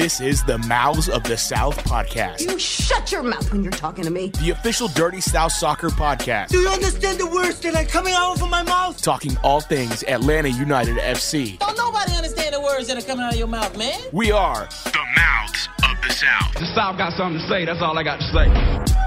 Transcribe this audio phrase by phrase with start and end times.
[0.00, 4.02] This is the Mouths of the South podcast, You shut your mouth when you're talking
[4.04, 4.28] to me.
[4.40, 8.40] the official Dirty South soccer podcast, Do you understand the words that are coming out
[8.40, 9.02] of my mouth?
[9.02, 11.58] talking all things Atlanta United FC.
[11.58, 14.00] Don't nobody understand the words that are coming out of your mouth, man.
[14.10, 16.54] We are the Mouths of the South.
[16.54, 17.66] The South got something to say.
[17.66, 18.99] That's all I got to say.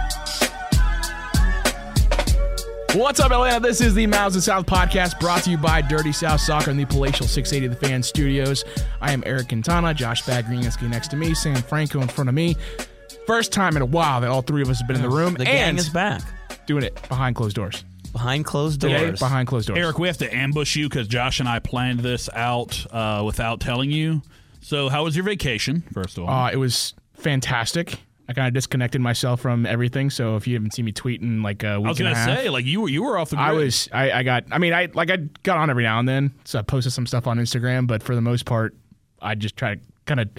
[2.94, 3.60] What's up, Atlanta?
[3.60, 6.78] This is the Mouths of South podcast brought to you by Dirty South Soccer in
[6.78, 8.64] the Palatial 680 The Fan Studios.
[9.02, 12.56] I am Eric Quintana, Josh Bagriansky next to me, Sam Franco in front of me.
[13.26, 15.34] First time in a while that all three of us have been in the room
[15.34, 16.22] The gang and is back
[16.68, 17.84] doing it behind closed doors.
[18.12, 19.20] behind closed Today, doors.
[19.20, 19.80] behind closed doors.
[19.80, 23.60] Eric, we have to ambush you because Josh and I planned this out uh, without
[23.60, 24.22] telling you.
[24.62, 25.84] So, how was your vacation?
[25.94, 27.98] First of all, Uh, it was fantastic.
[28.28, 30.10] I kind of disconnected myself from everything.
[30.10, 32.24] So if you haven't seen me tweeting like a week I was and a gonna
[32.26, 33.36] half, say, like you were you were off the.
[33.36, 33.48] Grid.
[33.48, 36.08] I was I, I got I mean I like I got on every now and
[36.08, 38.76] then, so I posted some stuff on Instagram, but for the most part,
[39.22, 40.30] I just try to kind of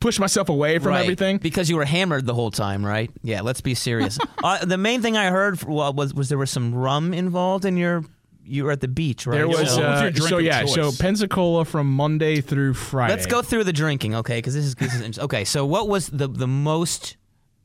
[0.00, 1.02] push myself away from right.
[1.02, 1.36] everything.
[1.38, 3.10] because you were hammered the whole time, right?
[3.22, 4.18] Yeah, let's be serious.
[4.44, 7.76] uh, the main thing I heard well, was was there was some rum involved in
[7.76, 8.04] your.
[8.42, 9.36] You were at the beach, right?
[9.36, 10.90] There was So- What was uh, your so of yeah, so?
[10.98, 13.14] Pensacola from Monday through Friday.
[13.14, 14.38] Let's go through the drinking, okay?
[14.38, 15.24] Because this is this is interesting.
[15.24, 15.44] okay.
[15.44, 17.16] So what was the the most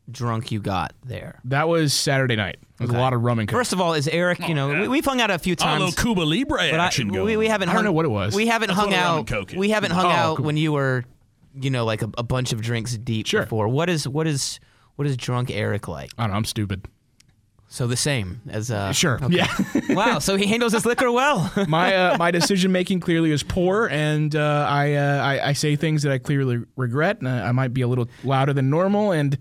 [0.09, 1.39] drunk you got there?
[1.45, 2.57] That was Saturday night.
[2.77, 3.57] There was a lot of rum and coke.
[3.57, 4.47] First of all, is Eric?
[4.47, 5.79] You know, we, we've hung out a few oh, a times.
[5.83, 7.25] little Cuba Libre but I- action going.
[7.25, 7.69] we, we haven't.
[7.69, 8.35] I don't hung, know what it was.
[8.35, 9.27] We haven't That's hung what a rum out.
[9.27, 9.51] coke.
[9.55, 10.45] We haven't hung Oh, out cool.
[10.45, 11.05] when you were,
[11.59, 13.43] you know, like a, a bunch of drinks deep Sure.
[13.43, 13.67] before.
[13.69, 14.59] What is what is
[14.97, 16.11] what is drunk Eric like?
[16.17, 16.37] I don't know.
[16.37, 16.85] I'm stupid.
[17.67, 18.91] So the same as uh.
[18.91, 19.19] Sure.
[19.23, 19.35] okay.
[19.37, 19.47] Yeah.
[19.89, 20.19] wow.
[20.19, 21.51] So he handles his liquor well.
[21.67, 25.75] my uh, my decision making clearly is poor, and uh, I, uh, I I say
[25.75, 27.19] things that I clearly regret.
[27.19, 29.37] And I, I might be a little louder than normal, and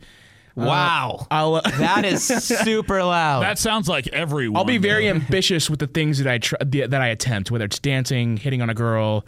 [0.54, 1.26] wow.
[1.30, 1.56] I'll.
[1.56, 3.42] Uh, That is super loud.
[3.42, 4.56] that sounds like everyone.
[4.56, 5.14] I'll be very though.
[5.16, 8.70] ambitious with the things that I try, that I attempt, whether it's dancing, hitting on
[8.70, 9.24] a girl,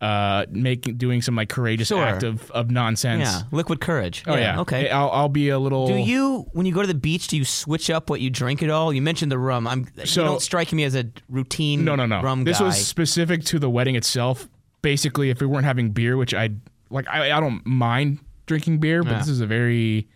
[0.00, 2.02] uh, making doing some like courageous Sure.
[2.02, 3.22] act of, of nonsense.
[3.24, 3.42] yeah.
[3.52, 4.24] Liquid courage.
[4.26, 4.60] Oh yeah.
[4.60, 4.88] Okay.
[4.88, 5.86] I'll, I'll be a little.
[5.88, 8.62] Do you, when you go to the beach, do you switch up what you drink
[8.62, 8.92] at all?
[8.92, 9.66] You mentioned the rum.
[9.66, 9.86] I'm.
[10.06, 11.84] So- you don't strike me as a routine.
[11.84, 12.22] No, no, no.
[12.22, 12.64] Rum this guy.
[12.66, 14.48] was specific to the wedding itself.
[14.82, 16.48] Basically, if we weren't having beer, which I
[16.88, 19.18] like, I, I don't mind drinking beer, but Yeah.
[19.18, 20.08] this is a very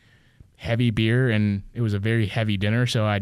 [0.64, 3.20] heavy beer, and it was a very heavy dinner, so I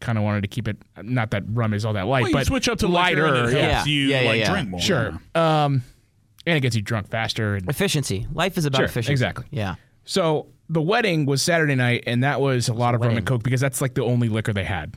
[0.00, 0.76] kind of wanted to keep it.
[1.00, 3.22] Not that rum is all that light, Well, you but switch up to lighter.
[3.30, 3.84] lighter, and it yeah.
[3.84, 4.50] you Yeah, yeah, like yeah.
[4.52, 4.80] drink more.
[4.80, 5.08] Sure.
[5.34, 5.82] Um,
[6.44, 7.54] and it gets you drunk faster.
[7.54, 8.26] And efficiency.
[8.34, 9.12] Life is about Sure, efficiency.
[9.12, 9.44] exactly.
[9.50, 9.76] Yeah.
[10.04, 13.42] so the wedding was Saturday night, and that was a lot of rum and coke
[13.44, 14.96] because that's like the only liquor they had.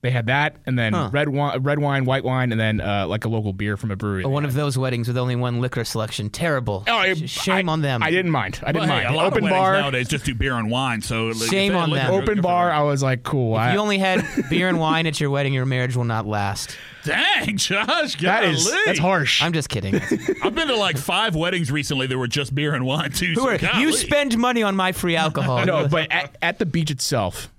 [0.00, 1.10] They had that, and then Huh.
[1.12, 3.96] red wine, red wine, white wine, and then uh, like a local beer from a
[3.96, 4.24] brewery.
[4.24, 6.30] One of those weddings with only one liquor selection.
[6.30, 6.84] Terrible.
[6.86, 8.00] Oh, I- Sh- shame I- on them.
[8.04, 8.60] I didn't mind.
[8.62, 9.08] I didn't hey, mind.
[9.08, 9.72] a lot Open of weddings bar.
[9.80, 11.02] nowadays just do beer and wine.
[11.02, 12.20] So like, if Shame they on liquor- them.
[12.20, 12.70] good Open bar.
[12.70, 13.56] I was like, cool.
[13.56, 16.26] If I, you only had beer and wine at your wedding, your marriage will not
[16.28, 16.76] last.
[17.04, 18.82] Dang, Josh, that is golly.
[18.86, 19.42] that's harsh.
[19.42, 19.96] I'm just kidding.
[20.44, 23.28] I've been to like five weddings recently that were just beer and wine too.
[23.34, 23.82] Who so are, golly.
[23.82, 25.64] you spend money on my free alcohol.
[25.66, 27.50] no, but at, at the beach itself,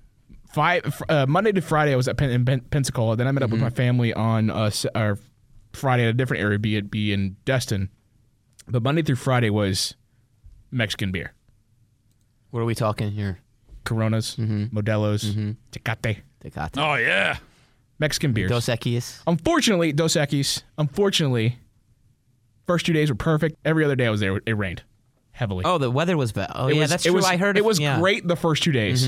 [0.49, 3.15] five uh, Monday to Friday I was at Pen, in Pen, Pensacola.
[3.15, 3.53] Then I met up Mm-hmm.
[3.53, 5.15] with my family on uh, s- uh,
[5.73, 7.89] Friday at a different area, be it be in Destin.
[8.67, 9.95] But Monday through Friday was
[10.71, 11.33] Mexican beer,
[12.51, 13.39] What are we talking here?
[13.85, 14.77] Coronas, Mm-hmm.
[14.77, 16.77] Modelos, Tecate, Tecate.
[16.77, 17.37] Oh yeah.
[17.97, 18.49] Mexican beers.
[18.49, 19.21] Dos Equis.
[19.27, 20.63] Unfortunately, Dos Equis.
[20.77, 21.57] Unfortunately,
[22.65, 23.57] first two days were perfect.
[23.65, 24.83] Every other day I was there, it rained
[25.31, 25.65] heavily.
[25.65, 26.51] Oh, the weather was bad.
[26.55, 27.13] Oh, It yeah, was- that's true.
[27.13, 27.93] Was, I heard it of- was yeah.
[27.93, 28.01] Mm-hmm.
[28.01, 29.07] great the first two days.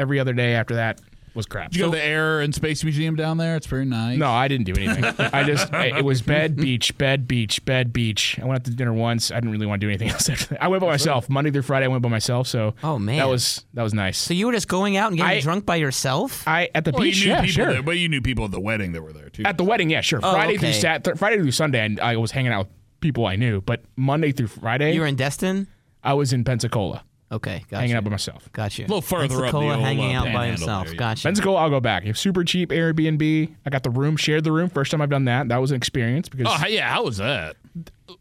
[0.00, 1.00] Every other day after that
[1.32, 1.70] was crap.
[1.70, 3.54] Did you go to the Air and Space Museum down there?
[3.54, 4.18] It's very nice.
[4.18, 5.04] no, I didn't do anything.
[5.32, 8.36] I just I- it was bed, beach, bed, beach, bed, beach.
[8.42, 9.30] I went out to dinner once.
[9.30, 10.62] I didn't really want to do anything else after that.
[10.64, 11.28] I went by myself.
[11.28, 12.48] Monday through Friday, I went by myself.
[12.48, 13.18] So Oh, man.
[13.18, 14.18] that was that was nice.
[14.18, 16.42] So you were just going out and getting I- drunk by yourself?
[16.48, 17.72] I at the Well, beach, you knew yeah, people sure.
[17.74, 19.44] there, but you knew people at the wedding that were there too.
[19.44, 20.18] At the wedding, yeah, sure.
[20.22, 20.80] Oh, Friday through okay.
[20.80, 23.60] Sat, th- Friday through Sunday, I, I was hanging out with people I knew.
[23.60, 25.68] But Monday through Friday, you were in Destin?
[26.02, 27.80] I was in Pensacola, Okay, gotcha.
[27.80, 28.50] hanging out by myself.
[28.52, 28.82] Gotcha.
[28.82, 30.86] A little further up the Pensacola old, hanging uh, out by himself.
[30.86, 30.98] there, yeah.
[30.98, 31.22] Gotcha.
[31.28, 32.04] Pensacola, I'll go back.
[32.04, 33.54] If super cheap Airbnb.
[33.64, 34.68] I got the room, shared the room.
[34.68, 35.48] First time I've done that.
[35.48, 37.56] That was an experience because oh yeah, how was that?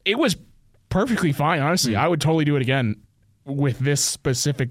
[0.05, 0.37] it was
[0.89, 1.59] perfectly fine.
[1.61, 1.99] Honestly, Hmm.
[2.01, 2.97] I would totally do it again
[3.45, 4.69] with this specific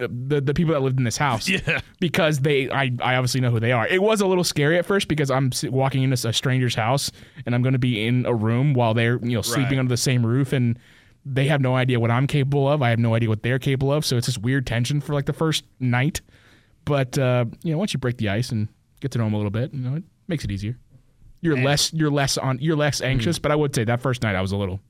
[0.00, 1.48] uh, the the people that lived in this house.
[1.48, 1.80] Yeah.
[1.98, 3.88] because they I I obviously know who they are.
[3.88, 7.10] It was a little scary at first because I'm walking into a stranger's house
[7.44, 9.78] and I'm going to be in a room while they're you know sleeping Right.
[9.80, 10.78] under the same roof and.
[11.26, 12.82] They have no idea what I'm capable of.
[12.82, 14.04] I have no idea what they're capable of.
[14.04, 16.20] So it's this weird tension for like the first night.
[16.84, 18.68] But uh, you know, once you break the ice and
[19.00, 20.78] get to know them a little bit, you know, it makes it easier.
[21.40, 23.38] You're less you're less on you're less anxious.
[23.38, 24.80] But I would say that first night I was a little.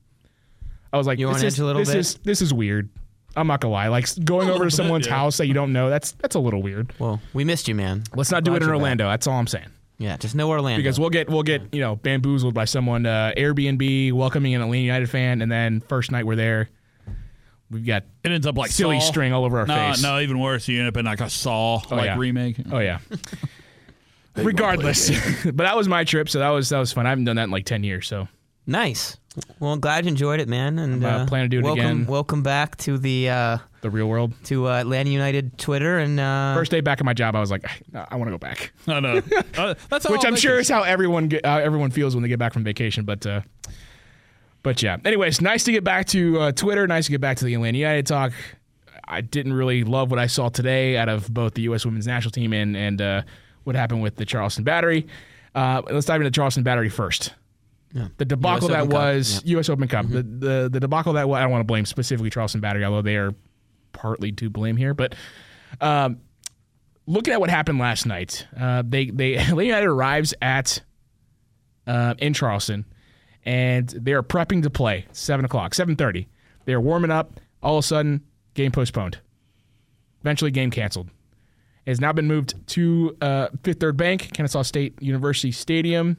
[0.93, 1.97] I was like, You were this is edge a little this bit?
[1.97, 2.89] is this is weird.
[3.37, 3.89] I'm not gonna lie.
[3.89, 5.15] Like going over to someone's yeah.
[5.15, 6.93] house that you don't know, that's that's a little weird.
[6.99, 8.03] Well, we missed you, man.
[8.15, 8.81] Let's not do Glad it in you're back.
[8.81, 9.09] Orlando.
[9.09, 9.67] That's all I'm saying.
[9.97, 10.77] Yeah, just no Orlando.
[10.77, 14.83] Because we'll get we'll get you know bamboozled by someone uh, Airbnb welcoming an Atlanta
[14.83, 16.69] United fan, and then first night we're there,
[17.71, 19.07] we've got It ends up like silly Saw.
[19.07, 20.03] string all over our no, face.
[20.03, 20.67] No, even worse.
[20.67, 22.17] You end up in like a Saw Oh, like yeah.
[22.17, 22.57] remake.
[22.71, 22.99] Oh yeah.
[24.35, 25.09] Regardless,
[25.45, 27.05] but that was my trip, so that was that was fun.
[27.05, 28.27] I haven't done that in like ten years, so
[28.67, 29.17] Nice.
[29.59, 30.79] Well, I'm glad you enjoyed it, man.
[30.79, 32.05] And I'm, uh, planning to do it welcome, again.
[32.05, 34.33] Welcome back to the uh, the real world.
[34.45, 37.51] to uh, Atlanta United Twitter and uh, First day back at my job, I was
[37.51, 39.21] like, I, I want to go back, I know.
[39.57, 42.13] Uh, that's how which I'll I'm make sure is how everyone get, uh, everyone feels
[42.15, 43.05] when they get back from vacation.
[43.05, 43.41] But uh,
[44.63, 44.97] but yeah.
[45.05, 46.87] Anyways, nice to get back to uh, Twitter.
[46.87, 48.33] Nice to get back to the Atlanta United talk.
[49.07, 51.85] I didn't really love what I saw today out of both the U.S.
[51.85, 53.21] Women's National Team and and uh,
[53.63, 55.07] what happened with the Charleston Battery.
[55.53, 57.33] Uh, let's dive into Charleston Battery first.
[58.17, 59.69] The debacle that Cup, was U.S.
[59.69, 60.07] Open Cup.
[60.09, 63.01] The, the the debacle that was, I don't want to blame specifically Charleston Battery, although
[63.01, 63.33] they are
[63.93, 64.93] partly to blame here.
[64.93, 65.15] But
[65.79, 66.19] um,
[67.07, 70.81] looking at what happened last night, uh, they they Atlanta United arrives at
[71.87, 72.85] uh, in Charleston,
[73.45, 76.27] and they are prepping to play seven o'clock, seven thirty.
[76.65, 77.39] They are warming up.
[77.63, 78.23] All of a sudden,
[78.53, 79.19] game postponed.
[80.21, 81.09] Eventually, game canceled.
[81.85, 86.17] It has now been moved to uh, Fifth Third Bank, Kennesaw State University Stadium,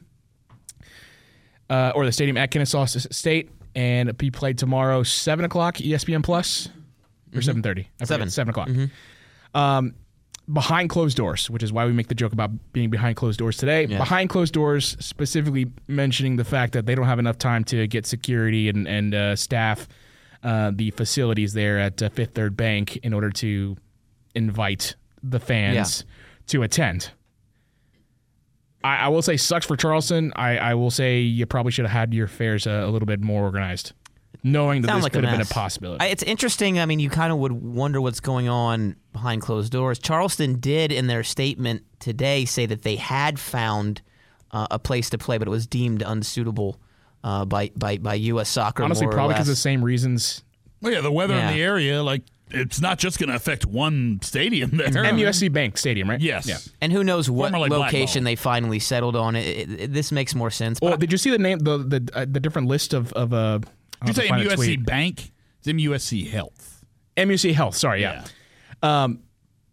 [1.69, 6.69] uh, or the stadium at Kennesaw State, and be played tomorrow, seven o'clock, ESPN Plus,
[7.35, 7.89] or seven thirty.
[8.03, 8.29] Seven.
[8.29, 8.69] seven o'clock.
[9.53, 9.95] Um,
[10.51, 13.57] behind closed doors, which is why we make the joke about being behind closed doors
[13.57, 13.85] today.
[13.85, 18.05] Behind closed doors, specifically mentioning the fact that they don't have enough time to get
[18.05, 19.87] security and and uh, staff
[20.43, 23.75] uh, the facilities there at uh, Fifth Third Bank in order to
[24.35, 26.05] invite the fans
[26.47, 27.11] to attend.
[28.83, 30.31] I, I will say sucks for Charleston.
[30.35, 33.21] I, I will say you probably should have had your affairs uh, a little bit
[33.21, 33.93] more organized,
[34.43, 36.03] knowing that Sounds this like could have been a possibility.
[36.03, 36.79] I, it's interesting.
[36.79, 39.99] I mean, you kind of would wonder what's going on behind closed doors.
[39.99, 44.01] Charleston did, in their statement today, say that they had found
[44.51, 46.79] uh, a place to play, but it was deemed unsuitable
[47.23, 48.47] uh, by, by by U.S.
[48.47, 48.83] Soccer.
[48.83, 50.43] Honestly, more probably because of the same reasons
[50.81, 51.49] Well, yeah, the weather Yeah.
[51.49, 54.87] in the area, like it's not just going to affect one stadium there.
[54.91, 56.19] MUSC Bank Stadium, right?
[56.19, 56.47] Yes.
[56.47, 56.57] Yeah.
[56.81, 59.35] And who knows what Formerly location they finally settled on?
[59.35, 60.79] It, it, it- this makes more sense.
[60.81, 63.33] Well, But did you see the name the the uh, the different list of of
[63.33, 63.59] uh?
[63.59, 63.69] Did
[64.07, 64.85] you say I'll have to find a MUSC tweet.
[64.85, 65.31] Bank?
[65.59, 66.85] It's MUSC Health.
[67.17, 67.75] MUC Health.
[67.75, 68.25] Sorry, yeah.
[68.83, 69.19] Um,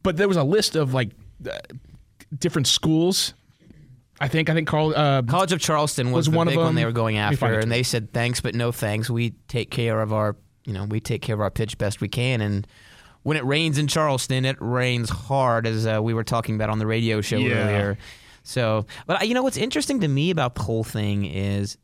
[0.03, 1.11] but there was a list of like
[1.49, 1.59] uh,
[2.39, 3.35] different schools.
[4.21, 4.95] I think I think Carl.
[4.97, 6.75] Uh, College of Charleston was, Was the one of big one them?
[6.77, 9.11] they were going Let me find after, and they said thanks but no thanks.
[9.11, 12.09] We take care of our, you know, we take care of our pitch best we
[12.09, 12.41] can.
[12.41, 12.67] And
[13.23, 16.79] when it rains in Charleston, it rains hard, as uh, we were talking about on
[16.79, 17.55] the radio show Yeah.
[17.55, 17.99] earlier.
[18.43, 21.79] So, but you know what's interesting to me about the whole thing is.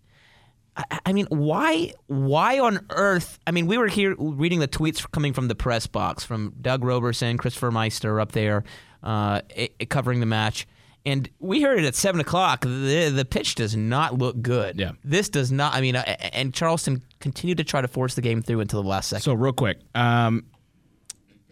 [0.77, 1.93] I- I mean, why?
[2.07, 3.39] Why on earth?
[3.47, 6.85] I mean, we were here reading the tweets coming from the press box from Doug
[6.85, 8.63] Roberson, Christopher Meister up there,
[9.03, 10.69] uh, i- i- covering the match,
[11.07, 12.63] and we heard it at seven o'clock.
[12.63, 14.79] The the pitch does not look good.
[14.79, 14.93] Yeah.
[15.05, 15.75] this does not.
[15.75, 16.03] I mean, uh,
[16.33, 19.23] and Charleston continued to try to force the game through until the last second.
[19.23, 20.45] so real quick, um,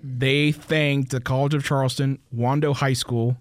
[0.02, 3.36] they thanked the College of Charleston, Wando High School,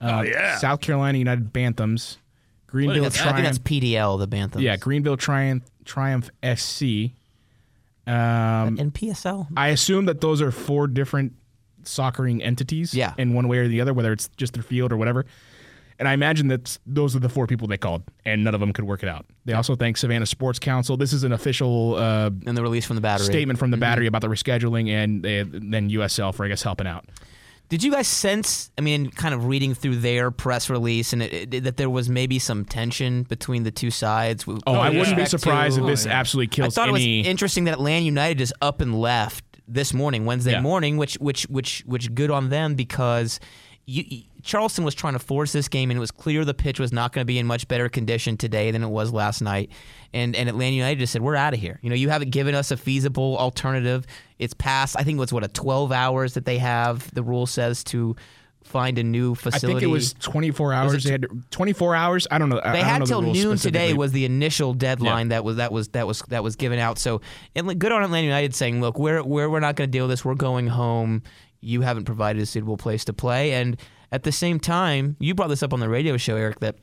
[0.00, 0.58] uh, Oh, yeah.
[0.58, 2.16] South Carolina United Bantams,
[2.66, 4.60] Greenville That's- I think that's PDL, the Bantams.
[4.60, 7.12] Yeah, Greenville Triumph Triumph SC.
[8.08, 9.48] Um, and PSL.
[9.56, 11.32] I assume that those are four different
[11.86, 12.94] soccering entities.
[12.94, 13.14] Yeah.
[13.18, 15.24] In one way or the other, whether it's just their field or whatever.
[15.98, 18.74] And I imagine that those are the four people they called, and none of them
[18.74, 19.24] could work it out.
[19.46, 20.98] They also thank Savannah Sports Council.
[20.98, 23.24] This is an official uh, And the release from the battery.
[23.24, 26.86] statement from the battery about the rescheduling, and they, then USL for I guess helping
[26.86, 27.06] out.
[27.68, 28.70] Did you guys sense?
[28.78, 32.08] I mean, kind of reading through their press release, and it, it, that there was
[32.08, 34.44] maybe some tension between the two sides.
[34.46, 34.98] Oh, I yeah.
[35.00, 36.76] wouldn't be surprised to- if this absolutely kills.
[36.76, 37.20] I thought any.
[37.20, 40.60] it was interesting that Atlanta United is up and left this morning, Wednesday Yeah.
[40.60, 43.40] morning, which which which which good on them because
[43.88, 46.92] you, Charleston was trying to force this game, and it was clear the pitch was
[46.92, 49.70] not going to be in much better condition today than it was last night.
[50.12, 52.54] And and Atlanta United just said, "We're out of here." You know, you haven't given
[52.54, 54.06] us a feasible alternative.
[54.38, 54.96] It's past.
[54.98, 57.12] I think it was what a twelve hours that they have.
[57.14, 58.16] The rule says to
[58.66, 59.66] find a new facility.
[59.66, 61.04] I think it was 24 hours.
[61.04, 62.26] they had 24 hours.
[62.30, 62.60] I don't know.
[62.62, 65.88] They had know the till noon today was the initial deadline that was that was
[65.88, 66.98] that was that was given out.
[66.98, 67.20] So
[67.54, 70.10] and good on Atlanta United saying, look, we're we're we're not going to deal with
[70.12, 70.24] this.
[70.24, 71.22] We're going home.
[71.60, 73.80] You haven't provided a suitable place to play, and
[74.12, 76.76] at the same time, you brought this up on the radio show, Eric, that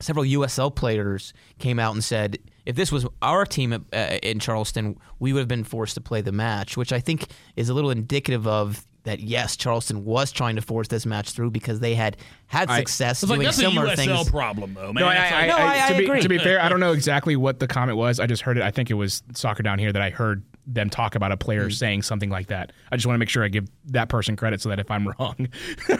[0.00, 4.98] several USL players came out and said, if this was our team uh, in Charleston,
[5.18, 7.90] we would have been forced to play the match, which I think is a little
[7.90, 9.20] indicative of that.
[9.20, 13.22] Yes, Charleston was trying to force this match through because they had had I- success
[13.22, 14.30] It's like doing that's a similar USL things.
[14.30, 15.02] problem, though, man.
[15.02, 16.20] No, I, I, No, I- I- I to, be, agree.
[16.22, 18.20] to be fair, I don't know exactly what the comment was.
[18.20, 18.62] I just heard it.
[18.62, 21.64] I think it was soccer down here that I heard them talk about a player
[21.64, 21.70] Hmm.
[21.70, 22.72] saying something like that.
[22.92, 25.08] I just want to make sure I give that person credit so that if I'm
[25.08, 25.34] wrong,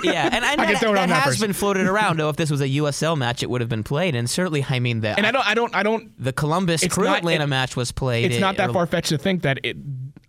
[0.04, 1.46] Yeah, and, and I can that, throw it that on that has person.
[1.48, 2.18] been floated around.
[2.18, 4.78] Though, if this was a USL match, it would have been played, and certainly, I
[4.78, 6.12] mean, the and I don't, I don't, I don't.
[6.22, 8.30] the Columbus Crew Atlanta it- match was played.
[8.30, 9.76] It's not that far fetched to think that it.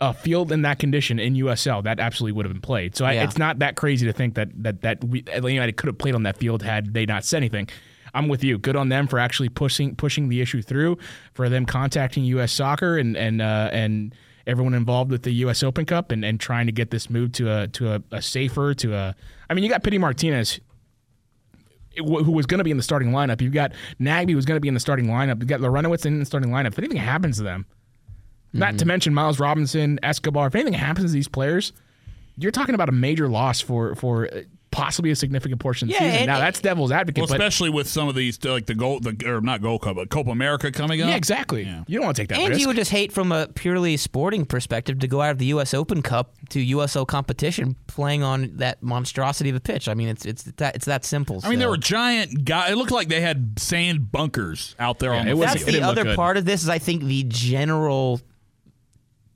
[0.01, 2.95] A field in that condition in USL, that absolutely would have been played.
[2.95, 3.23] So I, Yeah.
[3.25, 6.15] it's not that crazy to think that that that we, Atlanta United could have played
[6.15, 7.67] on that field had they not said anything.
[8.13, 8.57] I'm with you.
[8.57, 10.97] Good on them for actually pushing pushing the issue through,
[11.33, 12.51] for them contacting U.S.
[12.53, 14.15] Soccer and and uh, and
[14.47, 15.61] everyone involved with the U.S.
[15.63, 18.73] Open Cup and, and trying to get this moved to a to a, a safer
[18.75, 19.15] to a.
[19.49, 20.59] I mean, you got Pity Martinez
[21.97, 23.41] who was going to be in the starting lineup.
[23.41, 25.39] You've got Nagbe who's going to be in the starting lineup.
[25.39, 26.67] You've got Larentowicz in the starting lineup.
[26.67, 27.65] If anything happens to them,
[28.53, 31.73] not to mention Miles Robinson, Escobar, if anything happens to these players,
[32.37, 34.41] you're talking about a major loss for for uh,
[34.71, 36.17] possibly a significant portion of the Yeah, season.
[36.19, 39.03] and- now that's devil's advocate, Well, but especially with some of these, like the gold,
[39.03, 41.09] the or not Gold Cup, but Copa America coming up.
[41.09, 41.63] yeah, exactly.
[41.87, 42.61] You don't want to take that And risk.
[42.61, 45.73] you would just hate from a purely sporting perspective to go out of the U.S.
[45.73, 49.89] Open Cup to USL competition playing on that monstrosity of a pitch.
[49.89, 51.41] I mean, it's it's that it's that simple.
[51.43, 52.71] I mean, there were giant guys.
[52.71, 55.49] It looked like they had sand bunkers out there on the it was- field.
[55.49, 58.21] That's it the didn't other part of this is I think the general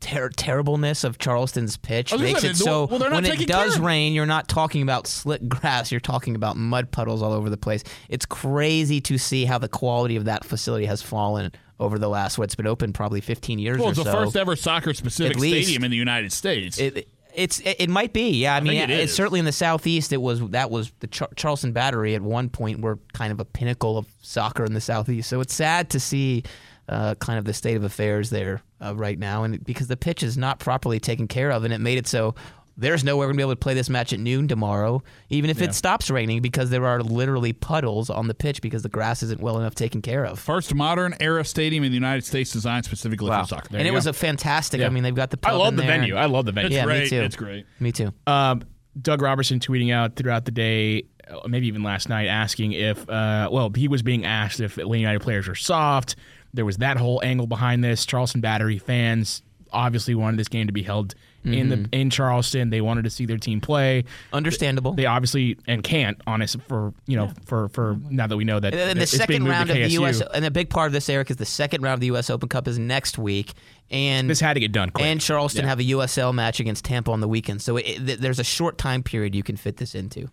[0.03, 3.75] ter- terribleness of Charleston's pitch oh, I gonna makes it so well, when it does
[3.75, 7.49] care rain, you're not talking about slick grass, you're talking about mud puddles all over
[7.49, 7.83] the place.
[8.09, 12.37] It's crazy to see how the quality of that facility has fallen over the last
[12.37, 15.83] what's been open probably 15 years well, or it's the first ever soccer specific stadium
[15.83, 16.77] in the United States.
[16.77, 18.55] It, it's it, it might be yeah.
[18.55, 20.13] I, mean, it it's certainly in the southeast.
[20.13, 23.45] It was that was the Char- Charleston Battery at one point were kind of a
[23.45, 25.29] pinnacle of soccer in the southeast.
[25.29, 26.43] So it's sad to see
[26.89, 30.23] uh, kind of the state of affairs there uh, right now, and because the pitch
[30.23, 32.35] is not properly taken care of, and it made it so.
[32.75, 35.51] There's no way we're gonna be able to play this match at noon tomorrow, even
[35.51, 39.21] if it stops raining, because there are literally puddles on the pitch because the grass
[39.21, 40.39] isn't well enough taken care of.
[40.39, 43.67] First modern era stadium in the United States designed specifically for soccer.
[43.73, 44.79] and it you was a fantastic.
[44.81, 44.87] Yeah.
[44.87, 45.37] I mean, they've got the.
[45.43, 46.15] I love in the there, venue.
[46.15, 46.69] I love the venue.
[46.69, 47.09] It's Yeah, me great.
[47.09, 47.21] too.
[47.21, 47.65] It's great.
[47.79, 48.11] Me too.
[48.25, 48.63] Um,
[48.99, 53.49] Doug Roberson tweeting out throughout the day, uh, maybe even last night, asking if, uh,
[53.51, 56.15] well, he was being asked if Atlanta United players are soft.
[56.53, 58.05] There was that whole angle behind this.
[58.05, 59.41] Charleston Battery fans
[59.71, 61.93] obviously wanted this game to be held in the mm-hmm.
[61.93, 62.69] in Charleston.
[62.69, 64.05] They wanted to see their team play.
[64.31, 64.93] Understandable.
[64.93, 68.73] They obviously and can't, honest, for you know, for for now that we know that
[68.73, 70.21] And the second round of the U.S.
[70.21, 72.29] and a big part of this, Eric, is the second round of the U.S.
[72.29, 73.53] Open Cup is next week,
[73.89, 75.05] and This had to get done quick.
[75.05, 75.69] and Charleston Yeah.
[75.69, 77.61] have a USL match against Tampa on the weekend.
[77.61, 80.29] So it, th- there's a short time period you can fit this into.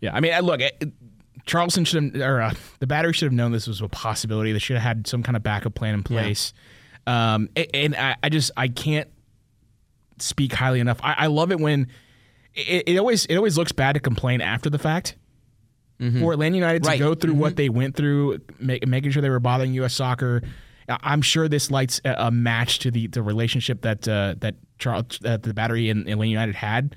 [0.00, 0.92] Yeah, I mean, look, it,
[1.46, 4.52] Charleston should have, or uh, the battery should have known this was a possibility.
[4.52, 6.52] They should have had some kind of backup plan in place.
[7.06, 9.08] Um, a- and I, I just I can't
[10.18, 10.98] speak highly enough.
[11.02, 11.88] I, I love it when
[12.54, 15.16] it, it always it always looks bad to complain after the fact.
[16.20, 19.40] For Atlanta United to go through what they went through, make, making sure they were
[19.40, 19.94] bothering U.S.
[19.94, 20.42] Soccer,
[20.88, 25.18] I'm sure this lights a, a match to the, the relationship that uh, that Charles
[25.22, 26.94] that the battery and Atlanta United had.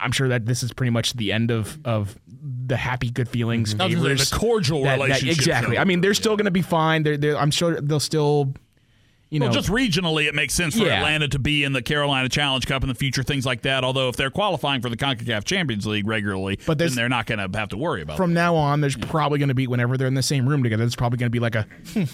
[0.00, 2.16] I'm sure that this is pretty much the end of of
[2.66, 3.74] the happy, good feelings.
[3.78, 5.78] I was gonna say, favors the cordial that- that- exactly.
[5.78, 7.02] I mean, they're still going to be fine.
[7.02, 8.54] They're, they're, I'm sure they'll still,
[9.30, 10.98] you know, Well, just regionally, it makes sense for Yeah.
[10.98, 13.84] Atlanta to be in the Carolina Challenge Cup in the future, things like that.
[13.84, 17.38] Although if they're qualifying for the CONCACAF Champions League regularly, But then they're not going
[17.38, 18.16] to have to worry about it.
[18.16, 20.82] from now on, there's probably going to be whenever they're in the same room together.
[20.84, 22.04] There's probably going to be like a, hmm,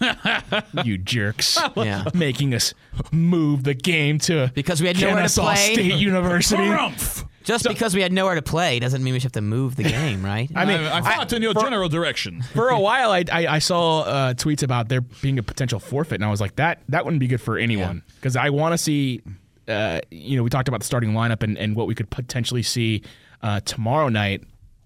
[0.84, 2.04] you jerks, Yeah.
[2.14, 2.74] making us
[3.12, 5.72] move the game to Because we had nowhere to Kennesaw play.
[5.74, 6.62] State University.
[6.62, 7.24] Harumph!
[7.44, 9.82] Just because we had nowhere to play doesn't mean we should have to move the
[9.82, 10.50] game, right?
[10.54, 12.42] I mean, I, I thought in your general direction.
[12.42, 16.16] for a while, I, I, I saw uh, tweets about there being a potential forfeit,
[16.16, 18.78] and I was like, that that wouldn't be good for anyone because I want to
[18.78, 19.22] see.
[19.66, 22.62] Uh, you know, we talked about the starting lineup and, and what we could potentially
[22.62, 23.02] see
[23.42, 24.42] uh, tomorrow night.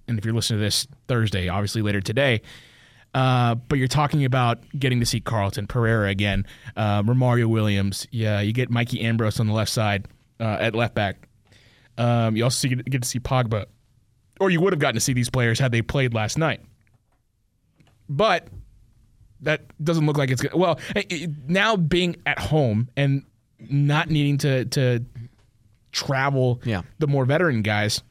[0.08, 2.42] And if you're listening to this Thursday, obviously later today,
[3.14, 8.06] uh, but you're talking about getting to see Carleton Pereira again, uh, Romario Williams.
[8.10, 10.06] Yeah, you get Mikey Ambrose on the left side
[10.40, 11.28] uh, at left back.
[11.98, 13.66] Um, you also see, get to see Pogba,
[14.40, 16.60] or you would have gotten to see these players had they played last night.
[18.08, 18.48] But
[19.42, 20.54] that doesn't look like it's good.
[20.54, 23.24] Well, it- it- now being at home and
[23.58, 25.04] not needing to to
[25.92, 26.82] travel, Yeah.
[26.98, 28.02] the more veteran guys,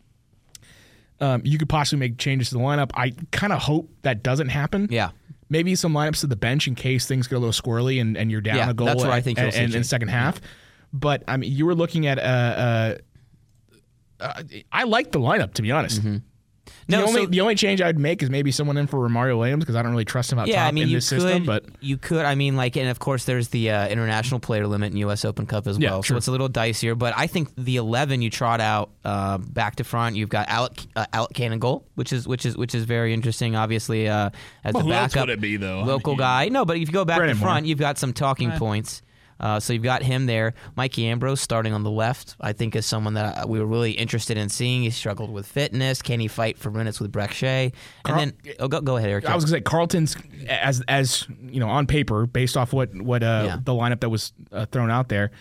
[1.22, 2.92] um, you could possibly make changes to the lineup.
[2.96, 4.88] I kind of hope that doesn't happen.
[4.90, 5.12] Yeah.
[5.50, 8.32] Maybe some lineups to the bench in case things get a little squirrely and, and
[8.32, 8.88] you're down Yeah, a goal.
[8.88, 10.42] that's where I think you'll and, see and in the second half.
[10.94, 12.98] But I mean, you were looking at uh, uh,
[14.20, 16.00] uh, I like the lineup to be honest.
[16.00, 16.18] Mm-hmm.
[16.88, 19.38] No, the only so- the only change I'd make is maybe someone in for Romario
[19.38, 21.10] Williams because I don't really trust him out yeah, top I mean, in you this
[21.10, 21.46] could, system.
[21.46, 22.25] But you could.
[22.25, 25.25] I mean, like, and of course, there's the uh, international player limit in U.S.
[25.25, 26.13] Open Cup as well, true.
[26.15, 26.98] so it's a little dicier.
[26.98, 30.80] But I think the 11 you trot out uh, back to front, you've got Alec
[30.96, 33.56] uh, Alec Cannon goal, which is which is which is very interesting.
[33.56, 34.30] Obviously, uh,
[34.63, 35.80] as Well, the who else backup would it be, though?
[35.80, 36.50] I local mean- guy.
[36.50, 37.70] No, but if you go back Brandon to front, Moore.
[37.70, 39.01] you've got some talking points.
[39.41, 40.53] Uh, so you've got him there.
[40.77, 44.38] Mikey Ambrose starting on the left, I think, is someone that we were really interested
[44.38, 44.83] in seeing.
[44.83, 46.01] He struggled with fitness.
[46.01, 47.65] Can he fight for minutes with Brek Shea?
[47.65, 47.74] And
[48.05, 49.25] Carl- then, oh, go, go ahead, Eric.
[49.25, 50.15] I was gonna say Carleton's
[50.48, 53.57] as as you know on paper based off what what uh, Yeah.
[53.63, 55.31] the lineup that was uh, thrown out there.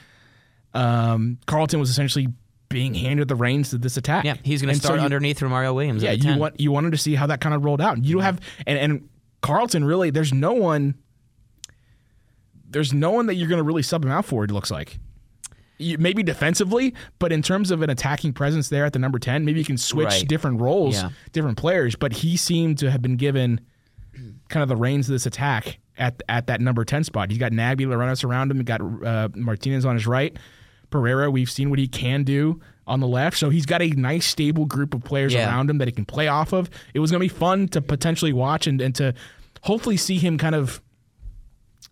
[0.74, 2.28] um, Carleton was essentially
[2.68, 4.24] being handed the reins to this attack.
[4.24, 6.02] Yeah, he's going to And so start you- underneath Romario Williams.
[6.02, 6.38] Yeah, at you 10.
[6.38, 8.02] want you wanted to see how that kind of rolled out.
[8.04, 9.08] You don't have and and
[9.42, 10.10] Carleton really.
[10.10, 10.94] There's no one.
[12.70, 14.44] There's no one that you're going to really sub him out for.
[14.44, 14.98] It looks like.
[15.78, 19.60] Maybe defensively, but in terms of an attacking presence there at the number ten, maybe
[19.60, 20.28] you can switch Right.
[20.28, 21.08] different roles, Yeah.
[21.32, 21.96] different players.
[21.96, 23.60] But he seemed to have been given
[24.50, 27.30] kind of the reins of this attack at at that number ten spot.
[27.30, 28.58] He's got Nagbe, Lorenos around him.
[28.58, 30.36] He got uh, Martinez on his right.
[30.90, 33.38] Pereira, we've seen what he can do on the left.
[33.38, 35.48] So he's got a nice, stable group of players Yeah.
[35.48, 36.68] around him that he can play off of.
[36.92, 39.14] It was going to be fun to potentially watch and, and to
[39.62, 40.82] hopefully see him kind of.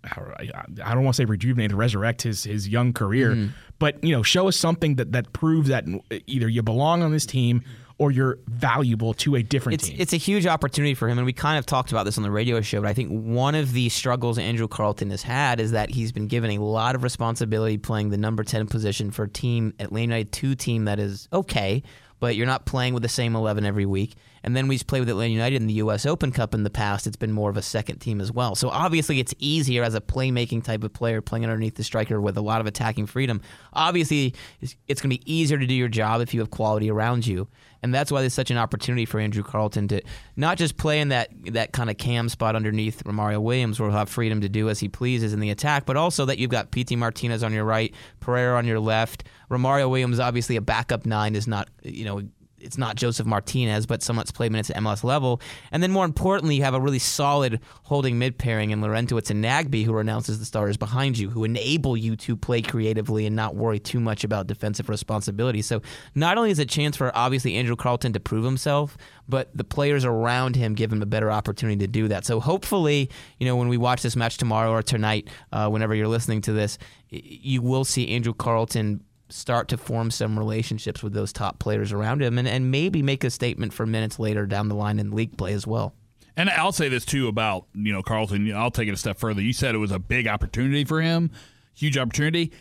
[0.05, 0.49] I
[0.85, 3.53] I don't want to say rejuvenate or resurrect his his young career, Mm-hmm.
[3.79, 5.85] but you know, show us something that that proves that
[6.27, 7.63] either you belong on this team
[8.01, 9.97] or you're valuable to a different It's team.
[9.99, 12.31] it's a huge opportunity for him, and we kind of talked about this on the
[12.31, 12.81] radio show.
[12.81, 16.29] But I think one of the struggles Andrew Carleton has had is that he's been
[16.29, 20.31] given a lot of responsibility playing the number ten position for a team Atlanta United
[20.33, 21.83] two team that is okay,
[22.21, 24.15] but you're not playing with the same eleven every week.
[24.43, 26.07] And then we've played with Atlanta United in the U.S.
[26.07, 27.07] Open Cup in the past.
[27.07, 28.55] It's been more of a second team as well.
[28.55, 32.37] So obviously, it's easier as a playmaking type of player playing underneath the striker with
[32.37, 33.41] a lot of attacking freedom.
[33.73, 36.91] Obviously, it's, it's going to be easier to do your job if you have quality
[36.91, 37.49] around you.
[37.83, 40.03] And that's why there's such an opportunity for Andrew Carleton to
[40.37, 43.99] not just play in that that kind of cam spot underneath Romario Williams, where he'll
[43.99, 46.71] have freedom to do as he pleases in the attack, but also that you've got
[46.71, 49.25] Pity Martinez on your right, Pereira on your left.
[49.51, 52.23] Romario Williams, obviously a backup nine, is not you know
[52.61, 55.41] it's not Josef Martinez, but someone that's played minutes at MLS level.
[55.71, 59.45] And then more importantly, you have a really solid holding mid pairing in Larentowicz and
[59.45, 63.55] Nagbe, who as the starters behind you, who enable you to play creatively and not
[63.55, 65.63] worry too much about defensive responsibility.
[65.63, 65.83] So
[66.15, 68.97] not only is it a chance for obviously Andrew Carleton to prove himself,
[69.29, 72.25] but the players around him give him a better opportunity to do that.
[72.25, 76.09] So hopefully, you know, when we watch this match tomorrow or tonight, uh, whenever you're
[76.09, 76.79] listening to this,
[77.11, 82.23] you will see Andrew Carleton start to form some relationships with those top players around
[82.23, 85.37] him and, and maybe make a statement for minutes later down the line in league
[85.37, 85.95] play as well.
[86.37, 88.55] And I'll say this too about you know Carleton.
[88.55, 89.43] I'll take it a step further.
[89.43, 91.33] You said it was a big opportunity for him,
[91.75, 92.53] huge opportunity.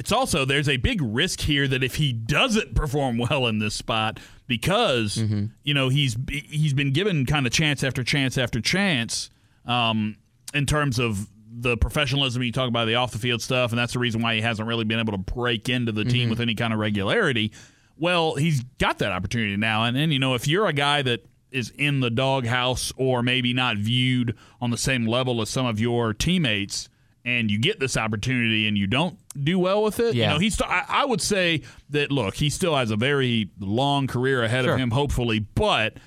[0.00, 3.74] It's also there's a big risk here that if he doesn't perform well in this
[3.74, 5.16] spot, because
[5.62, 9.30] you know he's he's been given kind of chance after chance after chance
[9.64, 10.16] um,
[10.52, 11.28] in terms of
[11.60, 14.34] the professionalism you talk about the off the field stuff, and that's the reason why
[14.34, 16.30] he hasn't really been able to break into the team mm-hmm.
[16.30, 17.52] with any kind of regularity.
[17.98, 21.26] Well, he's got that opportunity now, and then you know if you're a guy that
[21.50, 25.80] is in the doghouse or maybe not viewed on the same level as some of
[25.80, 26.88] your teammates,
[27.24, 30.60] and you get this opportunity and you don't do well with it, you know he's.
[30.62, 34.74] I, I would say that look, he still has a very long career ahead Sure.
[34.74, 35.98] of him, hopefully, but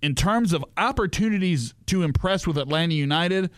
[0.00, 3.50] in terms of opportunities to impress with Atlanta United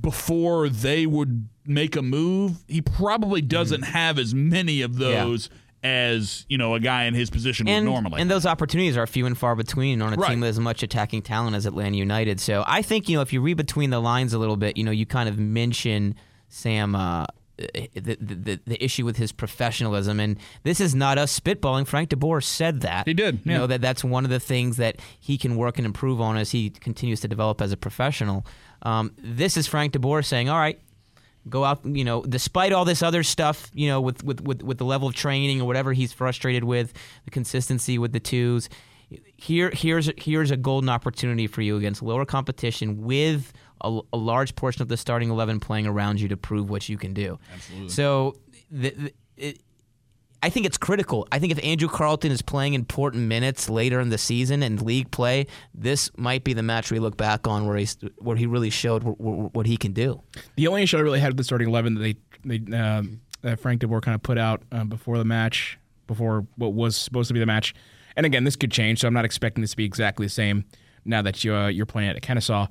[0.00, 5.02] before they would make a move, he probably doesn't have as many of Mm-hmm.
[5.02, 5.24] Yeah.
[5.24, 5.50] those
[5.84, 8.20] as you know a guy in his position and, would normally.
[8.20, 10.30] and those opportunities are few and far between on a Right.
[10.30, 12.38] team with as much attacking talent as Atlanta United.
[12.38, 14.84] So I think you know if you read between the lines a little bit, you
[14.84, 16.14] know you kind of mention
[16.48, 16.94] Sam.
[16.94, 17.26] Uh,
[17.94, 21.86] the, the, the issue with his professionalism, and this is not us spitballing.
[21.86, 24.96] Frank DeBoer said that He did, You know that that's one of the things that
[25.20, 28.44] he can work and improve on as he continues to develop as a professional.
[28.82, 30.80] Um, this is Frank DeBoer saying, "All right,
[31.48, 34.78] go out you know despite all this other stuff you know with, with, with, with
[34.78, 36.92] the level of training or whatever he's frustrated with
[37.24, 38.68] the consistency with the twos
[39.36, 44.54] here here's here's a golden opportunity for you against lower competition with a, a large
[44.54, 47.88] portion of the starting 11 playing around you to prove what you can do Absolutely.
[47.88, 48.36] so
[48.70, 49.60] the, the, it,
[50.42, 51.28] I think it's critical.
[51.30, 55.10] I think if Andrew Carleton is playing important minutes later in the season and league
[55.12, 58.70] play, this might be the match we look back on where he's where he really
[58.70, 60.20] showed w- w- what he can do.
[60.56, 62.16] The only issue I really had with the starting eleven that they
[62.58, 65.78] they um, that Frank DeBoer kind of put out um, before the match,
[66.08, 67.72] before what was supposed to be the match,
[68.16, 70.64] and again this could change, so I'm not expecting this to be exactly the same
[71.04, 72.66] now that you uh, you're playing at Kennesaw.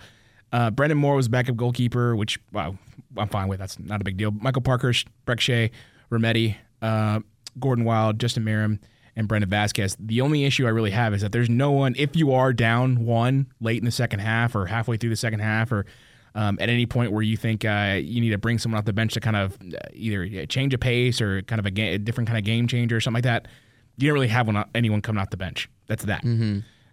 [0.52, 2.78] Uh, Brendan Moore was backup goalkeeper, which I'm
[3.30, 3.60] fine with.
[3.60, 4.32] That's not a big deal.
[4.32, 4.92] Michael Parker,
[5.26, 5.72] Brek Shea,
[6.12, 7.22] Rometty, uh,
[7.60, 8.80] Gordon Wild, Justin Meram,
[9.16, 9.96] and Brandon Vazquez.
[10.00, 11.96] The only issue I really have is that there's no one.
[11.98, 15.40] If you are down one late in the second half or halfway through the second
[15.42, 15.86] half or
[16.34, 18.94] um, at any point where you think uh, you need to bring someone off the
[18.94, 21.98] bench to kind of uh, either change a pace or kind of a, ga- a
[21.98, 23.50] different kind of game changer or something like that,
[23.98, 25.70] you don't really have one, anyone coming off the bench.
[25.88, 26.24] That's that.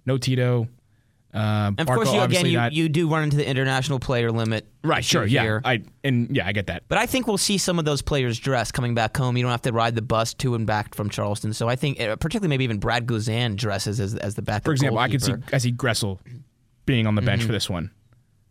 [0.05, 0.67] No Tito.
[1.39, 4.67] And of Barco course, you again you, you do run into the international player limit.
[4.83, 5.63] right, sure, yeah, here.
[5.65, 6.85] I and yeah, I get that.
[6.89, 9.37] But I think we'll see some of those players dress coming back home.
[9.37, 11.53] You don't have to ride the bus to and back from Charleston.
[11.53, 14.65] So I think, uh, particularly maybe even Brad Guzan dresses as, as the backup.
[14.65, 15.55] For example, I could see goalkeeper.
[15.55, 16.19] I see Gressel
[16.87, 17.91] being on the bench for this one,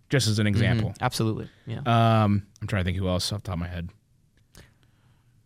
[0.10, 0.94] just as an example.
[1.02, 1.80] absolutely, yeah.
[1.80, 3.90] Um, I'm trying to think who else off the top of my head.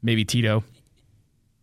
[0.03, 0.63] Maybe Tito.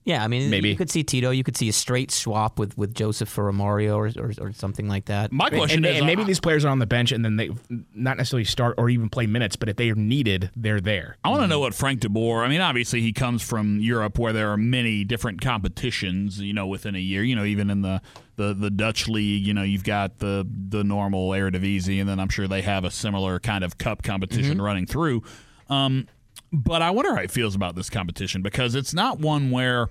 [0.09, 0.71] Yeah, I mean, Maybe.
[0.71, 1.29] you could see Tito.
[1.29, 4.89] You could see a straight swap with, with Josef for Romario or, or or something
[4.89, 5.33] like that.
[5.33, 7.37] My question and, is, and maybe uh, these players are on the bench and then
[7.37, 7.51] they
[7.95, 11.19] not necessarily start or even play minutes, but if they are needed, they're there.
[11.23, 12.43] I want to know what Frank de Boer.
[12.43, 16.41] I mean, obviously he comes from Europe where there are many different competitions.
[16.41, 17.23] You know, within a year.
[17.23, 18.01] You know, even in the
[18.37, 22.31] the, the Dutch league, you know, you've got the the normal Eredivisie, and then I'm
[22.31, 25.23] sure they have a similar kind of cup competition running through.
[25.69, 26.07] Um,
[26.53, 29.89] but I wonder how he feels about this competition because it's not one where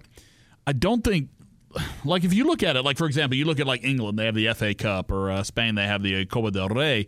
[0.66, 1.30] I don't think.
[2.04, 4.26] Like if you look at it, like for example, you look at like England, they
[4.26, 7.08] have the FA Cup, or uh, Spain, they have the uh, Copa del Rey.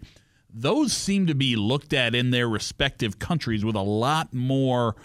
[0.52, 4.96] Those seem to be looked at in their respective countries with a lot more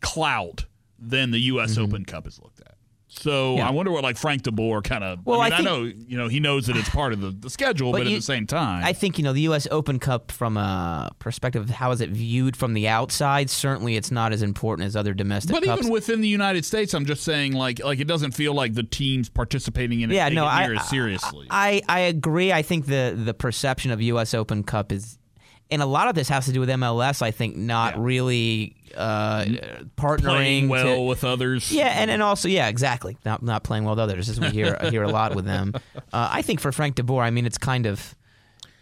[0.00, 0.66] clout
[0.98, 1.72] than the U.S.
[1.72, 1.82] Mm-hmm.
[1.82, 2.61] Open Cup is looked at.
[3.14, 5.24] So I wonder what like Frank de Boer kind of.
[5.26, 7.30] Well, I, mean, I I, know you know he knows that it's part of the,
[7.30, 9.68] the schedule, but, you- at the same time, I think you know the U.S.
[9.70, 13.50] Open Cup from a perspective of how is it viewed from the outside.
[13.50, 15.80] Certainly, it's not as important as other domestic But cups.
[15.82, 18.82] even within the United States, I'm just saying, like, like it doesn't feel like the
[18.82, 21.46] teams participating in it yeah, no, it I, as seriously.
[21.50, 22.50] I I agree.
[22.50, 24.32] I think the the perception of U.S.
[24.32, 25.18] Open Cup is,
[25.72, 27.22] and a lot of this has to do with MLS.
[27.22, 28.02] I think not Yeah.
[28.02, 29.44] really uh,
[29.96, 31.72] partnering Playing well to- with others.
[31.72, 33.16] Yeah, and, and also yeah, exactly.
[33.24, 35.72] Not not playing well with others, as we hear hear a lot with them.
[35.96, 38.14] Uh, I think for Frank De Boer, I mean, it's kind of,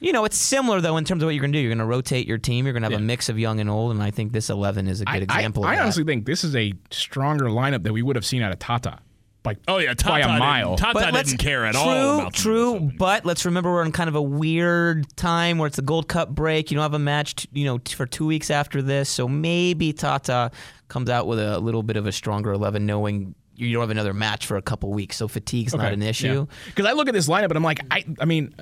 [0.00, 1.62] you know, it's similar though in terms of what you're going to do.
[1.62, 2.66] You're going to rotate your team.
[2.66, 4.88] You're going to have a mix of young and old, and I think this eleven
[4.88, 5.64] is a good I, example.
[5.64, 8.50] I, I honestly think this is a stronger lineup that we would have seen out
[8.52, 8.98] of Tata.
[9.44, 10.76] Like Oh yeah, Tata by a didn't- mile.
[10.76, 12.20] Tata let's- didn't care at true, all.
[12.20, 15.76] About the True, but let's remember we're in kind of a weird time where it's
[15.76, 16.70] the Gold Cup break.
[16.70, 19.26] You don't have a match, t- you know, t- for two weeks after this, so
[19.26, 20.50] maybe Tata
[20.88, 24.12] comes out with a little bit of a stronger eleven, knowing you don't have another
[24.14, 26.46] match for a couple weeks, so fatigue's not an issue.
[26.66, 28.54] Because I look at this lineup and I'm like, I, I mean,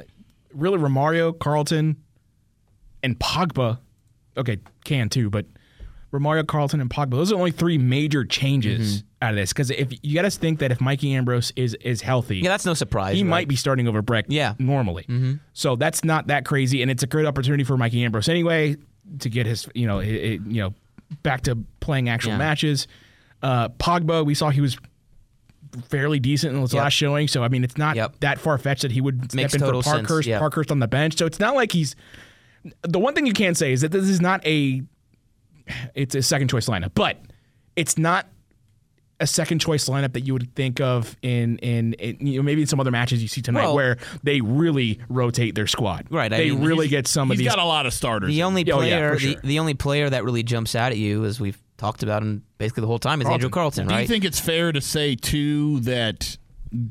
[0.52, 1.96] really, Romario, Carleton,
[3.02, 3.78] and Pogba.
[4.36, 5.46] Okay, can too, but
[6.12, 7.10] Romario, Carleton, and Pogba.
[7.10, 9.06] Those are only three major changes Mm-hmm.
[9.24, 9.52] out of this.
[9.52, 12.64] Because if you got to think that if Mikey Ambrose is is healthy, Yeah, that's
[12.66, 13.14] no surprise.
[13.16, 13.28] he right?
[13.28, 14.54] might be starting over Brek Yeah.
[14.58, 15.06] normally.
[15.52, 18.76] So that's not that crazy, and it's a great opportunity for Mikey Ambrose anyway
[19.20, 20.74] to get his you know i- i- you know
[21.22, 22.38] back to playing actual Yeah.
[22.38, 22.86] matches.
[23.42, 24.76] Uh, Pogba, we saw he was
[25.88, 26.82] fairly decent in his Yep.
[26.82, 28.20] last showing, so I mean it's not Yep.
[28.20, 30.26] that far fetched that he would Makes step in for Parkhurst.
[30.28, 30.38] yeah.
[30.38, 31.94] Parkhurst on the bench, so it's not like he's.
[32.82, 34.82] The one thing you can say is that this is not a.
[35.94, 37.18] It's a second choice lineup, but
[37.76, 38.26] it's not
[39.20, 42.60] a second choice lineup that you would think of in in, in you know maybe
[42.60, 46.06] in some other matches you see tonight Well- where they really rotate their squad.
[46.10, 47.48] Right, I they mean, really get some of He's these.
[47.54, 48.28] got a lot of starters.
[48.28, 49.34] The only Oh, yeah, player, sure.
[49.34, 52.44] the, the only player that really jumps out at you, as we've talked about him
[52.58, 55.80] basically the whole time, is Andrew Carleton, Do you think it's fair to say too
[55.80, 56.36] that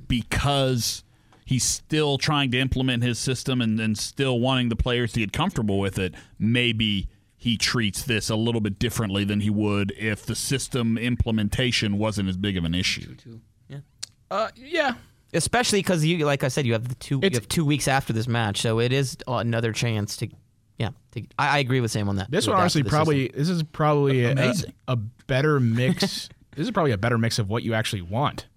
[0.08, 1.04] because
[1.46, 5.32] he's still trying to implement his system and, and still wanting the players to get
[5.32, 7.08] comfortable with it, maybe
[7.40, 12.28] he treats this a little bit differently than he would if the system implementation wasn't
[12.28, 13.16] as big of an issue.
[14.32, 14.96] uh, yeah,
[15.34, 17.88] Especially because you, like I said, you have the two, you It's- have two weeks
[17.88, 20.28] after this match, so it is another chance to,
[20.80, 20.90] yeah.
[21.12, 22.32] To, I, I agree with Sam on that.
[22.32, 23.40] this one adapt honestly probably system.
[23.40, 24.74] this is probably a, Amazing.
[24.88, 26.00] a better mix.
[26.56, 28.48] this is probably a better mix of what you actually want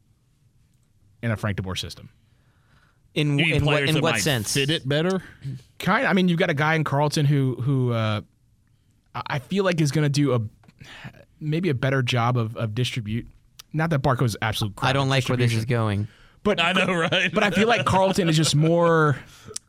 [1.22, 2.08] in a Frank De Boer system.
[3.14, 4.54] in in what in that what might sense?
[4.54, 5.22] fit it better?
[5.78, 6.06] kind.
[6.06, 8.20] I mean, you've got a guy in Carleton who who uh,
[9.14, 10.40] I I feel like is going to do a
[11.40, 13.26] maybe a better job of, of distribute.
[13.72, 14.76] Not that Barco's absolute.
[14.76, 16.08] crap I don't like where this is going.
[16.42, 17.32] But I know, right?
[17.32, 19.18] but I feel like Carleton is just more.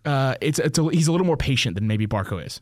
[0.06, 2.62] Uh, it's it's a, he's a little more patient than maybe Barco is.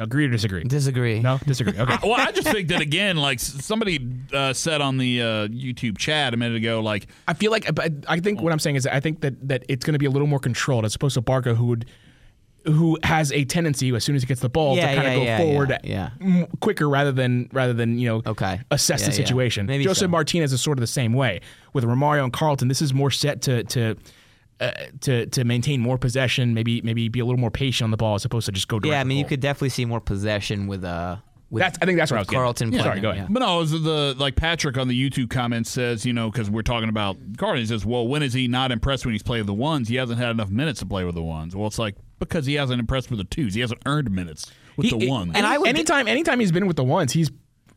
[0.00, 0.62] Agree or disagree?
[0.64, 1.20] Disagree.
[1.20, 1.74] No, disagree.
[1.78, 1.98] Okay.
[2.02, 6.34] well, I just think that again, like somebody uh, said on the uh, YouTube chat
[6.34, 7.68] a minute ago, like I feel like
[8.08, 10.10] I think what I'm saying is I think that that it's going to be a
[10.10, 11.86] little more controlled as opposed to Barco who would
[12.70, 15.12] who has a tendency as soon as he gets the ball Yeah, to kind yeah,
[15.12, 18.60] of go yeah, forward yeah, m- quicker rather than rather than you know Okay.
[18.70, 19.66] assess the situation.
[19.66, 20.08] Maybe Josef so.
[20.08, 21.40] Martinez is sort of the same way
[21.72, 22.68] with Romario and Carleton.
[22.68, 23.96] This is more set to to.
[24.60, 27.96] Uh, to to maintain more possession, maybe maybe be a little more patient on the
[27.96, 28.92] ball as opposed to just go direct.
[28.92, 31.18] Yeah, I mean, you could definitely see more possession with uh.
[31.50, 32.42] With, That's I think that's what I was with getting at.
[32.42, 32.72] Carleton.
[32.72, 32.82] Yeah.
[32.82, 33.22] Sorry, go ahead.
[33.24, 33.28] yeah.
[33.30, 36.50] But no, it was the like Patrick on the YouTube comments says, you know, because
[36.50, 39.40] we're talking about Carleton, He says, well, when is he not impressed when he's playing
[39.40, 39.88] with the ones?
[39.88, 41.56] He hasn't had enough minutes to play with the ones.
[41.56, 43.54] Well, it's like because he hasn't impressed with the twos.
[43.54, 45.32] He hasn't earned minutes with He- the ones.
[45.34, 47.30] and I would- anytime anytime he's been with the ones, he's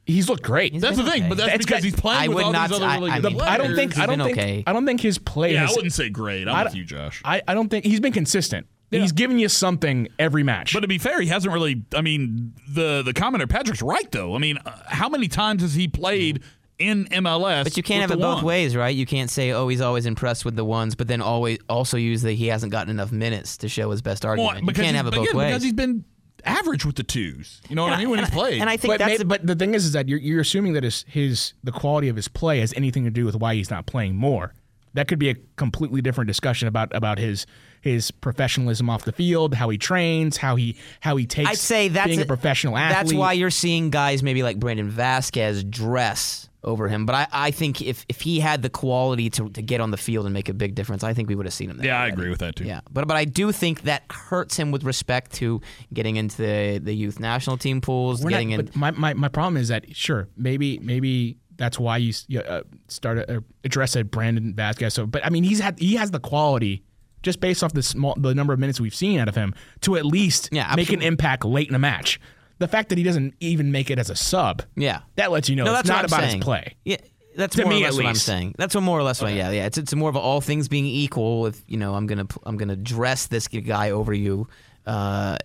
[0.06, 0.78] he's looked great.
[0.82, 1.30] that's the thing, okay.
[1.30, 1.92] but that's That's because good.
[1.92, 3.58] he's playing I with would all not- these other I- really I good mean, I
[3.58, 4.64] don't think He's I don't think okay.
[4.68, 5.54] I don't think his play.
[5.54, 6.48] Yeah, has, I wouldn't say great.
[6.50, 7.22] I'm I with you, Josh.
[7.24, 8.68] I, I don't think he's been consistent.
[8.92, 10.74] He's giving you something every match.
[10.74, 11.84] But to be fair, he hasn't really.
[11.96, 14.36] I mean, the the commenter Patrick's right though.
[14.36, 16.44] I mean, uh, how many times has he played
[16.78, 17.64] in MLS?
[17.64, 18.44] But you can't have it the both ones?
[18.46, 18.94] ways, right?
[18.96, 22.22] You can't say, "Oh, he's always impressed with the ones," but then always also use
[22.24, 24.62] that he hasn't gotten enough minutes to show his best Well, argument.
[24.64, 25.48] you because can't have it again, both ways.
[25.52, 26.04] because he's been
[26.44, 27.62] average with the twos.
[27.70, 28.10] You know what And I mean?
[28.10, 28.60] When and he's played.
[28.62, 30.74] and I think but, that's may- but the thing is, is that you're, you're assuming
[30.74, 33.70] that his, his the quality of his play has anything to do with why he's
[33.70, 34.54] not playing more.
[34.94, 37.46] That could be a completely different discussion about about his
[37.82, 41.88] his professionalism off the field, how he trains, how he how he takes I'd say
[41.88, 42.96] that's being a, professional athlete.
[42.96, 47.06] That's why you're seeing guys maybe like Brandon Vazquez dress over him.
[47.06, 49.98] But I, I think if, if he had the quality to, to get on the
[49.98, 51.78] field and make a big difference, I think we would have seen him.
[51.78, 52.66] There yeah, I agree with that too.
[52.66, 55.62] Yeah, but but I do think that hurts him with respect to
[55.94, 58.66] getting into the, the youth national team pools, We're getting not, in.
[58.68, 63.30] but my, my my problem is that sure maybe maybe that's why you uh, start
[63.30, 64.92] uh, address a Brandon Vazquez.
[64.94, 66.84] So, but I mean he's had he has the quality
[67.24, 69.96] just based off the small the number of minutes we've seen out of him to
[69.96, 72.20] at least Yeah, make an impact late in a match.
[72.58, 75.56] The fact that he doesn't even make it as a sub, yeah, that lets you
[75.56, 76.42] know no, it's that's not about I'm his saying.
[76.42, 76.76] play.
[76.86, 76.98] Yeah.
[77.36, 78.56] That's To more me, or less what I'm saying.
[78.58, 79.34] That's what more or less what.
[79.34, 79.66] Yeah, yeah.
[79.66, 81.46] It's it's more of a all things being equal.
[81.46, 84.50] If you know, I'm gonna I'm gonna dress this guy over you,
[84.86, 85.38] uh,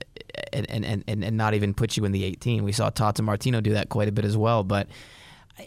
[0.52, 2.64] and, and and and not even put you in the 18.
[2.64, 4.64] We saw Tata Martino do that quite a bit as well.
[4.64, 4.88] But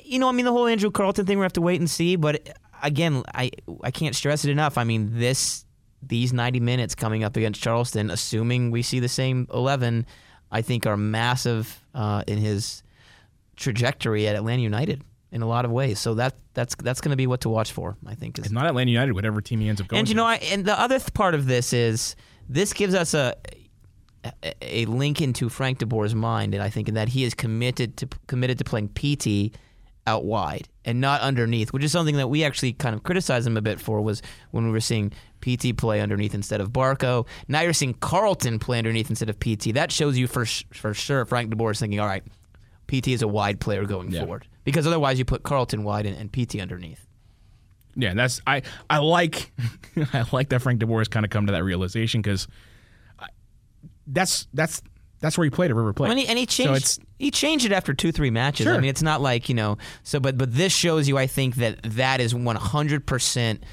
[0.03, 2.15] you know, I mean, the whole Andrew Carleton thing we have to wait and see.
[2.15, 2.49] But
[2.83, 3.51] again, I
[3.83, 4.77] I can't stress it enough.
[4.77, 5.65] I mean, this
[6.01, 10.05] these 90 minutes coming up against Charleston, assuming we see the same 11,
[10.49, 12.83] I think are massive uh, in his
[13.57, 15.99] trajectory at Atlanta United in a lot of ways.
[15.99, 17.97] So that that's that's going to be what to watch for.
[18.05, 18.39] I think.
[18.39, 19.99] Is, It's not Atlanta United, whatever team he ends up going.
[19.99, 20.17] and you to.
[20.17, 22.15] know, I, and the other th- part of this is
[22.47, 23.35] this gives us a
[24.43, 27.97] a, a link into Frank DeBoer's mind, and I think in that he is committed
[27.97, 29.53] to committed to playing Pity
[30.07, 33.57] out wide and not underneath, which is something that we actually kind of criticized him
[33.57, 37.27] a bit for was when we were seeing Pity play underneath instead of Barco.
[37.47, 39.71] Now you're seeing Carleton play underneath instead of Pity.
[39.73, 42.23] That shows you for for sure Frank DeBoer is thinking, all right,
[42.87, 44.21] Pity is a wide player going Yeah.
[44.21, 47.05] forward because otherwise you put Carleton wide and, and Pity underneath.
[47.95, 49.51] Yeah, that's I I like
[50.13, 52.47] I like that Frank DeBoer has kind of come to that realization because
[54.07, 54.81] that's that's
[55.19, 56.11] that's where he played at River Plate.
[56.11, 56.77] I mean, and he So changed.
[56.81, 58.67] it's he changed it after two, three matches.
[58.67, 59.77] I mean, it's not like you know.
[60.03, 63.63] So, but but this shows you, I think that that is one hundred percent.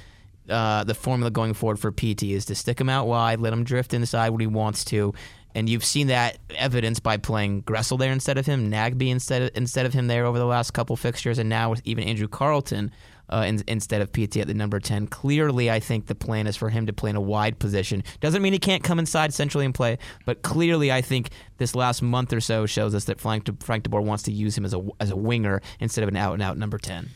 [0.48, 3.64] Uh, the formula going forward for Pity is to stick him out wide, let him
[3.64, 5.12] drift inside when he wants to,
[5.56, 9.50] and you've seen that evidence by playing Gressel there instead of him, Nagbe instead of,
[9.56, 12.92] instead of him there over the last couple fixtures, and now with even Andrew Carleton
[13.28, 15.06] uh, in, instead of Pity at the number ten.
[15.06, 18.02] Clearly, I think the plan is for him to play in a wide position.
[18.20, 22.02] Doesn't mean he can't come inside centrally and play, but clearly, I think this last
[22.02, 24.74] month or so shows us that Frank De, Frank DeBoer wants to use him as
[24.74, 27.10] a as a winger instead of an out and out number ten.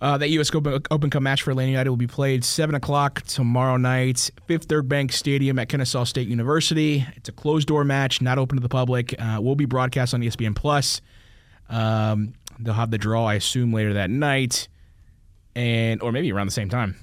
[0.00, 0.54] Uh, that U.S.
[0.54, 4.64] Open, Open Cup match for Atlanta United will be played 7 o'clock tomorrow night, Fifth
[4.64, 7.06] Third Bank Stadium at Kennesaw State University.
[7.16, 9.14] It's a closed door match, not open to the public.
[9.18, 11.02] Uh, will be broadcast on ESPN Plus.
[11.68, 14.68] Um, they'll have the draw, I assume, later that night,
[15.54, 16.96] and or maybe around the same time.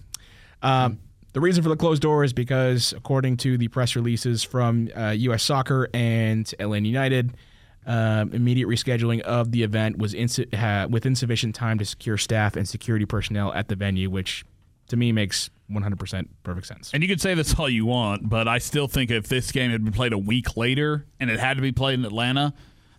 [0.61, 0.99] Um,
[1.33, 5.09] the reason for the closed door is because, according to the press releases from uh,
[5.09, 5.43] U.S.
[5.43, 7.37] Soccer and Atlanta United,
[7.85, 12.55] um, immediate rescheduling of the event was insu- ha- with insufficient time to secure staff
[12.55, 14.45] and security personnel at the venue, which
[14.87, 16.91] to me makes 100% perfect sense.
[16.93, 19.71] And you could say this all you want, but I still think if this game
[19.71, 22.53] had been played a week later and it had to be played in Atlanta,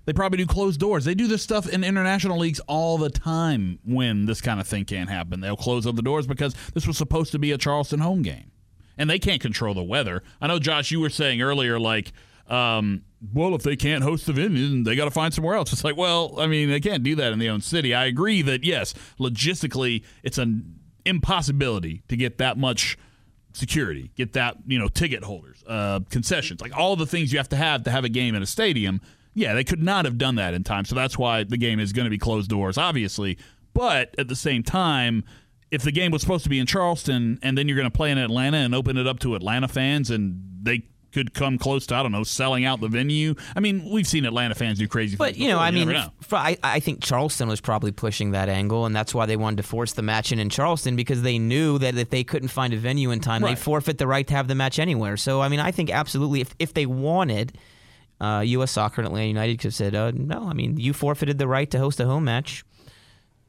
[0.08, 1.04] they probably do closed doors.
[1.04, 4.86] They do this stuff in international leagues all the time when this kind of thing
[4.86, 5.42] can't happen.
[5.42, 8.50] They'll close up the doors because this was supposed to be a Charleston home game.
[8.96, 10.22] And they can't control the weather.
[10.40, 12.14] I know, Josh, you were saying earlier, like,
[12.46, 13.02] um,
[13.34, 15.74] well, if they can't host the venue, they got to find somewhere else.
[15.74, 17.94] It's like, well, I mean, they can't do that in their own city.
[17.94, 22.96] I agree that, yes, logistically, it's an impossibility to get that much
[23.52, 27.50] security, get that, you know, ticket holders, uh, concessions, like all the things you have
[27.50, 29.02] to have to have a game in a stadium.
[29.38, 30.84] Yeah, they could not have done that in time.
[30.84, 33.38] So that's why the game is going to be closed doors, obviously.
[33.72, 35.24] But at the same time,
[35.70, 38.10] if the game was supposed to be in Charleston and then you're going to play
[38.10, 41.94] in Atlanta and open it up to Atlanta fans and they could come close to,
[41.94, 43.34] I don't know, selling out the venue.
[43.56, 45.18] I mean, we've seen Atlanta fans do crazy things.
[45.18, 45.64] But you know, before.
[45.66, 46.10] I mean, know.
[46.32, 49.62] I, I think Charleston was probably pushing that angle, and that's why they wanted to
[49.62, 52.76] force the match in in Charleston because they knew that if they couldn't find a
[52.76, 53.56] venue in time, Right.
[53.56, 55.16] they forfeit the right to have the match anywhere.
[55.16, 57.56] So, I mean, I think absolutely, if if they wanted.
[58.20, 58.72] Uh, U.S.
[58.72, 61.70] Soccer and Atlanta United could have said, uh, "No, I mean, you forfeited the right
[61.70, 62.64] to host a home match.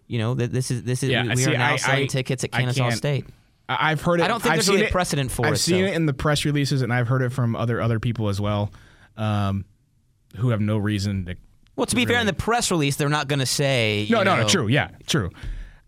[0.07, 2.03] You know that this is this is Yeah, we, we see, are now I- selling
[2.03, 3.25] I- tickets at Kansas State.
[3.67, 4.23] I've heard it.
[4.23, 5.49] I don't think I've there's really it- precedent for it.
[5.49, 5.91] I've seen so.
[5.91, 8.71] it in the press releases, and I've heard it from other other people as well,
[9.17, 9.65] um,
[10.37, 11.35] who have no reason to.
[11.75, 14.07] Well, to be fair, in the press release, they're not going to say.
[14.09, 14.47] No, no, know, no.
[14.47, 14.67] True.
[14.67, 15.29] Yeah, true.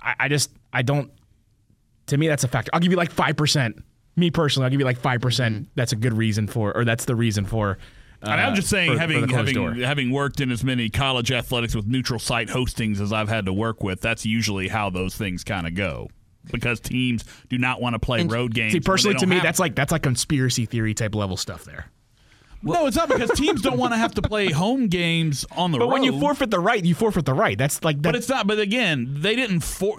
[0.01, 1.11] I, I just I don't.
[2.07, 2.69] To me, that's a factor.
[2.73, 3.83] I'll give you like five percent.
[4.15, 5.55] Me personally, I'll give you like five percent.
[5.55, 5.63] Mm-hmm.
[5.75, 7.77] That's a good reason for, or that's the reason for.
[8.23, 9.73] Uh, And I'm just saying, for- for having the closed having door.
[9.73, 13.53] having worked in as many college athletics with neutral site hostings as I've had to
[13.53, 16.09] work with, that's usually how those things kind of go.
[16.51, 18.73] Because teams do not want to play road games.
[18.73, 21.85] See, personally, to me, that's like that's like conspiracy theory type level stuff there.
[22.63, 25.77] no, it's not because teams don't want to have to play home games on the
[25.77, 25.89] But road.
[25.89, 27.57] But when you forfeit the right, you forfeit the right.
[27.57, 28.01] That's like that.
[28.03, 28.45] But it's not.
[28.47, 29.97] But again, they didn't for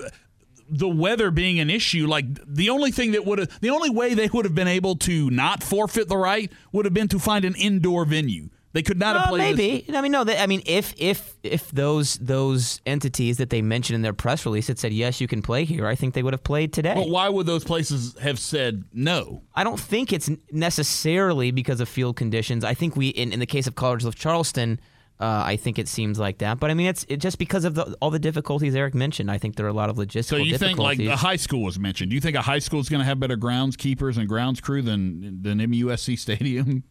[0.73, 2.07] the weather being an issue.
[2.07, 4.97] Like the only thing that would have, the only way they would have been able
[4.97, 8.49] to not forfeit the right would have been to find an indoor venue.
[8.75, 9.59] They could not have Well, played.
[9.59, 9.97] this- maybe.
[9.99, 10.25] I mean, no.
[10.25, 14.47] They, I mean, if if if those those entities that they mentioned in their press
[14.47, 16.95] release had said yes, you can play here, I think they would have played today.
[16.95, 19.43] But why would those places have said no?
[19.55, 22.65] I don't think it's necessarily because of field conditions.
[22.65, 24.81] I think we, in, in the case of College of Charleston,
[25.23, 26.59] uh, I think it seems like that.
[26.59, 29.31] But I mean, it's it, just because of the, all the difficulties Eric mentioned.
[29.31, 31.63] I think there are a lot of logistical So you think like the high school
[31.63, 32.11] was mentioned?
[32.11, 34.83] Do you think a high school is going to have better groundskeepers and grounds crew
[34.83, 36.83] than than MUSC Stadium?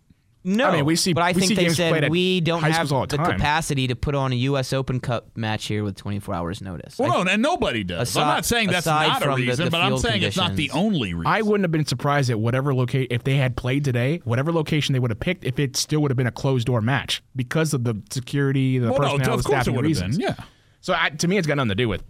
[0.44, 2.92] No, I mean, we see- but I we think see they said we don't have
[2.92, 4.74] all the the capacity to put on a U.S.
[4.74, 7.00] Open Cup match here with 24 hours notice.
[7.00, 8.10] I Well, no, and nobody does.
[8.10, 10.24] Aside- I'm not saying that's not a from the- reason, the but I'm field saying
[10.24, 11.28] it's not the only reason.
[11.28, 14.94] I wouldn't have been surprised at whatever location if they had played today, whatever location
[14.94, 17.74] they would have picked, if it still would have been a closed door match because
[17.76, 20.18] of the security, the well, no, personnel, of the course it staffing would have reasons.
[20.18, 20.28] been.
[20.28, 20.44] Yeah.
[20.80, 22.02] So I, to me, it's got nothing to do with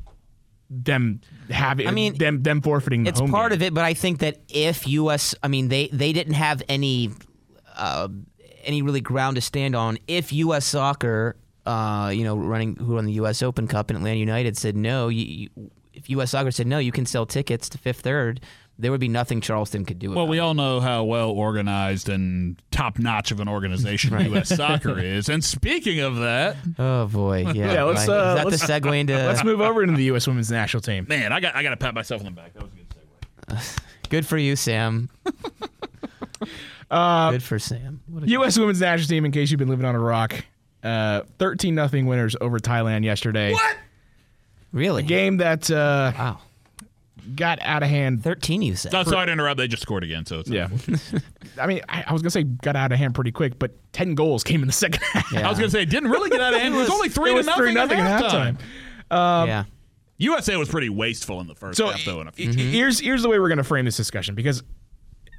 [0.69, 1.85] them having.
[1.87, 3.05] I mean, them them forfeiting.
[3.05, 5.35] it's part of it, but I think that if U.S.
[5.43, 7.11] I mean, they they didn't have any
[7.75, 8.07] uh,
[8.63, 9.97] any really ground to stand on.
[10.07, 10.65] If U.S.
[10.65, 13.41] Soccer, uh, you know, running who run the U.S.
[13.41, 16.31] Open Cup and Atlanta United said no, you, you, if U.S.
[16.31, 18.41] Soccer said no, you can sell tickets to Fifth Third.
[18.79, 20.09] There would be nothing Charleston could do.
[20.09, 20.41] Well, about we it.
[20.41, 24.49] all know how well organized and top notch of an organization U.S.
[24.49, 25.29] Soccer is.
[25.29, 27.73] And speaking of that, Oh boy, yeah.
[27.73, 28.17] Yeah, let's, right.
[28.17, 29.13] uh, Is that let's- the segue into?
[29.17, 30.25] Let's move over into the U.S.
[30.25, 31.05] Women's National Team.
[31.07, 32.53] man, I got I got to pat myself on the back.
[32.53, 33.79] That was a good segue.
[34.09, 35.09] Good for you, Sam.
[36.91, 38.01] Uh, Good for Sam.
[38.07, 38.59] What a- U.S.
[38.59, 39.25] Women's National Team.
[39.25, 40.35] In case you've been living on a rock,
[40.83, 43.53] uh, thirteen nothing winners over Thailand yesterday.
[43.53, 43.77] What?
[44.73, 45.03] really?
[45.03, 46.39] Game that uh, Wow.
[47.35, 48.23] got out of hand.
[48.23, 48.91] Thirteen, you said.
[48.91, 49.57] No, sorry to interrupt.
[49.57, 50.67] They just scored again, so it's Yeah.
[51.59, 54.13] I mean, I, I was gonna say got out of hand pretty quick, but ten
[54.15, 55.31] goals came in the second half.
[55.31, 55.45] Yeah.
[55.47, 56.75] I was gonna say it didn't really get out of hand.
[56.75, 58.57] It was only three it to was nothing, three nothing at at halftime.
[59.09, 59.47] halftime.
[59.47, 59.63] yeah.
[60.17, 62.21] USA was pretty wasteful in the first So half, though.
[62.21, 62.49] In a i- few.
[62.49, 64.61] i- here's here's the way we're going to frame this discussion because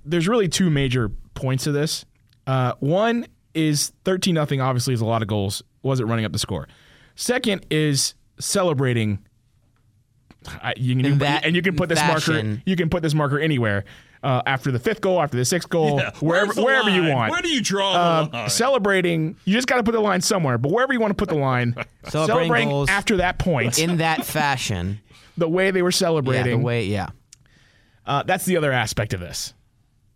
[0.04, 2.04] there's really two major points to this.
[2.46, 4.60] Uh, one is thirteen nothing.
[4.60, 5.62] Obviously, is a lot of goals.
[5.82, 6.68] Wasn't running up the score.
[7.14, 9.18] Second is celebrating.
[10.60, 12.58] I, you, can- In that and you can put this marker.
[12.66, 13.84] You can put this marker anywhere.
[14.24, 16.10] Uh, after the fifth goal, after the sixth goal, Yeah.
[16.20, 17.32] wherever Where's the wherever you want.
[17.32, 18.50] Where do you draw Uh, the line?
[18.50, 20.58] celebrating, you just got to put the line somewhere.
[20.58, 21.74] But wherever you want to put the line,
[22.08, 22.12] Celebrating
[22.44, 25.00] celebrating goals after that point, In that fashion.
[25.36, 25.96] the way they were Yeah.
[25.96, 26.58] celebrating.
[26.60, 26.84] The way.
[26.86, 27.08] Yeah.
[28.06, 29.54] uh, that's the other aspect of this.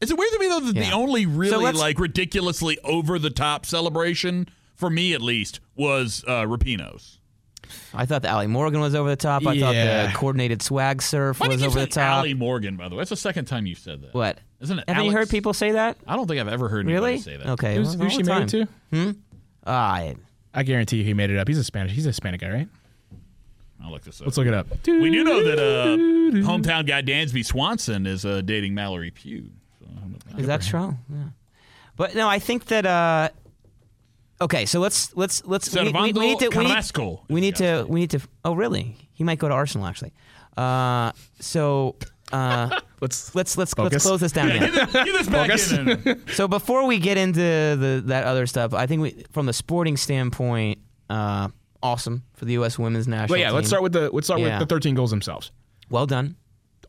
[0.01, 3.31] Is it weird to me though that the only really let's- like ridiculously over the
[3.31, 7.19] top celebration for me at least was uh, Rapinoe's.
[7.93, 9.45] I thought the Ali Morgan was over the top.
[9.47, 12.19] I thought the coordinated swag surf Why was over the top.
[12.19, 12.77] Ali Morgan?
[12.77, 14.15] By the way, that's the second time you've said that.
[14.15, 14.39] What?
[14.61, 14.85] Isn't it?
[14.89, 15.97] Haven't you heard people say that?
[16.07, 17.19] I don't think I've ever heard anybody Really?
[17.19, 17.47] say that.
[17.49, 17.75] Okay.
[17.75, 18.69] Who's, well, who's she the married time.
[18.93, 19.15] to?
[19.67, 20.17] Ah, I-
[20.55, 21.49] I guarantee you he made it up.
[21.49, 21.93] He's a Spanish.
[21.93, 22.69] He's a Hispanic guy, right?
[23.83, 24.27] I'll look this up.
[24.27, 24.67] Let's look it up.
[24.87, 25.97] we do know that uh,
[26.47, 29.51] hometown guy Dansby Swanson is uh, dating Mallory Pugh.
[29.95, 30.99] So, how about that strong?
[31.11, 31.17] Yeah.
[31.97, 32.87] But no, I think that.
[32.87, 33.29] uh
[34.39, 36.85] Okay, so let's let's let's we, we, we need to we need,
[37.31, 38.21] we need to we need to.
[38.45, 38.97] Oh, really?
[39.15, 40.13] He might go to Arsenal actually.
[40.59, 41.97] Uh, so
[42.33, 43.93] uh, Let's let's let's Focus.
[43.93, 44.49] let's close this down.
[44.49, 45.73] Yeah, get, this, back Focus.
[45.73, 46.23] in.
[46.35, 49.97] So before we get into the that other stuff, I think we, from the sporting
[49.99, 50.79] standpoint,
[51.11, 51.49] uh,
[51.83, 52.79] awesome for the U.S.
[52.79, 53.29] Women's National.
[53.35, 54.59] But yeah, let's start with the let's start Yeah.
[54.59, 55.51] with the 13 goals themselves.
[55.91, 56.37] Well done,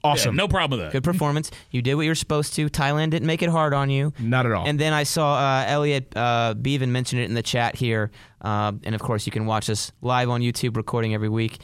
[0.03, 0.36] Awesome.
[0.36, 0.91] Yeah, no problem with that.
[0.93, 1.51] good performance.
[1.71, 2.69] You did what you were supposed to.
[2.69, 4.13] Thailand didn't make it hard on you.
[4.19, 4.67] Not at all.
[4.67, 8.71] And then I saw uh, Elliot uh, Bevan mention it in the chat here, uh,
[8.83, 11.60] and of course you can watch us live on YouTube, recording every week.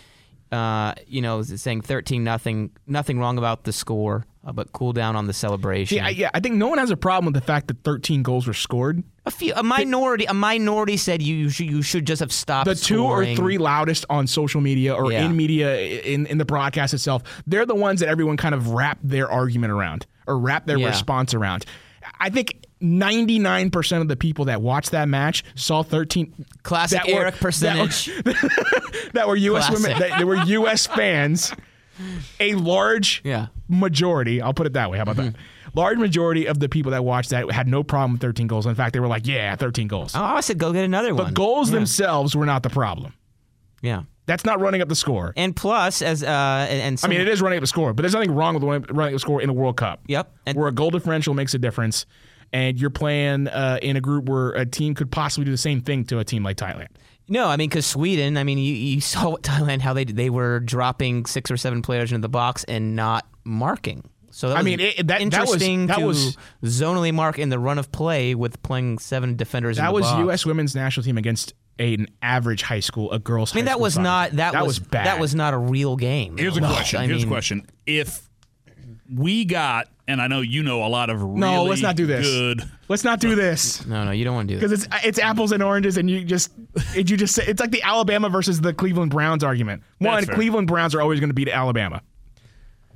[0.51, 5.15] Uh, you know, saying thirteen nothing, nothing wrong about the score, uh, but cool down
[5.15, 5.99] on the celebration.
[6.03, 8.45] I, yeah, I think no one has a problem with the fact that 13 goals
[8.47, 9.03] were scored.
[9.25, 12.65] a few, a minority, a minority said you should, you should just have stopped.
[12.67, 15.25] The two or three loudest on social media or Yeah.
[15.25, 18.99] in media in, in the broadcast itself, they're the ones that everyone kind of wrap
[19.01, 20.87] their argument around or wrap their Yeah.
[20.87, 21.65] response around.
[22.19, 27.21] I think 99% of the people that watched that match saw 13 Classic that were-
[27.21, 28.05] Eric percentage.
[29.13, 29.87] that were US Classic.
[29.87, 31.53] women that, that were US fans.
[32.39, 33.47] A large Yeah.
[33.73, 34.97] Majority, I'll put it that way.
[34.97, 35.35] How about that?
[35.75, 38.65] Large majority of the people that watched that had no problem with 13 goals.
[38.65, 41.25] In fact, they were like, "Yeah, 13 goals." Oh, I said go get another one.
[41.25, 41.75] the goals Yeah.
[41.79, 43.13] themselves were not the problem.
[43.81, 44.03] Yeah.
[44.25, 45.33] That's not running up the score.
[45.35, 46.27] And plus, as uh,
[46.69, 48.63] and, and I mean, it is running up the score, but there's nothing wrong with
[48.63, 50.01] running running up the score in a World Cup.
[50.07, 50.31] Yep.
[50.45, 52.05] And- where a goal differential makes a difference,
[52.53, 55.81] and you're playing uh, in a group where a team could possibly do the same
[55.81, 56.87] thing to a team like Thailand.
[57.27, 58.37] No, I mean because Sweden.
[58.37, 61.81] I mean, you, you saw what Thailand how they they were dropping six or seven
[61.81, 64.03] players into the box and not marking.
[64.31, 67.49] So that I mean, it- that- that was- interesting that to was- zonally mark in
[67.49, 69.77] the run of play with playing seven defenders.
[69.77, 70.19] in That the was box.
[70.19, 70.45] U.S.
[70.45, 73.53] women's national team against an average high school, a girls.
[73.53, 74.37] I mean, high that was soccer not team.
[74.37, 75.05] that, that was, bad.
[75.05, 76.37] That was not a real game.
[76.37, 76.67] Here's a No.
[76.71, 76.99] question.
[77.01, 77.65] I Here's mean, a question.
[77.85, 78.27] If
[79.13, 82.05] we got, and I know you know a lot of really No, let's not do
[82.05, 82.25] this.
[82.25, 82.63] good.
[82.89, 85.19] Let's not do this No, no, you don't want to do this because it's it's
[85.19, 86.51] apples and oranges, and you just
[86.95, 89.83] it, you just say it's like the Alabama versus the Cleveland Browns argument.
[89.99, 90.33] One, That's.
[90.35, 92.01] Cleveland Browns are always going to beat Alabama,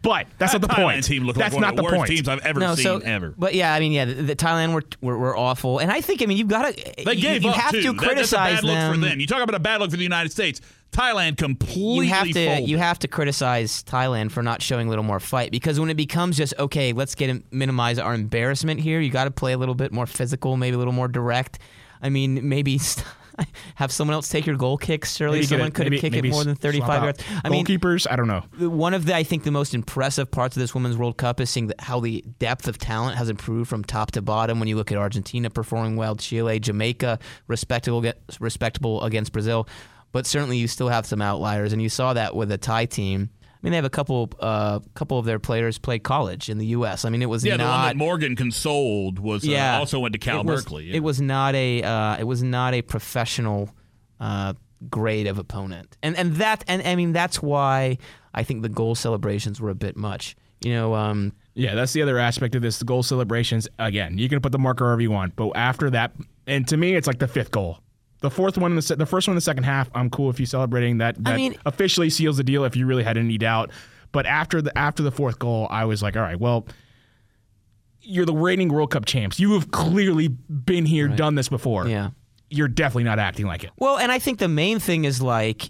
[0.08, 1.04] but that's not the Thailand point.
[1.04, 2.10] team looked that's like one not of the, the worst point.
[2.10, 3.34] teams I've ever no, seen so ever.
[3.38, 6.22] but yeah, I mean, yeah, the, the Thailand were, were were awful, and I think,
[6.22, 7.82] I mean, you've got to They you, gave you up have too.
[7.82, 8.94] to That- that's a criticize bad look them.
[8.94, 9.20] for them.
[9.20, 10.62] You talk about a bad look for the United States.
[10.94, 12.70] Thailand completely you have to folded.
[12.70, 15.96] you have to criticize Thailand for not showing a little more fight because when it
[15.98, 19.02] becomes just okay, let's get minimize our embarrassment here.
[19.02, 21.60] You got to play a little bit more physical, maybe a little more direct.
[22.02, 22.80] I mean, maybe
[23.76, 25.16] have someone else take your goal kicks.
[25.16, 27.24] Surely Maybe someone could have kicked it more than 35 yards.
[27.44, 28.08] I mean, goalkeepers.
[28.10, 28.42] I don't know.
[28.70, 31.50] one of the I think the most impressive parts of this Women's World Cup is
[31.50, 34.60] seeing how the depth of talent has improved from top to bottom.
[34.60, 38.04] When you look at Argentina performing well, Chile, Jamaica, respectable
[38.40, 39.68] respectable against Brazil,
[40.12, 43.30] but certainly you still have some outliers, and you saw that with the Thai team.
[43.58, 46.68] I mean, they have a couple uh, couple of their players play college in the
[46.68, 47.06] U.S.
[47.06, 50.14] I mean, it was yeah, the one that Morgan consoled was uh, yeah also went
[50.14, 50.86] to Cal it was, Berkeley.
[50.86, 50.98] yeah.
[50.98, 53.72] It was not a uh, it was not a professional
[54.20, 54.54] uh,
[54.90, 57.98] grade of opponent, and and that and I mean that's why
[58.34, 60.36] I think the goal celebrations were a bit much.
[60.62, 62.80] You know, um, Yeah, that's the other aspect of this.
[62.80, 63.68] The goal celebrations.
[63.80, 66.14] Again, you can put the marker wherever you want, but after that,
[66.46, 67.80] and to me, it's like the fifth goal.
[68.22, 70.30] The fourth one in the se- the first one in the second half, I'm cool
[70.30, 71.24] if you celebrating that.
[71.24, 73.72] That mean- officially seals the deal if you really had any doubt.
[74.12, 76.66] But after the after the fourth goal, I was like, all right, well,
[78.02, 79.40] you're the reigning World Cup champs.
[79.40, 81.88] You have clearly been here, done this before.
[81.88, 82.12] yeah.
[82.50, 83.72] You're definitely not acting like it.
[83.78, 85.70] Well, and I think the main thing is like,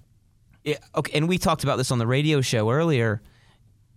[0.64, 3.24] it, okay, and we talked about this on the radio show earlier.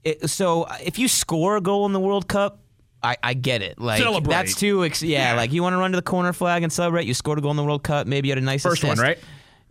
[0.03, 2.61] It, so if you score a goal in the World Cup,
[3.03, 3.79] I, I get it.
[3.81, 4.31] Like Celebrate.
[4.35, 5.37] that's too ex- yeah, Yeah.
[5.37, 7.07] Like you want to run to the corner flag and celebrate.
[7.07, 8.07] You scored a goal in the World Cup.
[8.07, 9.19] Maybe you had a nice First one, right?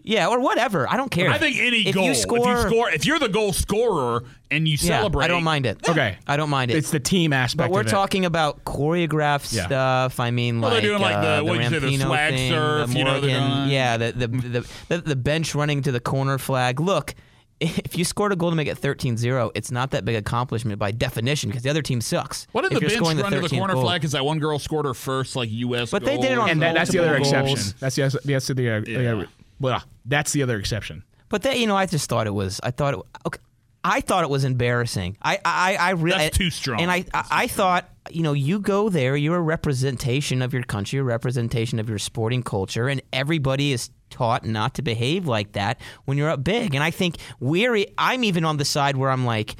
[0.02, 0.90] Yeah, or whatever.
[0.90, 1.30] I don't care.
[1.30, 4.24] I think any if goal, you score, if you score, if you're the goal scorer
[4.50, 5.88] and you yeah, celebrate, I don't mind it.
[5.88, 6.18] Okay.
[6.26, 6.78] I don't mind it.
[6.78, 7.68] It's the team aspect.
[7.70, 7.90] but we're of it.
[7.90, 9.66] talking about choreographed Yeah.
[9.68, 10.20] stuff.
[10.22, 12.34] I mean, Well, like they're doing like the- uh, what you say, the Rampino swag
[12.34, 15.92] thing, surf, the you know, Morgan, yeah, the the, the the the bench running to
[15.92, 16.80] the corner flag.
[16.80, 17.14] Look,
[17.60, 20.92] if you scored a goal to make it 13-0, it's not that big accomplishment by
[20.92, 22.48] definition because the other team sucks.
[22.52, 23.84] What did if the bench scoring run to the corner goal.
[23.84, 24.02] flag?
[24.02, 25.92] Because that one girl scored her first like U.S.
[25.92, 27.78] But they did it on and that, that's the other multiple exception.
[27.80, 29.26] That's the that's the uh, Yeah.
[29.60, 31.04] well, that's the other exception.
[31.28, 32.60] But that you know, I just thought it was.
[32.64, 33.00] I thought it.
[33.28, 33.40] Okay,
[33.84, 35.18] I thought it was embarrassing.
[35.22, 36.82] I I I really That's too strong.
[36.82, 40.64] And I I, I thought you know you go there, you're a representation of your
[40.64, 45.54] country, a representation of your sporting culture, and everybody is taught not to behave like
[45.54, 46.76] that when you're up big.
[46.76, 47.86] And I think we're.
[47.98, 49.56] I'm even on the side where I'm like.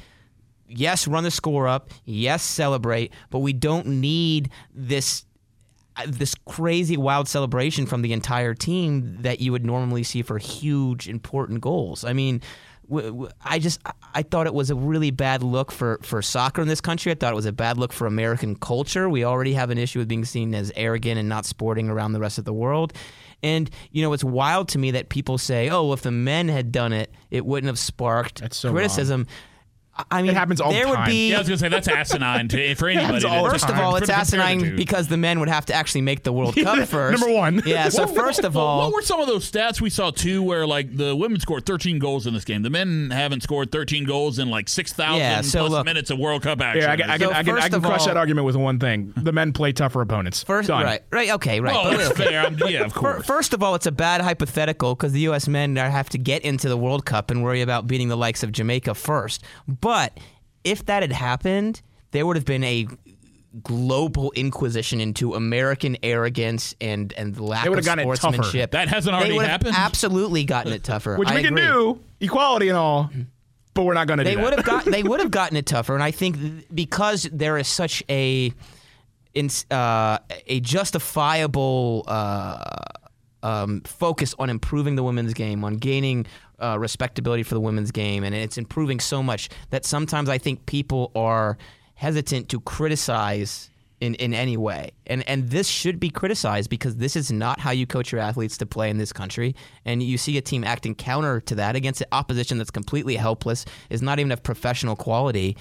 [0.72, 1.90] Yes, run the score up.
[2.04, 5.24] Yes, celebrate, but we don't need this
[5.96, 10.38] uh, this crazy wild celebration from the entire team that you would normally see for
[10.38, 12.04] huge important goals.
[12.04, 12.40] I mean,
[13.44, 16.68] I just I- I thought it was a really bad look for for soccer in
[16.68, 17.10] this country.
[17.10, 19.08] I thought it was a bad look for American culture.
[19.08, 22.20] We already have an issue with being seen as arrogant and not sporting around the
[22.20, 22.92] rest of the world.
[23.42, 26.72] And you know, it's wild to me that people say, "Oh, if the men had
[26.72, 29.32] done it, it wouldn't have sparked so criticism." I-
[30.10, 31.08] I mean, happens all the there would time.
[31.10, 33.06] be Yeah, I was gonna say that's asinine to, for anybody.
[33.06, 36.22] happens all First of all, it's asinine because the men would have to actually make
[36.22, 37.20] the World Cup first.
[37.20, 37.62] Number one.
[37.66, 37.88] Yeah.
[37.88, 40.66] So What- first of all, what were some of those stats we saw too, where
[40.66, 44.38] like the women scored 13 goals in this game, the men haven't scored 13 goals
[44.38, 46.82] in like 6,000 Yeah, so plus look- minutes of World Cup action.
[46.82, 48.46] Yeah, I can, I can, So I can, I first can crush all- that argument
[48.46, 50.42] with one thing: the men play tougher opponents.
[50.44, 50.84] first, Done.
[50.84, 51.72] right, right, okay, right.
[51.74, 52.24] well, But okay.
[52.30, 52.40] fair.
[52.42, 53.26] I'm- yeah, of course.
[53.26, 55.48] First of all, it's a bad hypothetical because the U.S.
[55.48, 58.52] men have to get into the World Cup and worry about beating the likes of
[58.52, 59.42] Jamaica first.
[59.68, 59.89] But
[60.64, 61.82] if that had happened,
[62.12, 62.86] there would have been a
[63.62, 68.34] global inquisition into American arrogance and and lack They would of gotten it tougher.
[68.34, 68.70] sportsmanship.
[68.72, 69.74] That hasn't They already would have happened?
[69.76, 71.16] Absolutely gotten it tougher.
[71.16, 73.10] Which I we can do, equality and all,
[73.74, 74.44] but we're not going to do They that.
[74.44, 76.36] would have got they would have gotten it tougher, and I think
[76.74, 78.52] because there is such a
[79.34, 82.62] in, uh, a justifiable uh,
[83.42, 86.26] um, focus on improving the women's game, on gaining
[86.60, 90.66] uh, respectability for the women's game, and it's improving so much that sometimes I think
[90.66, 91.58] people are
[91.94, 94.90] hesitant to criticize in, in any way.
[95.06, 98.56] And and this should be criticized because this is not how you coach your athletes
[98.58, 99.54] to play in this country.
[99.84, 104.02] And you see a team acting counter to that against opposition that's completely helpless, is
[104.02, 105.56] not even of professional quality.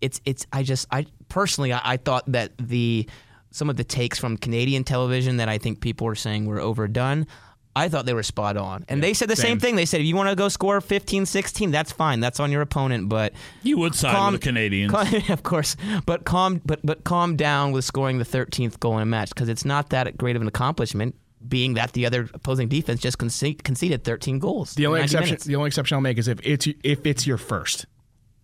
[0.00, 3.08] It's it's I just I personally I, I thought that the
[3.50, 7.26] some of the takes from Canadian television that I think people were saying were overdone.
[7.74, 8.84] I thought they were spot on.
[8.88, 9.60] And they said the same same.
[9.60, 9.76] thing.
[9.76, 12.20] They said, if you want to go score 15 16, that's fine.
[12.20, 13.08] That's on your opponent.
[13.08, 14.92] But You would side calm, with the Canadians.
[14.94, 15.76] calm- of course.
[16.04, 19.48] But calm, but, but calm down with scoring the 13th goal in a match because
[19.48, 21.14] it's not that great of an accomplishment,
[21.48, 24.74] being that the other opposing defense just conce- conceded 13 goals.
[24.74, 25.44] The only exception, minutes.
[25.44, 27.86] the only exception I'll make is if it's if it's your first.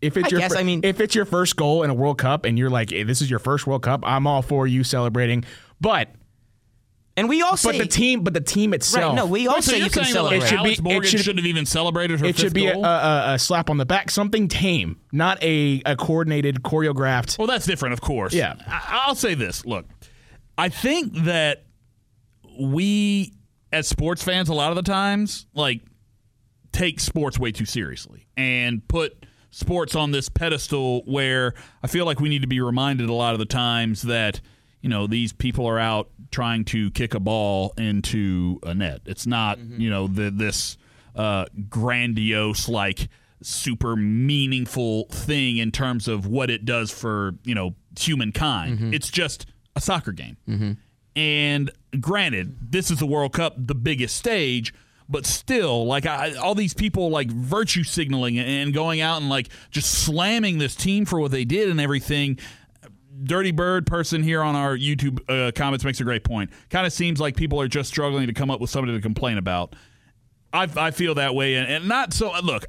[0.01, 1.95] If it's I your, guess, fir- I mean- if it's your first goal in a
[1.95, 4.66] World Cup and you're like, hey, this is your first World Cup, I'm all for
[4.66, 5.45] you celebrating.
[5.81, 6.09] But
[7.19, 7.73] And we all say.
[7.73, 9.87] but the team, but the team itself, Right, no, we all Wait, so say you're
[9.87, 10.39] you can saying celebrate.
[10.39, 12.41] like, It should be- Alex it Morgan should- should, have even celebrated her it fifth
[12.41, 16.62] should be a, a, a slap on the back, something tame, not a, a coordinated,
[16.62, 17.37] choreographed.
[17.39, 18.33] Well, that's different, of course.
[18.33, 18.55] Yeah.
[18.66, 19.66] I- I'll say this.
[19.66, 19.87] Look,
[20.57, 21.64] I think that
[22.59, 23.35] we,
[23.73, 25.81] as sports fans, a lot of the times, like,
[26.73, 32.21] take sports way too seriously and put sports on this pedestal where I feel like
[32.21, 34.41] we need to be reminded a lot of the times that,
[34.83, 39.01] you know, these people are out trying to kick a ball into a net.
[39.07, 39.81] It's not, mm-hmm.
[39.81, 40.76] you know, the, this
[41.16, 43.09] uh, grandiose, like,
[43.41, 48.79] super meaningful thing in terms of what it does for, you know, humankind.
[48.79, 48.95] Mm-hmm.
[48.95, 50.37] It's just a soccer game.
[50.49, 50.72] Mm-hmm.
[51.14, 51.70] And
[52.01, 54.74] granted, this is the World Cup, the biggest stage,
[55.09, 59.49] but still, like I, all these people like virtue signaling and going out and like
[59.70, 62.39] just slamming this team for what they did and everything.
[63.25, 66.51] Dirty Bird person here on our YouTube uh, comments makes a great point.
[66.71, 69.39] Kind of seems like people are just struggling to come up with something to complain
[69.39, 69.75] about.
[70.53, 72.33] I, I feel that way, and, and not so.
[72.43, 72.66] Look,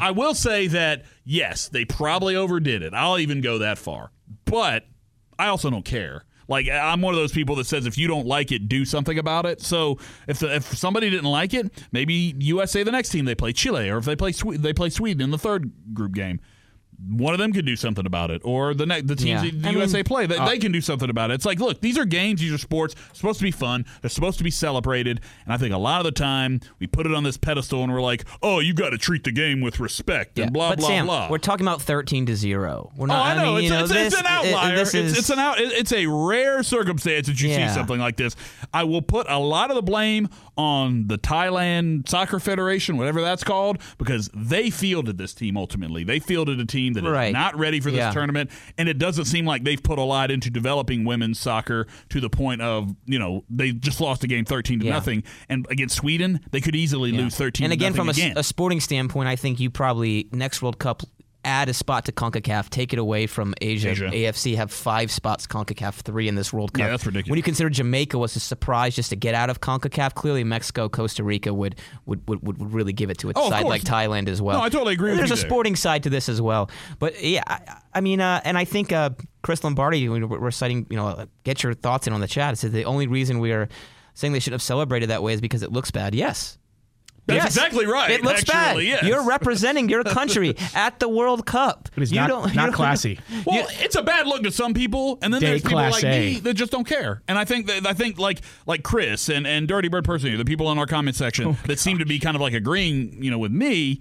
[0.00, 2.94] I will say that yes, they probably overdid it.
[2.94, 4.12] I'll even go that far,
[4.44, 4.84] but
[5.38, 6.24] I also don't care.
[6.48, 9.18] Like I'm one of those people that says if you don't like it, do something
[9.18, 9.60] about it.
[9.60, 9.98] So
[10.28, 13.88] if the, if somebody didn't like it, maybe USA the next team they play Chile,
[13.88, 16.40] or if they play Swe- they play Sweden in the third group game.
[17.10, 19.42] One of them could do something about it, or the the teams Yeah.
[19.42, 21.34] that the I USA mean- play, they, they uh, can do something about it.
[21.34, 24.38] It's like, look, these are games, these are sports, supposed to be fun, they're supposed
[24.38, 27.24] to be celebrated, and I think a lot of the time we put it on
[27.24, 30.52] this pedestal and we're like, oh, you got to treat the game with respect and
[30.52, 31.28] blah but blah Sam, blah.
[31.30, 32.92] we're talking about 13 to 0.
[32.96, 33.54] We're Oh, not, I know.
[33.54, 34.74] mean, it's, you know it's, this, it's an outlier.
[34.76, 35.58] it's, is, it's an out.
[35.60, 37.68] it- It's a rare circumstance that you Yeah.
[37.68, 38.36] see something like this.
[38.72, 43.42] I will put a lot of the blame on the Thailand Soccer Federation, whatever that's
[43.42, 45.56] called, because they fielded this team.
[45.56, 47.32] Ultimately, they fielded a team that is Right.
[47.32, 48.12] not ready for this Yeah.
[48.12, 52.20] tournament, and it doesn't seem like they've put a lot into developing women's soccer to
[52.20, 54.92] the point of you know they just lost a game thirteen to Yeah.
[54.92, 57.64] nothing, and against Sweden they could easily lose thirteen.
[57.64, 58.34] And again, from a, again.
[58.36, 61.02] a sporting standpoint, I think you probably next World Cup
[61.44, 63.90] add a spot to CONCACAF, take it away from Asia.
[63.90, 64.06] Asia.
[64.06, 66.80] AFC have five spots, CONCACAF three in this World Cup.
[66.80, 67.30] Yeah, that's ridiculous.
[67.30, 70.88] When you consider Jamaica was a surprise just to get out of CONCACAF, clearly Mexico,
[70.88, 71.76] Costa Rica would
[72.06, 74.58] would, would, would really give it to its Oh, side, like Thailand as well.
[74.58, 75.44] No, I totally agree with There's a there.
[75.48, 76.70] sporting side to this as well.
[76.98, 77.60] But yeah, I,
[77.94, 79.10] I mean, uh, and I think uh,
[79.42, 82.52] Chris Lombardi, we're we're citing, you know, get your thoughts in on the chat.
[82.54, 83.68] It says the only reason we are
[84.14, 86.14] saying they should have celebrated that way is because it looks bad.
[86.14, 86.58] Yes.
[87.26, 87.46] That's Yes.
[87.56, 88.10] exactly right.
[88.10, 89.02] It looks actually, bad.
[89.02, 89.04] yes.
[89.04, 91.88] You're representing your country at the World Cup.
[91.94, 93.20] But it's you not, don't, you not don't- classy.
[93.46, 96.34] Well, it's a bad look to some people, and then Day there's people like A.
[96.34, 97.22] me that just don't care.
[97.28, 100.44] And I think that I think like like Chris and, and Dirty Bird person, the
[100.44, 103.30] people in our comment section Oh, that seem to be kind of like agreeing, you
[103.30, 104.00] know, with me.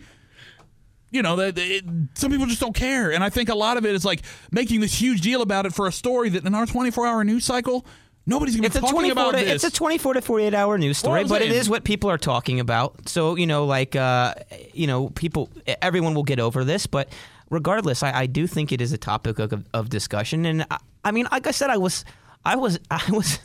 [1.14, 3.86] You know, that it, some people just don't care, and I think a lot of
[3.86, 6.66] it is like making this huge deal about it for a story that in our
[6.66, 7.86] 24 hour news cycle,
[8.26, 9.64] nobody's going to It's be talking about to, this.
[9.64, 11.60] it's a 24 to 48 hour news story, but it saying.
[11.60, 13.08] is what people are talking about.
[13.10, 14.36] So, you know, like, uh,
[14.74, 15.50] you know, people,
[15.82, 17.12] everyone will get over this, but
[17.50, 20.46] regardless, I, I do think it is a topic of, of discussion.
[20.46, 22.06] And I, I mean, like I said, I was,
[22.46, 23.40] I was, I was,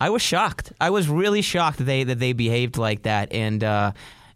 [0.00, 0.72] I was shocked.
[0.80, 3.32] I was really shocked that they, that they behaved like that.
[3.32, 3.92] And, uh,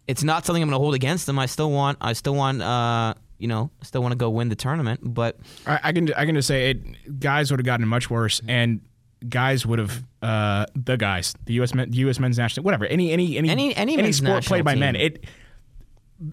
[0.07, 1.37] it's not something I'm going to hold against them.
[1.37, 4.55] I still want, I still want, uh, you know, still want to go win the
[4.55, 7.19] tournament, but I, I can I can just say it.
[7.19, 8.81] Guys would have gotten much worse, and
[9.27, 11.73] guys would have uh, the guys, the U.S.
[11.73, 12.19] Men, the U.S.
[12.19, 14.79] men's national, whatever, any any any Any- any men's sport played by team.
[14.81, 14.95] men.
[14.95, 15.25] It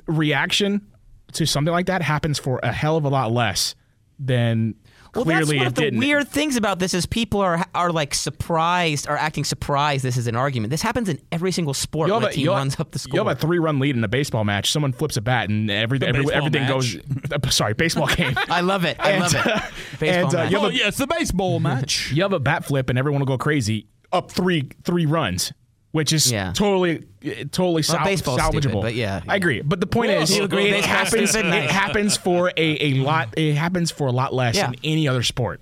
[0.07, 0.87] reaction
[1.33, 3.75] to something like that happens for a hell of a lot less
[4.19, 4.75] than
[5.15, 5.99] Well, clearly that's one it of the didn't.
[6.01, 10.05] weird things about this is people are are like surprised, are acting surprised.
[10.05, 10.71] This is an argument.
[10.71, 12.91] This happens in every single sport You'll when a have a, team you'll- runs up
[12.91, 13.17] the score.
[13.17, 14.71] you'll have a three-run lead in a baseball match.
[14.71, 16.99] Someone flips a bat, and every, every, everything match.
[17.41, 17.55] goes.
[17.55, 18.35] Sorry, baseball game.
[18.37, 18.97] I love it.
[19.01, 19.99] I And, love uh, it.
[20.01, 20.51] Baseball and, uh, match.
[20.53, 22.13] you'll oh, have a- yeah, it's the baseball match.
[22.15, 23.87] you have a bat flip, and everyone will go crazy.
[24.13, 25.53] Up three three runs,
[25.95, 26.51] which is Yeah.
[26.53, 27.05] totally
[27.53, 28.61] totally Well, sal- baseball's salvageable.
[28.63, 29.63] stupid, but yeah, I agree.
[29.63, 31.37] But the point Well, is, you agree it happens.
[31.37, 31.71] It Nice.
[31.71, 33.29] happens for a, a lot.
[33.37, 34.69] It happens for a lot less Yeah.
[34.71, 35.61] in any other sport.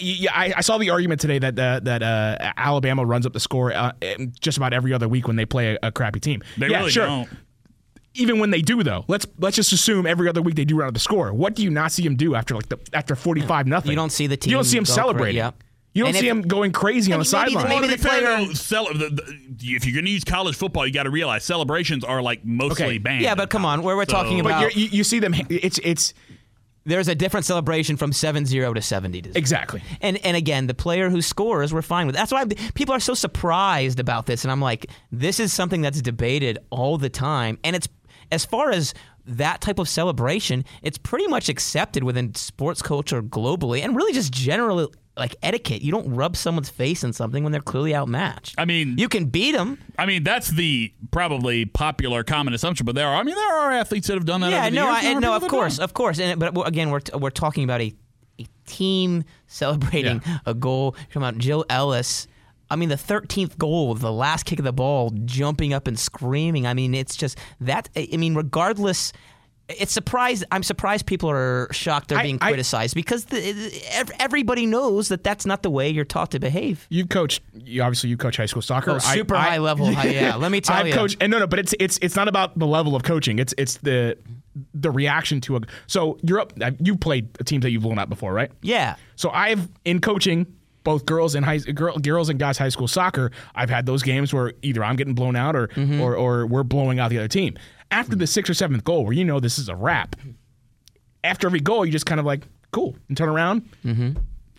[0.00, 3.40] Yeah, I, I saw the argument today that uh, that uh, Alabama runs up the
[3.40, 3.92] score uh,
[4.40, 6.42] just about every other week when they play a, a crappy team.
[6.58, 7.06] They yeah, really sure.
[7.06, 7.28] don't.
[8.14, 10.88] Even when they do, though, let's let's just assume every other week they do run
[10.88, 11.32] up the score.
[11.32, 13.90] What do you not see them do after like the after forty five nothing?
[13.92, 14.50] You don't see the team.
[14.50, 15.36] You don't see them go cra- celebrating.
[15.36, 15.54] yep.
[15.94, 17.64] You don't And see if- him going crazy on the sideline.
[17.68, 20.24] maybe Well, to the fair, player- though, cel- the, the, if you're going to use
[20.24, 22.98] college football, you got to realize celebrations are like mostly Okay.
[22.98, 23.22] banned.
[23.22, 25.34] Yeah, but come on, where we're So- talking but about you're, you, you see them.
[25.50, 26.14] It's it's
[26.84, 29.82] there's a different celebration from 7-0 to 70 to exactly.
[30.00, 32.16] And and again, the player who scores, we're fine with.
[32.16, 35.82] That's why I'm- people are so surprised about this, and I'm like, this is something
[35.82, 37.88] that's debated all the time, and it's
[38.32, 38.94] as far as
[39.26, 44.32] that type of celebration, it's pretty much accepted within sports culture globally, and really just
[44.32, 45.82] generally like etiquette.
[45.82, 48.54] You don't rub someone's face in something when they're clearly outmatched.
[48.58, 49.78] I mean, you can beat them.
[49.98, 53.16] I mean, that's the probably popular common assumption, but there are.
[53.16, 54.50] I mean, there are athletes that have done that.
[54.50, 54.88] Yeah, no.
[54.88, 56.18] I, are no, of course, of course.
[56.18, 57.94] And but again, we're we're talking about a
[58.40, 60.92] a team celebrating a goal.
[60.92, 62.26] Talking about Jill Ellis.
[62.70, 66.66] I mean, the 13th goal, the last kick of the ball, jumping up and screaming.
[66.66, 67.90] I mean, it's just that.
[67.94, 69.12] I mean, regardless.
[69.78, 70.44] It's surprised.
[70.52, 75.24] I'm surprised people are shocked they're I- being I- criticized because the, everybody knows that
[75.24, 76.86] that's not the way you're taught to behave.
[76.90, 77.40] You coach.
[77.54, 78.92] You obviously you coach high school soccer.
[78.92, 79.90] Oh, super high level.
[80.02, 80.80] Yeah, let me tell you.
[80.80, 80.94] I've you.
[80.94, 83.38] coached, and no, no, but it's it's it's not about the level of coaching.
[83.38, 84.16] It's it's the
[84.74, 85.60] the reaction to a.
[85.86, 86.52] So you're up.
[86.80, 88.50] You played teams that you've blown out before, right?
[88.62, 88.96] Yeah.
[89.16, 90.46] So I've in coaching
[90.84, 93.30] both girls and high girl, girls and guys high school soccer.
[93.54, 96.00] I've had those games where either I'm getting blown out or Mm-hmm.
[96.00, 97.56] or, or we're blowing out the other team.
[97.92, 100.16] After the sixth or seventh goal, where you know this is a wrap.
[101.24, 103.68] After every goal, you just kind of like cool and turn around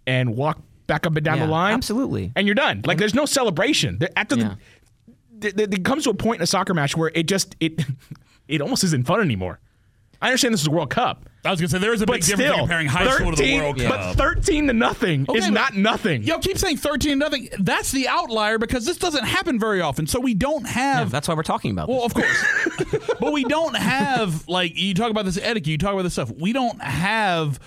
[0.08, 1.42] and walk back up and down Mm-hmm.
[1.42, 1.74] Yeah, the line.
[1.74, 2.32] absolutely.
[2.36, 2.82] and you're done.
[2.86, 4.00] Like there's no celebration.
[4.16, 4.56] After Yeah.
[5.32, 7.56] the, th- th- there comes to a point in a soccer match where it just
[7.60, 7.84] it
[8.48, 9.60] it almost isn't fun anymore.
[10.22, 12.06] I understand this is a World Cup, I was going to say there is a
[12.06, 14.16] big but difference still, comparing high school to the 13 World but Cup.
[14.16, 16.24] 13 to nothing Okay, is but- not nothing.
[16.24, 17.50] Y'all keep saying 13 to nothing.
[17.60, 20.08] That's the outlier because this doesn't happen very often.
[20.08, 21.12] So we don't have.
[21.12, 21.96] That's why we're talking about this.
[21.98, 23.16] well, of course.
[23.20, 26.32] but we don't have, like, you talk about this etiquette, you talk about this stuff.
[26.32, 27.60] We don't have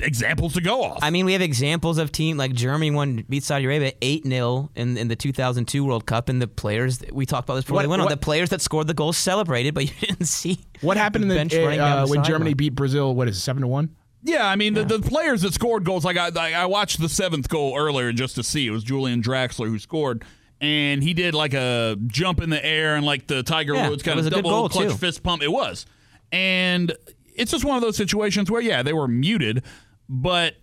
[0.00, 0.98] examples to go off.
[1.02, 4.70] I mean, we have examples of team like Germany won beat Saudi Arabia eight 0
[4.76, 7.82] in in the 2002 World Cup, and the players we talked about this before What-
[7.82, 8.08] they went on.
[8.08, 11.34] The players that scored the goals celebrated, but you didn't see What happened in the
[11.34, 12.24] bench running down uh, the when sideline.
[12.24, 13.14] Germany beat Brazil?
[13.14, 13.96] What is it, seven to one?
[14.24, 16.04] Yeah, I mean the, the players that scored goals.
[16.04, 18.66] Like I, I I watched the seventh goal earlier just to see.
[18.66, 20.24] It was Julian Draxler who scored,
[20.60, 24.02] and he did like a jump in the air and like the Tiger Yeah, Woods
[24.04, 24.94] kind of double clutch too.
[24.96, 25.42] fist pump.
[25.42, 25.86] It was,
[26.30, 26.92] and
[27.34, 29.62] it's just one of those situations where yeah they were muted,
[30.08, 30.54] but.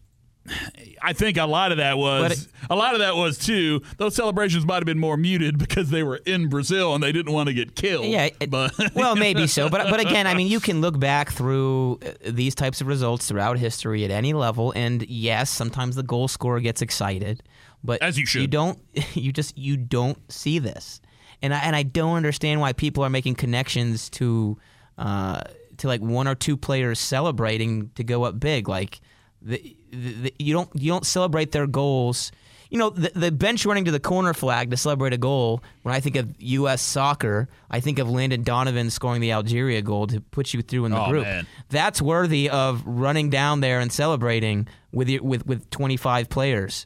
[1.04, 3.84] I think a lot of that was it- a lot of that was too.
[3.98, 7.34] Those celebrations might have been more muted because they were in Brazil and they didn't
[7.34, 8.06] want to get killed.
[8.08, 11.30] Yeah, it- but well, maybe so, but but again, I mean, you can look back
[11.32, 16.04] through uh, these types of results throughout history at any level, and yes, sometimes the
[16.04, 17.44] goal scorer gets excited,
[17.84, 18.42] but As you should.
[18.42, 18.80] You don't.
[19.14, 21.00] You just you don't see this,
[21.44, 24.58] and I and I don't understand why people are making connections to
[24.98, 25.42] uh,
[25.80, 28.68] to like one or two players celebrating to go up big.
[28.70, 29.02] Like
[29.42, 32.32] the, the, the, you don't you don't celebrate their goals.
[32.72, 35.64] You know, the, the bench running to the corner flag to celebrate a goal.
[35.82, 36.84] When I think of U.S.
[36.84, 40.92] soccer, I think of Landon Donovan scoring the Algeria goal to put you through in
[40.92, 41.24] the Oh, group.
[41.24, 41.48] man.
[41.70, 46.86] That's worthy of running down there and celebrating with your, with with 25 players.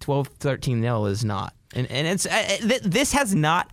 [0.00, 1.54] 12 13 0 is not.
[1.74, 3.72] And and it's uh, uh, th- this has not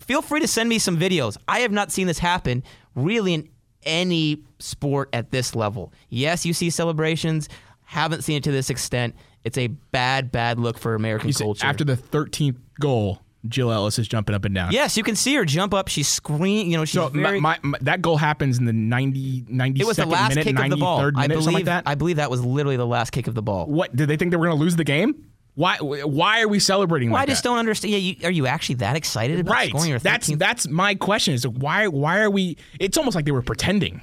[0.00, 1.38] feel free to send me some videos.
[1.48, 2.62] I have not seen this happen
[2.96, 3.48] really in
[3.84, 5.92] any sport at this level.
[6.08, 7.48] Yes, you see celebrations,
[7.84, 9.14] haven't seen it to this extent.
[9.44, 11.64] It's a bad bad look for American culture.
[11.64, 14.72] after the 13th goal, Jill Ellis is jumping up and down.
[14.72, 15.86] yes, you can see her jump up.
[15.86, 16.68] She's screaming.
[16.68, 17.38] You know, she's So very.
[17.38, 20.58] my, my- that goal happens in the 90, 92nd it was the last minute, kick
[20.58, 21.12] of the ball.
[21.16, 21.54] I believe.
[21.54, 21.84] like that.
[21.86, 23.66] I believe that was literally the last kick of the ball.
[23.66, 25.26] what did they think they were going to lose the game?
[25.56, 25.78] Why?
[25.78, 27.10] Why are we celebrating?
[27.10, 27.48] Well, like I just that?
[27.48, 27.92] don't understand.
[27.92, 29.70] Yeah, you, are you actually that excited about Right.
[29.70, 30.02] scoring your 13th?
[30.02, 31.34] That's that's my question.
[31.34, 31.88] Is why?
[31.88, 32.56] Why are we?
[32.78, 34.02] It's almost like they were pretending.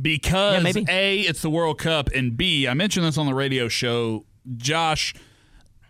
[0.00, 0.84] because Yeah, maybe.
[0.88, 4.26] a it's the World Cup and b I mentioned this on the radio show.
[4.56, 5.14] Josh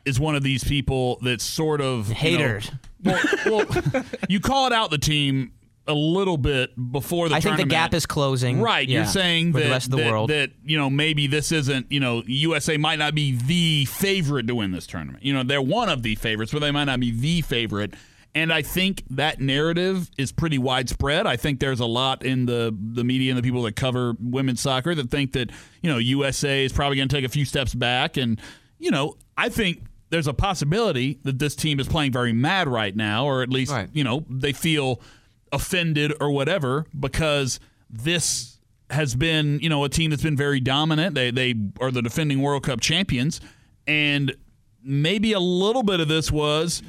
[0.05, 2.71] is one of these people that's sort of you know- Haters.
[3.03, 3.67] well, well,
[4.29, 5.53] you call it out the team
[5.87, 8.61] a little bit before the I think the gap is closing.
[8.61, 10.31] Right, yeah, you're saying that the rest of the that, world.
[10.31, 14.55] that you know maybe this isn't you know USA might not be the favorite to
[14.55, 15.23] win this tournament.
[15.25, 17.95] You know they're one of the favorites, but they might not be the favorite.
[18.37, 21.25] And I think that narrative is pretty widespread.
[21.25, 24.61] I think there's a lot in the the media and the people that cover women's
[24.61, 25.51] soccer that think that
[25.83, 28.17] you know USA is probably going to take a few steps back.
[28.17, 28.41] And
[28.79, 32.95] you know I think there's a possibility that this team is playing very mad right
[32.95, 33.89] now, or at least Right.
[33.93, 35.01] you know they feel
[35.55, 38.59] offended or whatever because this
[38.91, 41.15] has been you know a team that's been very dominant.
[41.15, 43.41] They they are the defending world cup champions.
[43.87, 44.35] And
[44.83, 46.83] maybe a little bit of this was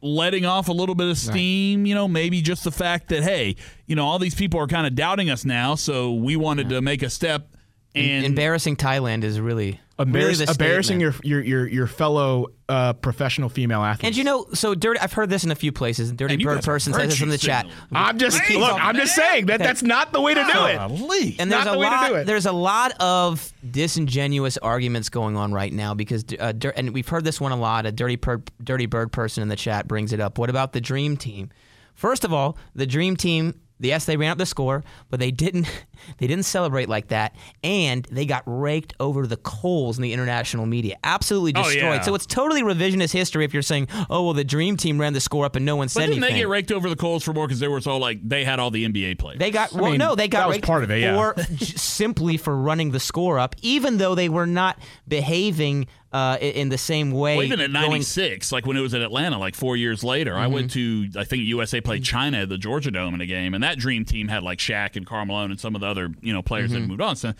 [0.00, 3.56] letting off a little bit of steam you know maybe just the fact that hey
[3.86, 6.80] you know all these people are kind of doubting us now so we wanted to
[6.80, 7.56] make a step
[7.98, 12.92] And Embarrassing Thailand is really Embarrass, really the embarrassing your, your your your fellow uh,
[12.92, 14.04] professional female athletes.
[14.06, 15.00] And you know, so dirty.
[15.00, 16.12] I've heard this in a few places.
[16.12, 17.66] Dirty And you Bird person says this in the chat.
[17.90, 18.72] I'm just Hey, look.
[18.74, 20.76] I'm just saying that that's not the way to do it.
[20.76, 21.36] Golly.
[21.40, 22.26] And Not there's a the way lot.
[22.26, 27.08] There's a lot of disingenuous arguments going on right now because, uh, dir- and we've
[27.08, 27.84] heard this one a lot.
[27.86, 30.38] A dirty, per- dirty bird person in the chat brings it up.
[30.38, 31.50] What about the dream team?
[31.94, 33.60] First of all, the dream team.
[33.80, 35.66] Yes, they ran up the score, but they didn't.
[36.18, 40.64] They didn't celebrate like that, and they got raked over the coals in the international
[40.64, 40.96] media.
[41.02, 41.82] Absolutely Oh, destroyed.
[41.96, 42.00] yeah.
[42.02, 45.20] So it's totally revisionist history if you're saying, "Oh, well, the dream team ran the
[45.20, 47.24] score up and no one But said didn't anything." they get raked over the coals
[47.24, 49.40] for more because they were so like they had all the NBA players?
[49.40, 51.16] They got well, mean, no, they got that was raked part of it, yeah.
[51.16, 56.68] for simply for running the score up, even though they were not behaving uh, in
[56.70, 57.36] the same way.
[57.36, 60.34] Well, even at going- '96, like when it was at Atlanta, like four years later,
[60.34, 61.12] I went Mm-hmm.
[61.12, 63.78] to I think USA played China at the Georgia Dome in a game, and that
[63.78, 66.42] Dream Team had like Shaq and Karl Malone and some of the other you know
[66.42, 66.80] players Mm-hmm.
[66.82, 67.16] that moved on.
[67.16, 67.32] So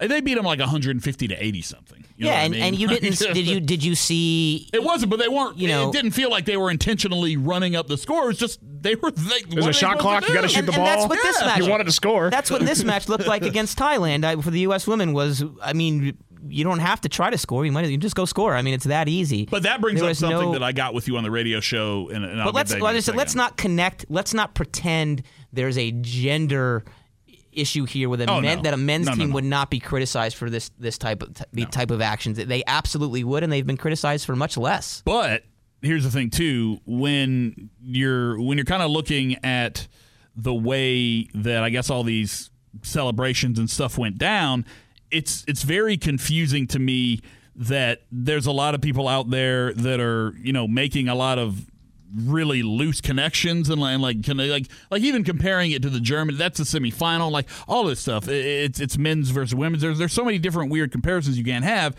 [0.00, 2.04] they beat them like 150 to 80 something.
[2.16, 2.62] You know yeah, what I and, mean?
[2.62, 4.68] and you didn't did you did you see?
[4.72, 5.56] It wasn't, but they weren't.
[5.58, 8.24] You know- it didn't feel like they were intentionally running up the score.
[8.24, 9.10] It was just they were.
[9.12, 10.26] They, There's a shot clock.
[10.28, 10.86] You got to shoot And- the and ball.
[10.86, 12.28] that's what this match- You wanted to score.
[12.30, 14.86] That's what this match looked like against Thailand I, for the U.S.
[14.86, 15.12] women.
[15.12, 16.16] Was I mean,
[16.48, 17.64] you don't have to try to score.
[17.64, 18.54] You might you just go score.
[18.54, 19.46] I mean, it's that easy.
[19.46, 21.60] But that brings There up something no- that I got with you on the radio
[21.60, 24.06] show, and, and But let's get like in a said, let's not connect.
[24.08, 25.22] Let's not pretend
[25.52, 26.84] there's a gender
[27.52, 28.62] issue here with a Oh, men, no.
[28.64, 31.64] that a men's No, team would not be criticized for this this type of t-
[31.66, 32.36] type of actions.
[32.36, 35.02] They absolutely would, and they've been criticized for much less.
[35.04, 35.44] But
[35.80, 39.86] here's the thing too: when you're when you're kind of looking at
[40.36, 42.50] the way that I guess all these
[42.82, 44.64] celebrations and stuff went down,
[45.10, 47.20] it's it's very confusing to me
[47.56, 51.38] that there's a lot of people out there that are you know making a lot
[51.38, 51.66] of
[52.16, 56.58] really loose connections and, like- like like like even comparing it to the German that's
[56.58, 60.24] the semifinal like all this stuff It- it's it's men's versus women's there's there's so
[60.24, 61.96] many different weird comparisons you can have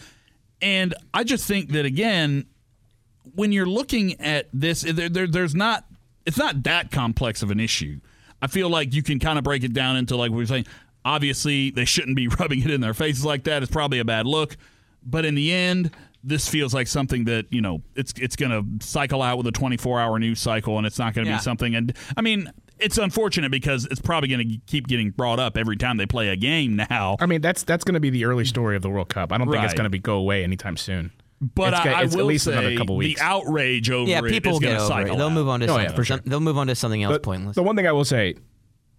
[0.62, 2.46] and I just think that again
[3.34, 5.86] when you're looking at this, there, there, there's not
[6.26, 8.00] it's not that complex of an issue.
[8.42, 10.66] I feel like you can kind of break it down into like we were saying.
[11.06, 13.64] Obviously, they shouldn't be rubbing it in their faces like that.
[13.64, 14.58] It's probably a bad look,
[15.04, 15.92] but in the end,
[16.24, 19.52] this feels like something that you know it's it's going to cycle out with a
[19.52, 21.38] 24 hour news cycle, and it's not going to Yeah.
[21.38, 21.76] be something.
[21.76, 25.78] And I mean, it's unfortunate because it's probably going to keep getting brought up every
[25.78, 27.16] time they play a game now.
[27.20, 29.32] I mean, that's that's going to be the early story of the World Cup.
[29.32, 31.12] I don't think it's going to be go away anytime soon.
[31.42, 33.20] But It's I, gonna- I it's at will least say another couple weeks.
[33.20, 34.88] the outrage over Yeah, it people is going to over it.
[35.04, 35.18] cycle.
[35.18, 35.32] They'll out.
[35.34, 35.96] move on to Oh, yeah, something.
[35.96, 36.18] for sure.
[36.26, 37.56] They'll move on to something else But pointless.
[37.56, 38.36] The one thing I will say,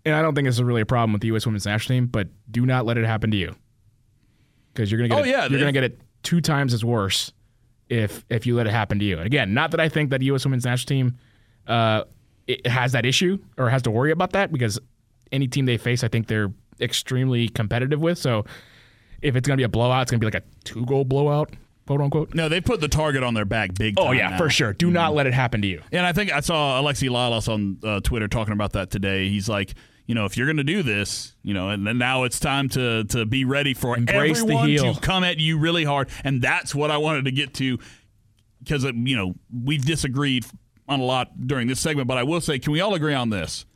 [0.06, 1.44] and I don't think this is really a problem with the U.S.
[1.44, 3.54] Women's National Team, but do not let it happen to you,
[4.72, 7.32] because you're gonna get Oh, it, yeah, you're gonna get it two times as worse
[7.90, 9.16] if if you let it happen to you.
[9.18, 10.44] And again, not that I think that the U.S.
[10.46, 11.16] Women's National Team
[11.66, 12.04] uh,
[12.46, 14.78] it has that issue or has to worry about that, because
[15.32, 18.18] any team they face, I think they're extremely competitive with.
[18.18, 18.44] So
[19.22, 21.50] if it's gonna be a blowout, it's gonna be like a two goal blowout,
[21.86, 22.34] quote unquote.
[22.34, 24.06] No, they put the target on their back big time.
[24.06, 24.38] Oh yeah, now.
[24.38, 24.72] for sure.
[24.72, 25.82] Do not let it happen to you.
[25.90, 29.28] And I think I saw Alexi Lalas on uh, Twitter talking about that today.
[29.28, 29.74] He's like,
[30.06, 32.68] you know, if you're going to do this, you know, and then now it's time
[32.70, 36.40] to to be ready for Embrace the everyone to come at you really hard, and
[36.40, 37.78] that's what I wanted to get to
[38.62, 39.34] because uh, you know
[39.64, 40.46] we've disagreed
[40.88, 43.30] on a lot during this segment, but I will say, can we all agree on
[43.30, 43.66] this?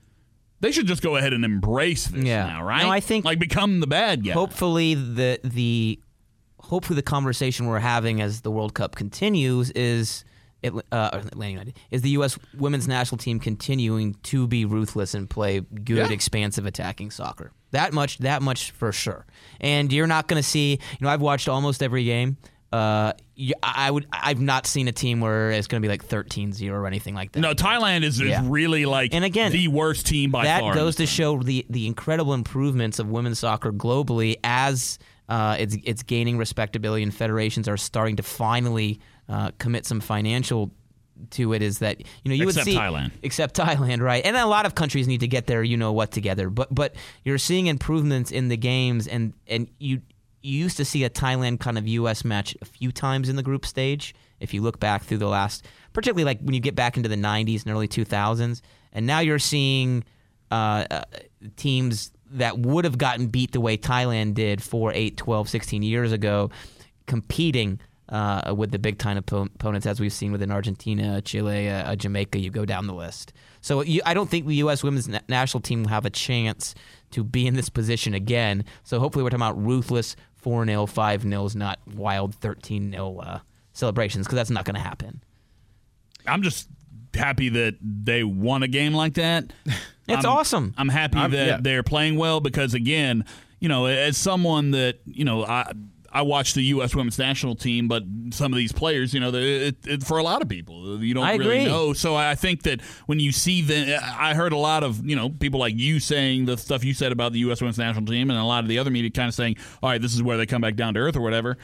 [0.61, 2.47] They should just go ahead and embrace this Yeah.
[2.47, 2.83] now, right?
[2.83, 4.33] No, I think- like become the bad guy.
[4.33, 5.99] hopefully the the
[6.61, 10.25] hopefully the conversation we're having as the World Cup continues is
[10.65, 12.39] Atl- uh, Atlanta United is the U.S.
[12.59, 16.11] women's national team continuing to be ruthless and play good, Yeah.
[16.11, 17.53] expansive attacking soccer.
[17.73, 19.27] That much, that much for sure.
[19.61, 20.73] And you're not going to see.
[20.73, 22.37] You know, I've watched almost every game.
[22.73, 23.13] Uh,
[23.65, 24.07] I would.
[24.13, 27.33] I've not seen a team where it's going to be like 13-0 or anything like
[27.33, 27.41] that.
[27.41, 30.75] no, Thailand is, is really like And again, the worst team by that far.
[30.75, 34.99] goes to show the the incredible improvements of women's soccer globally as
[35.29, 39.01] uh, it's it's gaining respectability and federations are starting to finally
[39.31, 40.73] uh, commit some financial
[41.31, 41.63] to it.
[41.63, 43.13] Is that you know you Except would see Thailand.
[43.23, 44.25] except Thailand, right?
[44.25, 46.51] And a lot of countries need to get their you know what together.
[46.51, 50.03] But but you're seeing improvements in the games, and and you
[50.43, 52.25] you used to see a Thailand kind of U.S.
[52.25, 54.15] match a few times in the group stage.
[54.41, 57.17] If you look back through the last, particularly like when you get back into the
[57.17, 58.63] '90s and early 2000s,
[58.93, 60.03] and now you're seeing
[60.51, 61.03] uh, uh,
[61.57, 66.13] teams that would have gotten beat the way Thailand did 4, 8, 12, 16 years
[66.13, 66.51] ago,
[67.07, 71.95] competing uh, with the big time oppo- opponents, as we've seen within Argentina, Chile, uh,
[71.97, 72.39] Jamaica.
[72.39, 73.33] You go down the list.
[73.61, 74.83] So you, I don't think the U.S.
[74.83, 76.75] women's na- national team will have a chance
[77.13, 78.65] to be in this position again.
[78.85, 83.39] So hopefully, we're talking about ruthless 4 0, 5 0s, not wild 13 0 uh,
[83.73, 85.23] celebrations, because that's not going to happen.
[86.27, 86.69] I'm just
[87.15, 89.53] happy that they won a game like that.
[90.09, 90.75] It's I'm- awesome.
[90.77, 91.59] I'm happy I'm- that yeah.
[91.61, 93.25] they're playing well because again,
[93.61, 95.73] you know, as someone that you know, I
[96.13, 96.95] I watch the U.S.
[96.95, 100.43] Women's National Team, but some of these players, you know, it, it, for a lot
[100.43, 101.65] of people, you don't I really agree.
[101.71, 101.93] know.
[101.93, 105.29] So I think that when you see the, I heard a lot of you know
[105.31, 107.61] people like you saying the stuff you said about the U.S.
[107.61, 110.03] Women's National Team, and a lot of the other media kind of saying, all right,
[110.03, 111.57] this is where they come back down to earth or whatever.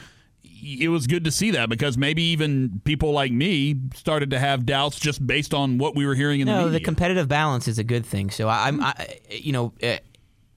[0.43, 4.65] It was good to see that because maybe even people like me started to have
[4.65, 6.79] doubts just based on what we were hearing in the No, media.
[6.79, 8.31] the competitive balance is a good thing.
[8.31, 9.97] So I, I'm, I, you know, uh,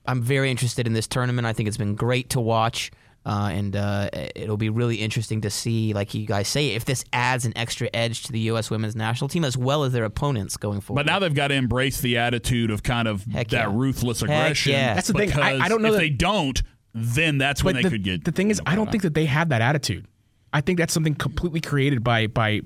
[0.07, 1.45] I'm very interested in this tournament.
[1.45, 2.89] I think it's been great to watch.
[3.23, 7.05] Uh, and uh, it'll be really interesting to see, like you guys say, if this
[7.13, 8.71] adds an extra edge to the U.S.
[8.71, 11.05] women's national team as well as their opponents going forward.
[11.05, 13.75] But now they've got to embrace the attitude of kind of Heck that yeah.
[13.75, 14.71] ruthless Heck aggression.
[14.71, 14.95] yeah.
[14.95, 15.31] That's the thing.
[15.33, 16.61] I- because I don't know if that- they don't,
[16.95, 18.23] then that's when they the, could get.
[18.25, 20.07] the thing is, I don't think that they have that attitude.
[20.53, 22.61] I think that's something completely created by by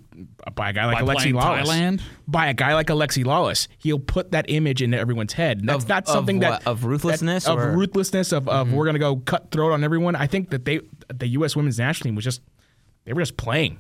[0.56, 1.66] by a guy like By Alexi Lalas.
[1.66, 2.02] Thailand?
[2.28, 5.60] By a guy like Alexi Lalas, he'll put that image into everyone's head.
[5.60, 6.66] And that's Of- not of something that?
[6.66, 7.78] Of ruthlessness that- of or- Mm-hmm.
[7.78, 10.16] ruthlessness of, of we're gonna go cut throat on everyone.
[10.16, 10.80] I think that they
[11.14, 11.56] the U.S.
[11.56, 12.42] Women's National Team was just
[13.06, 13.78] they were just playing.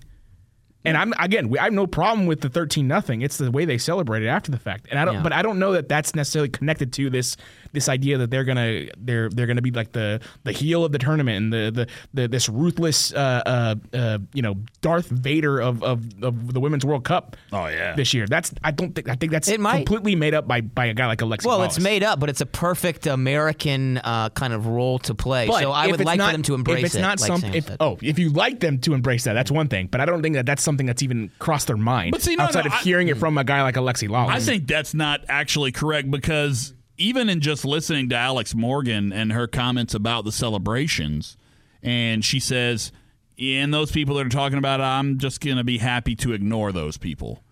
[0.85, 3.21] And I'm again, we, I have no problem with the thirteen nothing.
[3.21, 5.15] It's the way they celebrated after the fact, and I don't.
[5.15, 5.23] Yeah.
[5.23, 7.37] But I don't know that that's necessarily connected to this
[7.75, 10.97] this idea that they're gonna they're they're gonna be like the the heel of the
[10.97, 15.83] tournament and the the, the this ruthless uh, uh, uh, you know Darth Vader of,
[15.83, 17.35] of of the women's World Cup.
[17.51, 17.95] Oh, yeah.
[17.95, 18.25] this year.
[18.27, 19.85] That's I don't think I think that's It might.
[19.85, 21.45] completely made up by by a guy like Alexi.
[21.45, 21.65] well, Lalas.
[21.65, 25.47] it's made up, but it's a perfect American uh, kind of role to play.
[25.47, 27.01] But so I would like not, for them to embrace if it's it.
[27.01, 29.87] not like some, if, oh, if you like them to embrace that, that's one thing.
[29.87, 32.43] But I don't think that that's something that's even crossed their mind But see, no,
[32.43, 34.29] outside no, of I- hearing it from a guy like Alexi Lalas.
[34.29, 39.31] I think that's not actually correct because even in just listening to Alex Morgan and
[39.31, 41.37] her comments about the celebrations,
[41.83, 42.91] and she says,
[43.39, 46.33] and those people that are talking about it, I'm just going to be happy to
[46.33, 47.43] ignore those people.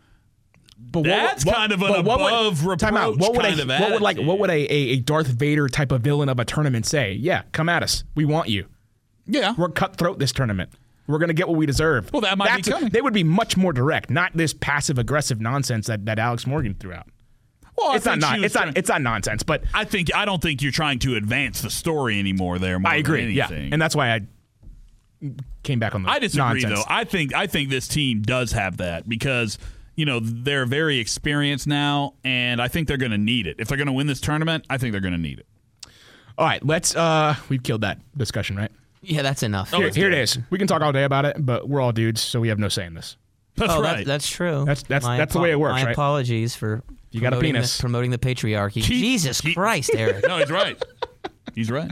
[0.79, 3.17] But That's kind of an what would- above time out.
[3.17, 5.91] What would kind a, of what would like what would a, a Darth Vader type
[5.91, 7.13] of villain of a tournament say?
[7.13, 8.03] Yeah, come at us.
[8.15, 8.65] We want you.
[9.25, 9.53] Yeah.
[9.57, 10.71] We're cutthroat this tournament.
[11.07, 12.11] We're gonna get what we deserve.
[12.13, 12.89] Well, that might be coming.
[12.89, 16.75] They would be much more direct, not this passive aggressive nonsense that, that Alex Morgan
[16.75, 17.07] threw out.
[17.77, 20.61] Well, it's not, non- it's not it's not nonsense, but I think I don't think
[20.61, 22.59] you're trying to advance the story anymore.
[22.59, 23.25] There, more I agree.
[23.25, 24.21] Than Yeah, and that's why I
[25.63, 26.79] came back on the I disagree nonsense.
[26.79, 26.85] though.
[26.87, 29.57] I think I think this team does have that because
[29.95, 33.67] you know they're very experienced now, and I think they're going to need it if
[33.67, 34.65] they're going to win this tournament.
[34.69, 35.47] I think they're going to need it.
[36.37, 36.95] All right, let's.
[36.95, 38.71] uh We've killed that discussion, right?
[39.03, 39.71] Yeah, that's enough.
[39.71, 40.19] Here, it's here it good.
[40.19, 40.39] is.
[40.49, 42.69] We can talk all day about it, but we're all dudes, so we have no
[42.69, 43.17] say in this.
[43.55, 43.97] That's oh, right.
[43.97, 44.59] that, that's true.
[44.65, 45.91] That's- that's- My that's the way it works, My right?
[45.91, 47.77] apologies for You got a penis.
[47.77, 48.81] The, promoting the patriarchy.
[48.81, 50.25] Keep- Jesus keep- Christ, Eric.
[50.27, 50.81] no, he's right.
[51.53, 51.91] He's right.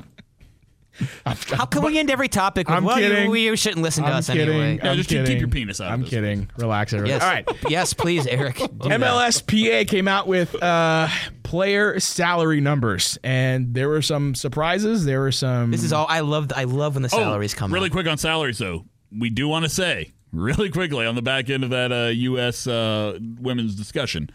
[1.26, 3.30] How can we end every topic with, I'm well, kidding.
[3.30, 4.50] You, you shouldn't listen to I'm us kidding.
[4.50, 4.78] anyway?
[4.84, 5.40] Yeah, I'm just keep- keep kidding.
[5.40, 6.10] your penis out I'm this.
[6.10, 6.50] kidding.
[6.58, 7.10] Relax, everyone.
[7.12, 7.24] Yes.
[7.24, 7.48] All right.
[7.70, 8.56] yes, please, Eric.
[8.58, 11.08] MLSPA came out with uh,
[11.52, 15.04] player salary numbers, and there were some surprises.
[15.04, 15.70] There were some.
[15.70, 16.50] This is all I love.
[16.56, 17.92] I love when the salaries oh, come really out.
[17.92, 18.86] quick on salaries though.
[19.12, 22.68] We do want to say really quickly on the back end of that uh, U.S.
[22.68, 24.30] Uh, women's discussion,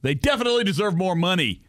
[0.00, 1.60] they definitely deserve more money.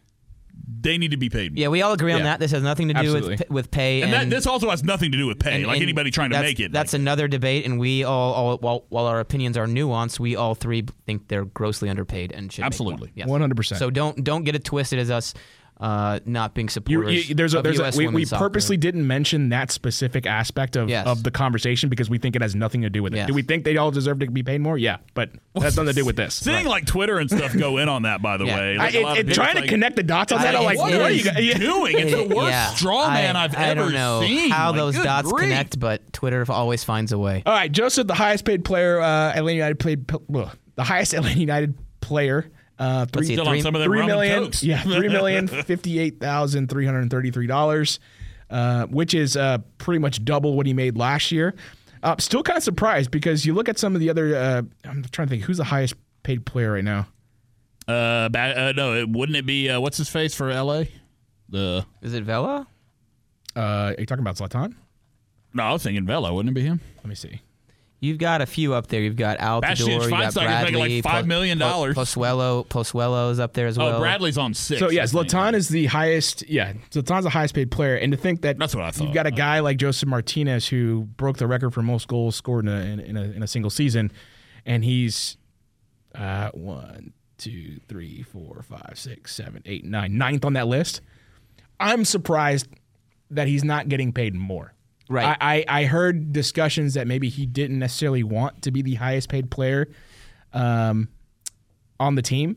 [0.66, 1.52] They need to be paid.
[1.52, 1.60] more.
[1.60, 2.24] Yeah, we all agree on Yeah.
[2.24, 2.40] that.
[2.40, 3.36] This has nothing to do Absolutely.
[3.36, 4.02] with with pay.
[4.02, 5.54] and, And, that this also has nothing to do with pay.
[5.56, 6.72] and- like and anybody trying to make it.
[6.72, 10.36] That's like, another debate, and we all, all while, while our opinions are nuanced, we
[10.36, 12.92] all three think they're grossly underpaid and should make more.
[12.92, 13.12] Absolutely.
[13.14, 13.28] Yes.
[13.28, 13.76] 100%.
[13.78, 15.34] So don't don't get it twisted as us
[15.80, 17.28] uh, not being You, supporters.
[17.28, 18.44] you, there's a, of there's a, we, we women's soccer.
[18.44, 21.06] purposely didn't mention that specific aspect of, Yes.
[21.06, 23.16] of the conversation because we think it has nothing to do with it.
[23.16, 23.26] Yes.
[23.26, 24.78] Do we think they all deserve to be paid more?
[24.78, 26.36] Yeah, but that's nothing to do with this.
[26.36, 28.56] Seeing like Twitter and stuff go in on that, by the Yeah.
[28.56, 28.74] way.
[28.78, 30.42] I, Like, a it, lot it, people, trying it's to connect the dots on I-
[30.44, 31.54] that, I'm like, it what are you guys?
[31.58, 31.98] doing?
[31.98, 32.66] It's the worst yeah.
[32.68, 34.50] straw man I, have I ever don't know seen.
[34.50, 35.42] how Like, those dots grief.
[35.48, 37.42] connect, but Twitter always finds a way.
[37.44, 41.38] All right, Josef, the highest paid player, uh, Atlanta United played ugh, the highest Atlanta
[41.40, 42.48] United player.
[42.78, 44.62] Uh, three, see, Still on Three- some of the three rum and million, cokes.
[44.62, 48.00] yeah, three million fifty-eight thousand three hundred thirty-three dollars,
[48.50, 51.54] uh, which is uh, pretty much double what he made last year.
[52.02, 54.34] Uh, still kind of surprised because you look at some of the other.
[54.36, 55.94] Uh, I'm trying to think who's the highest
[56.24, 57.06] paid player right now.
[57.86, 60.90] Uh, ba- uh, no, it, wouldn't it be uh, what's his face for L.A.
[61.50, 62.66] The Is it Vela?
[63.54, 64.74] Uh, are you talking about Zlatan?
[65.52, 66.34] no, I was thinking Vela.
[66.34, 66.80] Wouldn't it be him?
[66.96, 67.40] Let me see.
[68.04, 69.00] You've got a few up there.
[69.00, 71.58] You've got Altidore, Bastian you got Schweinsteiger's making Bradley, like $5 million.
[71.58, 73.96] Posuelo, Posuelo's up there as well.
[73.96, 74.78] Oh, Bradley's on six.
[74.78, 76.46] So yes, Latan is the highest.
[76.46, 79.04] Yeah, Zlatan's the highest paid player, and to think that That's what I thought.
[79.04, 82.66] You've got a guy like Joseph Martinez who broke the record for most goals scored
[82.66, 84.12] in a in, in a, in a single season,
[84.66, 85.38] and he's
[86.14, 91.00] uh, one, two, three, four, five, six, seven, eight, nine, ninth on that list.
[91.80, 92.68] I'm surprised
[93.30, 94.73] that he's not getting paid more.
[95.08, 95.36] Right.
[95.40, 99.28] I, I, I heard discussions that maybe he didn't necessarily want to be the highest
[99.28, 99.88] paid player
[100.52, 101.08] um,
[102.00, 102.56] on the team.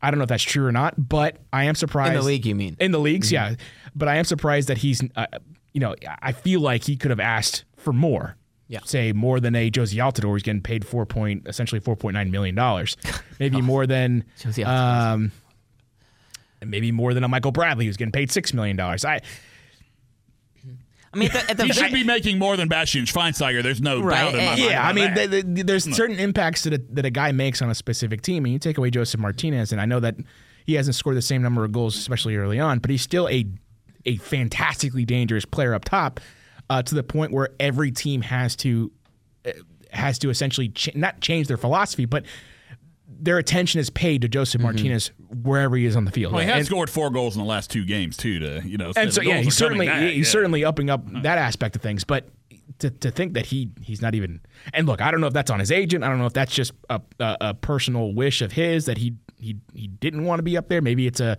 [0.00, 2.46] I don't know if that's true or not, but I am surprised In the league,
[2.46, 2.76] you mean?
[2.78, 3.54] in the leagues, yeah.
[3.96, 5.26] But I am surprised that he's, uh,
[5.72, 8.36] you know, I feel like he could have asked for more.
[8.68, 8.80] Yeah.
[8.84, 12.30] Say more than a Jozy Altidore who's getting paid four point essentially four point nine
[12.30, 12.98] million dollars.
[13.40, 15.32] Maybe more than Jozy um
[16.64, 19.04] maybe more than a Michael Bradley who's getting paid six million dollars.
[19.04, 19.20] I
[21.12, 23.62] I mean, at the, at the He should be making more than Bastian Schweinsteiger.
[23.62, 24.70] There's no Right, doubt in my and- mind.
[24.70, 25.30] Yeah, I mean, that.
[25.30, 28.44] th- th- there's certain impacts that a, that a guy makes on a specific team,
[28.44, 30.16] and you take away Josef Martinez, and I know that
[30.66, 33.46] he hasn't scored the same number of goals, especially early on, but he's still a
[34.06, 36.20] a fantastically dangerous player up top,
[36.70, 38.92] uh, to the point where every team has to
[39.46, 39.50] uh,
[39.92, 42.24] has to essentially ch- not change their philosophy, but
[43.08, 45.10] their attention is paid to Josef Martinez
[45.42, 46.32] wherever he is on the field.
[46.32, 48.38] well, he has And- scored four goals in the last two games too.
[48.38, 50.32] To you know, and so yeah, he's certainly back, he's yeah.
[50.32, 52.04] certainly upping up that aspect of things.
[52.04, 52.28] But
[52.80, 54.40] to, to think that he he's not even
[54.72, 56.04] and look, I don't know if that's on his agent.
[56.04, 59.14] I don't know if that's just a, a, a personal wish of his that he
[59.38, 60.82] he he didn't want to be up there.
[60.82, 61.36] Maybe it's a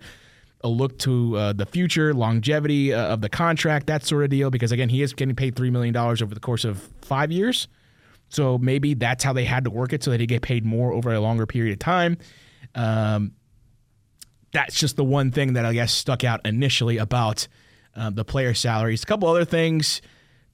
[0.62, 4.50] a look to uh, the future, longevity uh, of the contract, that sort of deal.
[4.50, 7.68] Because again, he is getting paid three million dollars over the course of five years.
[8.30, 10.92] So maybe that's how they had to work it so that he get paid more
[10.92, 12.16] over a longer period of time.
[12.74, 13.32] Um,
[14.52, 17.46] that's just the one thing that I guess stuck out initially about
[17.94, 19.02] uh, the player salaries.
[19.02, 20.00] A couple other things.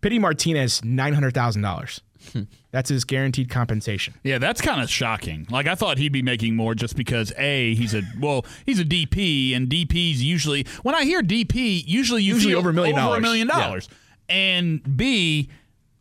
[0.02, 2.00] Pity Martinez, nine hundred thousand dollars.
[2.72, 4.14] That's his guaranteed compensation.
[4.22, 5.46] Yeah, that's kind of shocking.
[5.48, 8.84] Like I thought he'd be making more just because a he's a well he's a
[8.84, 13.06] DP and DPs usually when I hear DP usually you Usually over a million over
[13.06, 13.18] dollars.
[13.18, 13.60] a million Yeah.
[13.60, 13.88] dollars
[14.28, 15.48] and B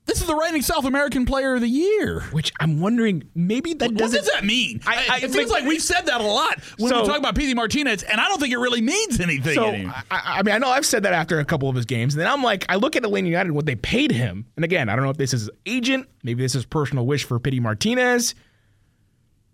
[0.06, 2.22] this is the reigning South American Player of the Year.
[2.32, 4.20] Which I'm wondering, maybe that What doesn't.
[4.20, 4.82] What does that mean?
[4.86, 7.36] I- I it seems like we've said that a lot when So- we talk about
[7.36, 9.56] Pity Martinez, and I don't think it really means anything.
[9.56, 9.96] So anymore.
[10.12, 12.22] I, I mean, I know I've said that after a couple of his games, and
[12.22, 14.96] then I'm like, I look at Atlanta United what they paid him, and again, I
[14.96, 18.36] don't know if this is agent, maybe this is personal wish for Pity Martinez,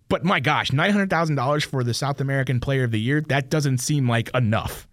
[0.10, 3.22] but my gosh, nine hundred thousand dollars for the South American Player of the Year
[3.30, 4.86] that doesn't seem like enough,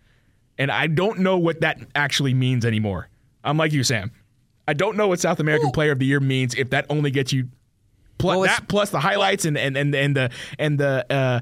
[0.57, 3.09] and I don't know what that actually means anymore.
[3.43, 4.13] I'm like you, Sam.
[4.69, 7.33] I don't know what South American Player of the Year means if that only gets
[7.33, 7.49] you
[8.19, 11.41] plus Well, that plus the highlights and and and, and the and the uh,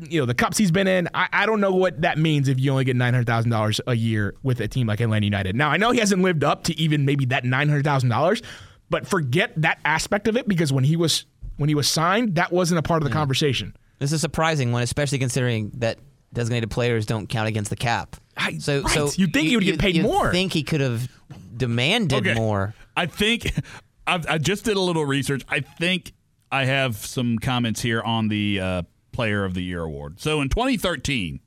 [0.00, 1.08] you know the cups he's been in.
[1.14, 3.80] I, I don't know what that means if you only get nine hundred thousand dollars
[3.86, 5.54] a year with a team like Atlanta United.
[5.54, 8.42] Now I know he hasn't lived up to even maybe that nine hundred thousand dollars,
[8.90, 12.52] but forget that aspect of it because when he was when he was signed, that
[12.52, 13.76] wasn't a part of the conversation.
[14.00, 15.98] This is a surprising one, especially considering that
[16.32, 18.16] designated players don't count against the cap.
[18.36, 18.90] I- so, right.
[18.90, 20.32] so You'd think he would get paid you'd more.
[20.32, 21.08] Think he could have
[21.56, 22.34] demanded Okay.
[22.34, 22.74] more.
[22.96, 23.52] I think
[24.06, 25.42] I've, I just did a little research.
[25.48, 26.12] I think
[26.52, 28.82] I have some comments here on the uh,
[29.12, 30.20] Player of the Year award.
[30.20, 31.40] So in 2013,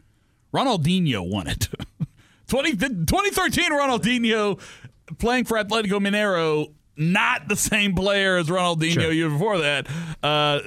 [0.54, 1.68] Ronaldinho won it.
[2.48, 4.60] 20, 2013, Ronaldinho
[5.18, 6.74] playing for Atletico Mineiro.
[7.00, 9.88] Not the same player as Ronaldinho year before that.
[10.24, 10.60] Uh, Uh,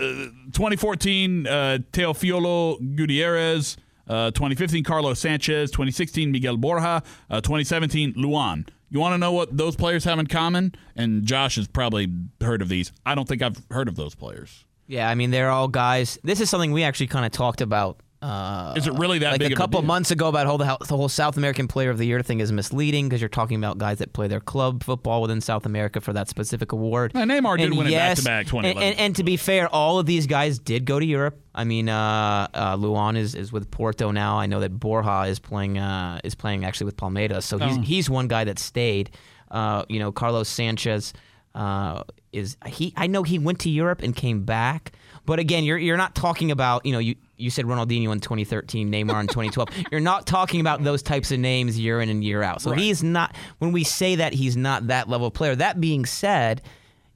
[0.52, 3.76] 2014, uh, Teofilo Gutierrez.
[4.10, 5.70] Uh, 2015, Carlos Sanchez.
[5.70, 7.02] 2016, Miguel Borja.
[7.30, 8.66] Uh, 2017, Luan.
[8.90, 10.74] You want to know what those players have in common?
[10.96, 12.90] And Josh has probably heard of these.
[13.06, 14.64] I don't think I've heard of those players.
[14.88, 16.18] Yeah, I mean they're all guys.
[16.24, 18.00] This is something we actually kind of talked about.
[18.22, 19.86] Uh, Is it really that like big a couple deal?
[19.86, 22.52] months ago about how the, the whole South American Player of the Year thing is
[22.52, 26.12] misleading because you're talking about guys that play their club football within South America for
[26.12, 27.12] that specific award.
[27.14, 30.04] Uh, Neymar did And win it back-to-back and, and, and to be fair, all of
[30.04, 31.40] these guys did go to Europe.
[31.54, 34.38] I mean, uh, uh, Luan is, is with Porto now.
[34.38, 37.80] I know that Borja is playing uh, is playing actually with Palmeiras, so he's Oh.
[37.80, 39.10] he's one guy that stayed.
[39.50, 41.12] Uh, you know, Carlos Sanchez
[41.54, 42.92] uh, is he?
[42.96, 44.92] I know he went to Europe and came back,
[45.26, 47.16] but again, you're you're not talking about you know you.
[47.40, 49.68] You said Ronaldinho in 2013, Neymar in 2012.
[49.90, 52.62] You're not talking about those types of names year in and year out.
[52.62, 53.34] So he's not.
[53.58, 55.54] When we say that, he's not that level of player.
[55.56, 56.62] That being said,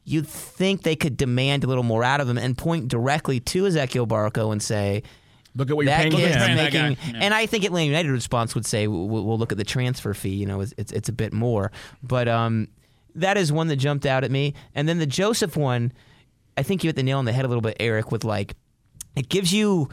[0.04, 3.64] you'd think they could demand a little more out of him and point directly to
[3.64, 5.02] Ezequiel Barco and say,
[5.56, 6.40] Look at what you're that paying kid's him.
[6.42, 7.18] paying that making, guy.
[7.18, 7.24] Yeah.
[7.24, 10.34] and I think Atlanta United response would say, we'll, we'll look at the transfer fee.
[10.34, 11.70] You know, it's it's, it's a bit more,
[12.02, 12.66] but um,
[13.14, 14.54] that is one that jumped out at me.
[14.74, 15.92] And then the Josef one,
[16.58, 18.10] I think you hit the nail on the head a little bit, Eric.
[18.10, 18.54] With like,
[19.14, 19.88] it gives you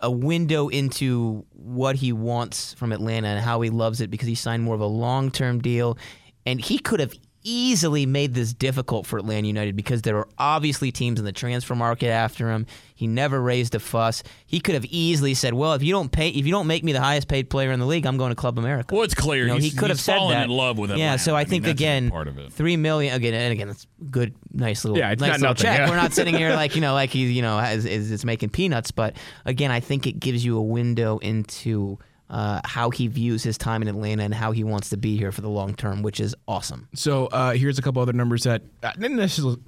[0.00, 4.34] a window into what he wants from Atlanta and how he loves it because he
[4.34, 5.96] signed more of a long term deal,
[6.44, 7.14] and he could have
[7.46, 11.74] easily made this difficult for Atlanta United because there were obviously teams in the transfer
[11.74, 12.66] market after him.
[12.94, 14.22] He never raised a fuss.
[14.46, 16.92] He could have easily said, "Well, if you don't pay, if you don't make me
[16.92, 19.42] the highest paid player in the league, I'm going to Club America." Well, it's clear
[19.42, 20.44] You know, he's, he could have said fallen that.
[20.44, 20.98] in love with him.
[20.98, 22.52] Yeah, so I, mean, think again, part of it.
[22.52, 25.62] three million again, and again, it's good, nice little, Yeah, it's nice not little nothing,
[25.64, 25.78] check.
[25.78, 25.90] yeah.
[25.90, 28.48] We're not sitting here like you know, like he's you know, is, is it's making
[28.48, 28.90] peanuts.
[28.90, 33.56] But again, I think it gives you a window into uh, how he views his
[33.56, 36.18] time in Atlanta and how he wants to be here for the long term, which
[36.20, 36.88] is awesome.
[36.94, 39.60] So uh, here's a couple other numbers that uh, didn't necessarily,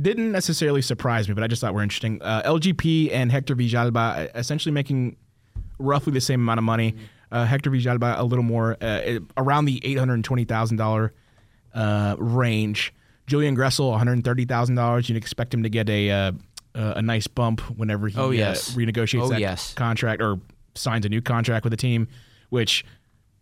[0.00, 2.22] didn't necessarily surprise me, but I just thought were interesting.
[2.22, 5.16] Uh, LGP and Hector Villalba uh, essentially making
[5.78, 6.94] roughly the same amount of money.
[7.32, 11.12] Uh, Hector Villalba a little more, uh, around the eight hundred twenty thousand dollar
[11.74, 12.94] uh, range.
[13.26, 15.08] Julian Gressel, one hundred thirty thousand dollars.
[15.08, 16.32] You'd expect him to get a uh,
[16.74, 18.74] a nice bump whenever he Oh, yes.
[18.76, 19.74] renegotiates Oh, that yes.
[19.74, 20.38] contract or
[20.74, 22.08] signs a new contract with the team.
[22.50, 22.84] Which,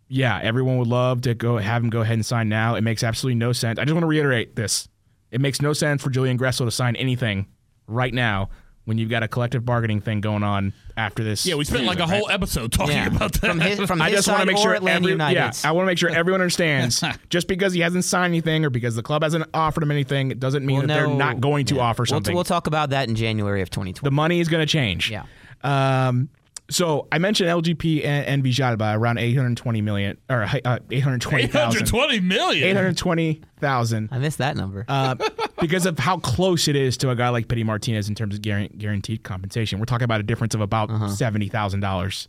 [0.07, 2.75] yeah, everyone would love to go have him go ahead and sign now.
[2.75, 3.77] It makes absolutely no sense.
[3.79, 4.87] I just want to reiterate this:
[5.31, 7.47] it makes no sense for Julian Gressel to sign anything
[7.87, 8.49] right now
[8.85, 11.45] when you've got a collective bargaining thing going on after this.
[11.45, 13.07] Yeah, we spent like a whole episode talking Yeah.
[13.07, 13.47] about that.
[13.47, 15.63] From his, from I just want to make or sure Atlanta every, yeah, United's.
[15.63, 17.01] I want to make sure everyone understands.
[17.29, 20.39] just because he hasn't signed anything or because the club hasn't offered him anything, it
[20.41, 21.81] doesn't mean Well, that they're not going to yeah.
[21.81, 22.35] offer We'll- something.
[22.35, 24.03] We'll, talk about that in January of 2020.
[24.05, 25.09] the money is going to change.
[25.09, 25.23] Yeah.
[25.63, 26.29] Um.
[26.73, 31.49] So I mentioned LGP and, and Villalba around 820 million or uh, 820,000.
[31.53, 32.67] 820 million.
[32.67, 34.85] 820,000 I missed that number.
[34.87, 35.15] uh,
[35.61, 38.41] because of how close it is to a guy like Pity Martinez in terms of
[38.41, 39.79] guaran- guaranteed compensation.
[39.79, 41.09] We're talking about a difference of about Uh-huh.
[41.09, 42.27] seventy thousand dollars.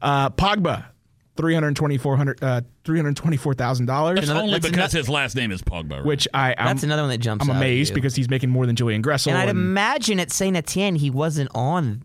[0.00, 0.86] Uh, Pogba,
[1.36, 4.66] three hundred twenty four hundred uh, three hundred twenty four thousand dollars, That's only that's
[4.68, 5.96] because ano- his last name is Pogba.
[5.98, 6.04] right?
[6.04, 7.94] which I I'm, That's another one that jumps I'm out at amazed you.
[7.96, 9.28] because he's making more than Julian Gressel.
[9.28, 12.04] and I'd and- imagine at Saint Etienne he wasn't on.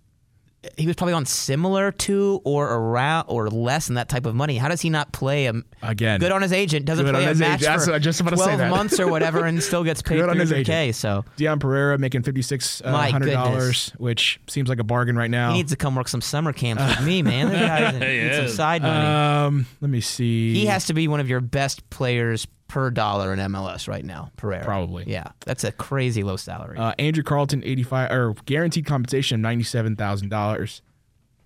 [0.78, 4.58] He was probably on similar to or around or less than that type of money.
[4.58, 6.20] How does he not play a Again.
[6.20, 6.86] Good on his agent.
[6.86, 7.82] Doesn't Good play on a match agent.
[7.84, 8.70] For just about to say twelve that.
[8.70, 10.70] months or whatever, and still gets paid Good on his 300k.
[10.70, 10.96] agent.
[10.96, 15.30] So Dion Pereira making fifty six My hundred dollars, which seems like a bargain right
[15.32, 15.52] now.
[15.52, 17.50] he needs to come work some summer camps with me, man.
[17.50, 18.56] This guy He needs some is.
[18.56, 19.06] side money.
[19.08, 20.54] um, let me see.
[20.54, 24.32] he has to be one of your best players per dollar in MLS right now.
[24.38, 25.06] Pereira, Probably.
[25.08, 26.78] Yeah, that's a crazy low salary.
[26.78, 30.82] Uh, Andrew Carleton, eighty five or guaranteed compensation of ninety seven thousand dollars.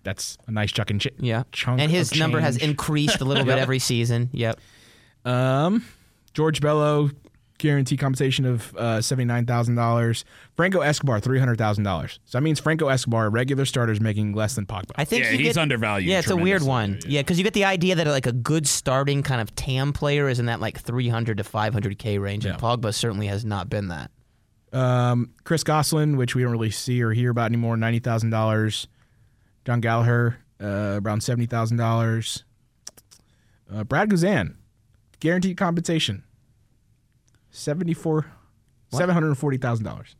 [0.03, 1.79] That's a nice chunk and ch- yeah, chunk.
[1.79, 4.29] and his number has increased a little bit every season.
[4.33, 4.59] Yep.
[5.25, 5.85] Um,
[6.33, 7.11] George Bello,
[7.61, 10.25] guaranteed compensation of uh, seventy nine thousand dollars.
[10.55, 12.19] Franco Escobar, three hundred thousand dollars.
[12.25, 14.91] So that means Franco Escobar, a regular starter, is making less than Pogba.
[14.95, 16.99] I think Yeah, he's get- undervalued Yeah, it's a weird one.
[17.05, 20.27] Yeah, because you get the idea that like a good starting kind of TAM player
[20.27, 24.11] is in that like 300 to 500k range, and Pogba certainly has not been that.
[24.73, 28.87] Um, Chris Goslin, which we don't really see or hear about anymore, ninety thousand dollars.
[29.65, 32.43] John Gallagher, uh, around seventy thousand dollars.
[33.73, 34.55] Uh, Brad Guzan,
[35.19, 36.23] guaranteed compensation,
[37.51, 38.25] seventy four,
[38.89, 40.15] seven hundred forty thousand dollars.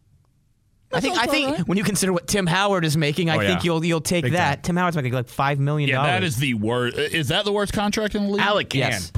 [0.94, 3.60] I think I think when you consider what Tim Howard is making, I Oh, think
[3.60, 3.64] yeah.
[3.64, 4.56] you'll you'll take Big that.
[4.56, 4.62] time.
[4.64, 6.98] Tim Howard's making like five million yeah, that is the worst.
[6.98, 8.42] Is that the worst contract in the league?
[8.42, 8.80] Alec Kann.
[8.80, 9.12] Yes.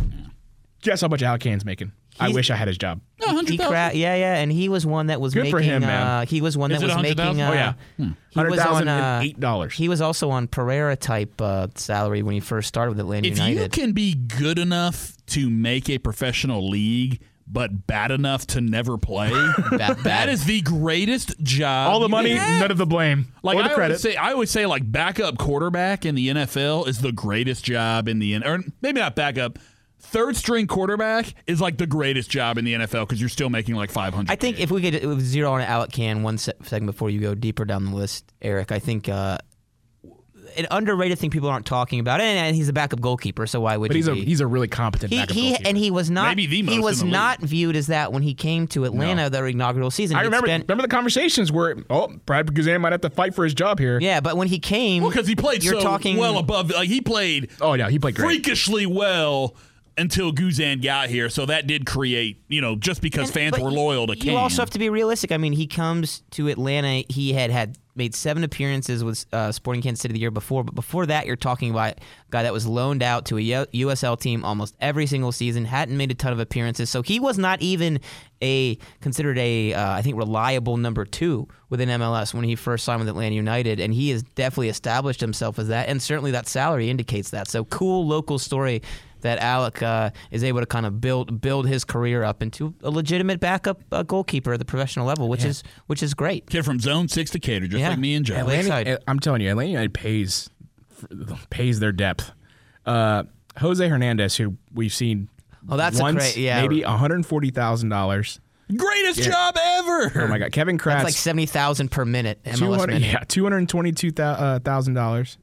[0.83, 1.91] Guess how much Alec Kann's making?
[2.19, 3.01] I wish I had his job.
[3.25, 5.51] No, He cra- yeah, yeah, and he was one that was Good making.
[5.51, 6.27] for him, uh, man.
[6.27, 7.17] he was one Is that it was making.
[7.17, 7.41] 100,000?
[7.41, 7.73] Uh, Oh, yeah.
[7.97, 9.01] he was Hundred thousand on.
[9.01, 9.73] Uh, eight dollars.
[9.73, 13.39] he was also on Pereira type uh, salary when he first started with Atlanta If
[13.39, 18.97] you can be good enough to make a professional league, but bad enough to never
[18.97, 19.29] play,
[19.71, 20.29] Bad- that bad.
[20.29, 21.91] is the greatest job.
[21.91, 22.61] All the money, have.
[22.61, 23.81] none of the blame, Like or I credit.
[23.95, 28.07] always say, I always say like backup quarterback in the NFL is the greatest job
[28.07, 28.43] in the N.
[28.45, 29.59] Or maybe not backup.
[29.99, 33.75] Third string quarterback is like the greatest job in the NFL because you're still making
[33.75, 34.29] like 500.
[34.31, 37.19] I think if we could uh, zero on Alec Kann one se- second before you
[37.21, 39.37] go deeper down the list, Eric, I think uh,
[40.57, 43.77] an underrated thing people aren't talking about, and, and he's a backup goalkeeper, so why
[43.77, 44.25] would but you he's a be?
[44.25, 45.67] he's a really competent he, backup he goalkeeper.
[45.69, 48.23] and he was not Maybe the most he was the not viewed as that when
[48.23, 50.15] he came to Atlanta their inaugural season.
[50.17, 53.33] I He remember spent- remember the conversations where oh Brad Guzan might have to fight
[53.35, 53.99] for his job here.
[53.99, 56.69] yeah, but when he came, well because he played You're so talking well above.
[56.71, 58.25] Like he played Oh yeah, he played great.
[58.43, 59.55] freakishly well
[59.97, 61.29] until Guzan got here.
[61.29, 64.35] So that did create, you know, just because And- fans were loyal to You Kane.
[64.37, 65.31] also have to be realistic.
[65.31, 67.03] I mean, he comes to Atlanta.
[67.09, 70.73] He had had made seven appearances with uh, Sporting Kansas City the year before, but
[70.73, 72.01] before that, you're talking about a
[72.31, 75.65] guy that was loaned out to a USL team almost every single season.
[75.65, 77.99] Hadn't made a ton of appearances, so he was not even
[78.41, 82.99] a considered a uh, I think reliable number two within MLS when he first signed
[82.99, 86.89] with Atlanta United, and he has definitely established himself as that, and certainly that salary
[86.89, 87.47] indicates that.
[87.47, 88.81] So cool local story
[89.23, 92.89] that Alec uh, is able to kind of build build his career up into a
[92.89, 96.47] legitimate backup uh, goalkeeper at the professional level, which is which is great.
[96.49, 97.89] Kid from Zone Six to Cater, just Yeah.
[97.89, 98.35] like me and Joe.
[98.35, 100.49] Yeah, Atlanta, I'm telling you, Atlanta United pays
[101.49, 102.31] pays their depth.
[102.85, 103.23] Uh,
[103.59, 105.27] Jose Hernandez, who we've seen
[105.69, 106.61] Oh, that's a once, great- yeah.
[106.61, 108.39] maybe one hundred forty thousand dollars.
[108.75, 110.11] Greatest job ever.
[110.23, 113.07] Oh my God, Kevin Kratz, That's like seventy thousand per minute MLS 200 minute.
[113.11, 115.37] yeah, two hundred twenty-two thousand dollars.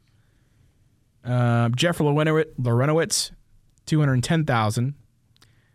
[1.25, 3.31] Uh, Jeff Larentowicz,
[3.83, 4.95] Larentowicz two hundred ten thousand,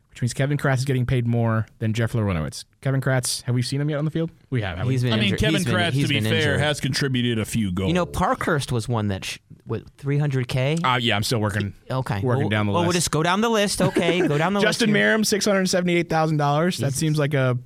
[0.10, 2.66] which means Kevin Kratz is getting paid more than Jeff Larentowicz.
[2.82, 4.32] Kevin Kratz, have we seen him yet on the field?
[4.50, 4.78] We have.
[4.78, 5.10] Have He's we?
[5.10, 5.40] been I mean, injured.
[5.40, 6.60] Kevin He's been- Kratz, to be fair, injured.
[6.60, 7.88] has contributed a few goals.
[7.90, 10.78] You know, Parkhurst was one that sh- what three hundred k.
[10.84, 11.74] Uh, yeah, I'm still working.
[11.90, 12.88] Okay, working well, down the well, list.
[12.88, 13.82] we'll just go down the list.
[13.82, 14.98] Okay, go down the Justin list.
[14.98, 15.18] here.
[15.18, 16.78] Meram, six hundred seventy-eight thousand dollars.
[16.78, 17.58] That seems like a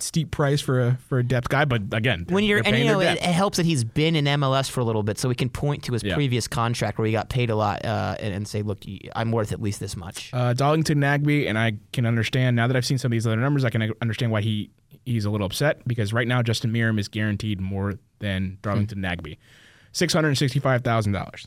[0.00, 3.00] steep price for a for a depth guy, but again, when you're and you know
[3.00, 5.48] it, it helps that he's been in MLS for a little bit, so we can
[5.48, 6.14] point to his Yeah.
[6.14, 8.84] previous contract where he got paid a lot uh, and, and say, "Look,
[9.14, 12.76] I'm worth at least this much." uh, Darlington Nagbe, and I can understand now that
[12.76, 14.70] I've seen some of these other numbers, I can understand why he
[15.04, 19.04] he's a little upset because right now Justin Meram is guaranteed more than Darlington Hmm.
[19.04, 19.36] Nagbe,
[19.92, 21.46] six hundred sixty five thousand dollars.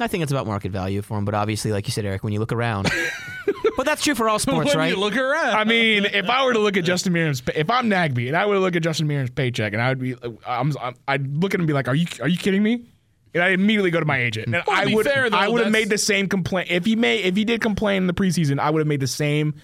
[0.00, 2.32] I think it's about market value for him, but obviously, like you said, Eric, when
[2.32, 2.90] you look around,
[3.76, 4.90] but that's true for all sports, when right?
[4.92, 7.88] you look around, I mean, if I were to look at Justin Meram's, if I'm
[7.88, 10.16] Nagbe and I were to look at Justin Meram's paycheck, and I would be,
[10.46, 12.86] I'm, I'm, I'd look at him and be like, "Are you, are you kidding me?"
[13.34, 15.48] And I immediately go to my agent, and Well, I be would, fair, though, I
[15.48, 18.14] would have made the same complaint if he made, if he did complain in the
[18.14, 19.54] preseason, I would have made the same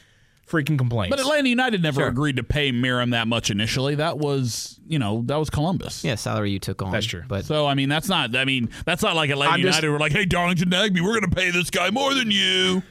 [0.51, 1.15] freaking complaints.
[1.15, 2.09] but Atlanta United never Sure.
[2.09, 3.95] agreed to pay Meram that much initially.
[3.95, 6.05] That was, you know, that was Columbus.
[6.05, 6.91] yeah, salary you took on.
[6.93, 7.23] That's true.
[7.29, 8.35] But So I mean, that's not.
[8.37, 11.19] I mean, that's not like Atlanta I'm just- United were like, "Hey, Darlington Nagbe, we're
[11.21, 12.83] going to pay this guy more than you."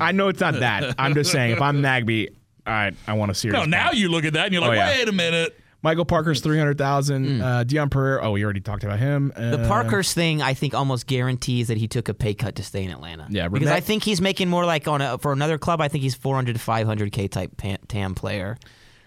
[0.00, 0.94] I know it's not that.
[0.98, 2.28] I'm just saying, if I'm Nagbe,
[2.66, 3.48] all right, I want to see.
[3.48, 4.00] No, now plan.
[4.00, 4.88] you look at that and you're like, Oh, yeah.
[4.98, 7.40] "Wait a minute." Michael Parker's three hundred thousand.
[7.40, 8.22] Uh, Dion Pereira.
[8.24, 9.32] Oh, we already talked about him.
[9.34, 12.62] Uh, the Parker's thing, I think, almost guarantees that he took a pay cut to
[12.62, 13.26] stay in Atlanta.
[13.30, 15.80] Yeah, because I think he's making more like on a for another club.
[15.80, 18.56] I think he's 400 to 500 k type pan, TAM player.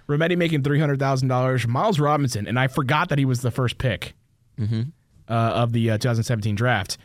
[0.10, 1.66] Remedi making three hundred thousand dollars.
[1.68, 4.14] Miles Robinson, and I forgot that he was the first pick
[4.60, 4.82] Mm-hmm.
[5.28, 6.98] uh, of the uh, 2017 draft.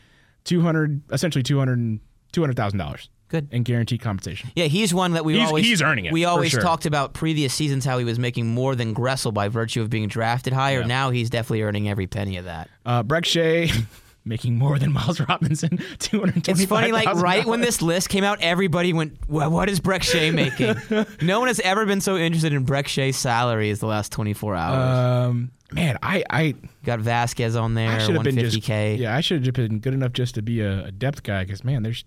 [0.44, 2.00] Two hundred, essentially two hundred,
[2.32, 3.08] two hundred thousand dollars.
[3.30, 3.48] Good.
[3.52, 4.50] And guaranteed compensation.
[4.54, 6.60] Yeah, he's one that we He's- always he's earning it, We always sure.
[6.60, 10.08] talked about previous seasons how he was making more than Gressel by virtue of being
[10.08, 10.80] drafted higher.
[10.80, 10.86] Yeah.
[10.86, 12.68] Now he's definitely earning every penny of that.
[12.84, 13.70] Uh, Brek Shea
[14.24, 15.78] making more than Miles Robinson.
[15.98, 16.62] Two hundred twenty.
[16.62, 20.02] It's funny, like right when this list came out, everybody went, well, "What is Brek
[20.02, 20.74] Shea making?"
[21.26, 24.54] no one has ever been so interested in Brek Shea's salary as the last 24
[24.56, 25.28] hours.
[25.30, 26.54] Um, man, I I,
[26.84, 28.98] Got Vazquez on there, I should have been just 150k.
[28.98, 31.62] yeah, I should have been good enough just to be a, a depth guy because
[31.64, 32.04] man, there's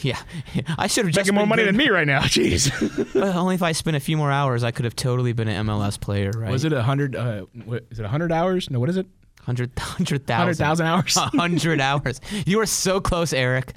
[0.04, 0.18] Yeah,
[0.78, 2.20] I should have just making more money good- than me right now.
[2.22, 5.48] Jeez, Well, only if I spent a few more hours, I could have totally been
[5.48, 6.50] an MLS player, right?
[6.50, 7.14] was it a hundred?
[7.16, 8.70] Uh, what, is it a hundred hours?
[8.70, 9.06] No, what is it?
[9.42, 10.40] hundred hundred thousand?
[10.40, 11.16] Hundred thousand hours.
[11.16, 12.20] A hundred hours.
[12.46, 13.72] You were so close, Eric.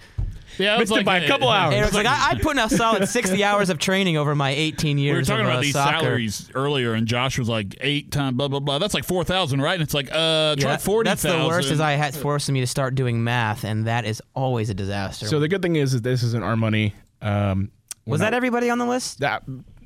[0.57, 1.73] Yeah, Missed it by a couple hours.
[1.73, 4.97] Eric's like, I, I put in a solid sixty hours of training over my eighteen
[4.97, 5.27] years.
[5.29, 5.99] We were talking of, about uh, these soccer.
[5.99, 8.79] salaries earlier, and Josh was like eight times blah blah blah.
[8.79, 9.73] That's like four thousand, right?
[9.73, 11.41] And it's like, uh, try Yeah, forty that's thousand.
[11.41, 11.71] the worst.
[11.71, 15.25] Is I had forcing me to start doing math, and that is always a disaster.
[15.27, 16.93] So the good thing is that this isn't our money.
[17.21, 17.71] Um,
[18.05, 19.19] was we're that everybody on the list?
[19.19, 19.43] that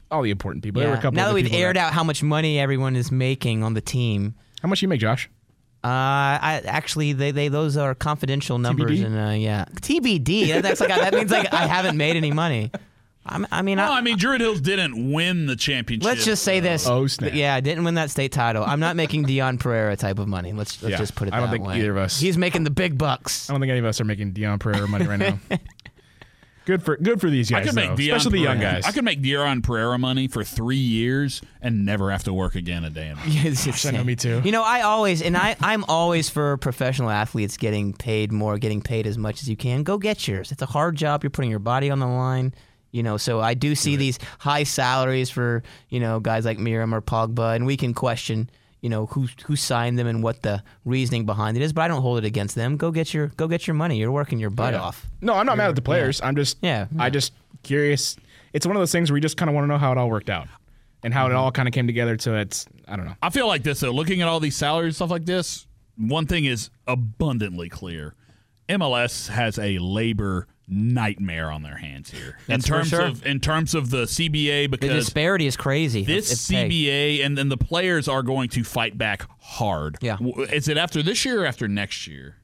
[0.10, 0.82] all the important people?
[0.82, 1.16] There were a couple.
[1.18, 4.36] Now that we've people aired out how much money everyone is making on the team,
[4.62, 5.30] how much you make, Josh?
[5.88, 9.06] Uh, I actually they, they those are confidential numbers TBD?
[9.06, 10.48] and uh, yeah TBD.
[10.50, 12.72] That- That's like that means like I haven't made any money.
[13.30, 16.06] I'm, I mean, Well, I, I mean, Druid Hills didn't win the championship.
[16.06, 16.88] let's just say this.
[16.88, 17.34] Oh, snap.
[17.34, 18.64] Yeah, I didn't win that state title.
[18.64, 20.54] I'm not making Dion Pereira type of money.
[20.54, 21.34] Let's let's Yeah, just put it.
[21.34, 21.78] I don't that think way.
[21.80, 23.50] either of us- He's making the big bucks.
[23.50, 25.40] I don't think any of us are making Dion Pereira money right now.
[26.68, 28.86] good for good for these I guys, could make though, Dion especially the young guys.
[28.86, 32.84] I could make Dion Pereira money for three years and never have to work again
[32.84, 33.66] a day in my life.
[33.68, 34.42] It's I know, me too.
[34.44, 38.82] You know, I always and I I'm always for professional athletes getting paid more, getting
[38.82, 39.84] paid as much as you can.
[39.84, 40.52] Go get yours.
[40.52, 41.24] It's a hard job.
[41.24, 42.54] You're putting your body on the line.
[42.92, 46.94] You know, so I do see these high salaries for you know guys like Meram
[46.94, 48.50] or Pogba, and we can question
[48.82, 51.74] you know who who signed them and what the reasoning behind it is.
[51.74, 52.78] But I don't hold it against them.
[52.78, 53.98] Go get your go get your money.
[53.98, 54.82] You're working your butt Yeah.
[54.82, 55.08] off.
[55.22, 56.22] No, I'm not mad at the players.
[56.22, 57.34] I'm just Yeah, I just
[57.64, 58.16] curious.
[58.54, 59.98] It's one of those things where you just kind of want to know how it
[59.98, 60.48] all worked out
[61.04, 61.38] and how it Mm-hmm.
[61.38, 62.18] all kind of came together.
[62.20, 63.16] So it's I don't know.
[63.22, 63.92] I feel like this though.
[63.92, 65.68] Looking at all these salaries and stuff like this,
[65.98, 68.14] one thing is abundantly clear:
[68.70, 73.02] MLS has a labor nightmare on their hands here in terms sure.
[73.02, 76.04] of in terms of the CBA because The disparity is crazy.
[76.04, 76.48] this It's.
[76.50, 79.98] CBA and then the players are going to fight back hard.
[80.02, 80.18] Yeah.
[80.52, 82.36] Is it after this year or after next year?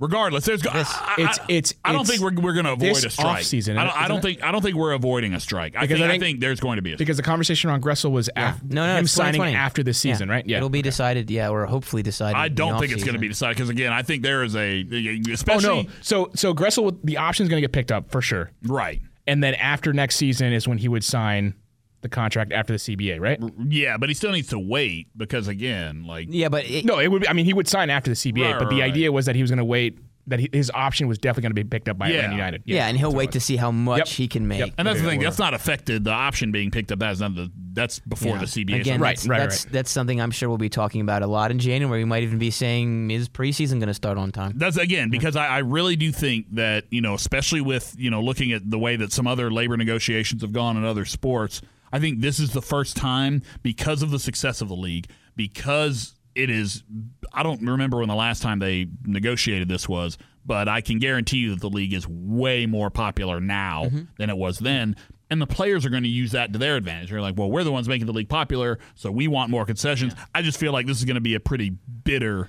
[0.00, 0.66] Regardless, there's.
[0.66, 3.04] I, I, It's- I- it's- I don't it's think we're, we're going to avoid this
[3.04, 3.42] a strike.
[3.42, 4.42] offseason, I don't, I don't think.
[4.42, 5.76] I don't think we're avoiding a strike.
[5.76, 6.96] I Because think, I I think- think there's going to be a.
[6.96, 10.46] Because the conversation on Gressel was af- No, no, him signing after the season, right?
[10.46, 10.56] Yeah.
[10.56, 12.36] It'll be decided, yeah, or hopefully decided.
[12.38, 14.84] I don't think it's going to be decided because again, I think there is a
[14.90, 15.90] Oh especially no.
[16.00, 18.50] So so Gressel, the option is going to get picked up for sure.
[18.66, 19.00] right.
[19.26, 21.54] And then after next season is when he would sign
[22.02, 23.38] the contract after the CBA, right?
[23.68, 27.08] Yeah, but he still needs to wait because again, like Yeah, but it, No, it
[27.08, 27.22] would.
[27.22, 29.26] Be, I mean, he would sign after the CBA, Right, but the right, idea was
[29.26, 29.98] that he was going to wait.
[30.26, 32.16] That he, his option was definitely going to be picked up by Yeah.
[32.18, 32.62] Atlanta United.
[32.66, 34.08] yeah, and he'll that's wait to see how much Yep.
[34.08, 34.60] he can make.
[34.60, 34.70] Yep.
[34.78, 35.18] and that's the thing.
[35.18, 36.04] That's not affected.
[36.04, 37.00] The option being picked up.
[37.00, 37.36] That has nothing.
[37.36, 38.38] to- That's before Yeah.
[38.40, 38.80] the CBA.
[38.80, 39.72] Again, Right, that's, right, that's, right.
[39.72, 42.00] that's something I'm sure we'll be talking about a lot in January.
[42.00, 44.52] We might even be saying, is preseason going to start on time?
[44.56, 48.20] That's again because I, I really do think that you know, especially with you know
[48.22, 51.60] looking at the way that some other labor negotiations have gone in other sports,
[51.92, 56.14] I think this is the first time because of the success of the league, because
[56.34, 56.84] it is.
[57.32, 61.38] I don't remember when the last time they negotiated this was, but I can guarantee
[61.38, 64.00] you that the league is way more popular now Mm-hmm.
[64.18, 64.96] than it was then.
[65.32, 67.10] And the players are going to use that to their advantage.
[67.10, 70.12] They're like, well, we're the ones making the league popular, so we want more concessions.
[70.34, 71.70] I just feel like this is going to be a pretty
[72.04, 72.48] bitter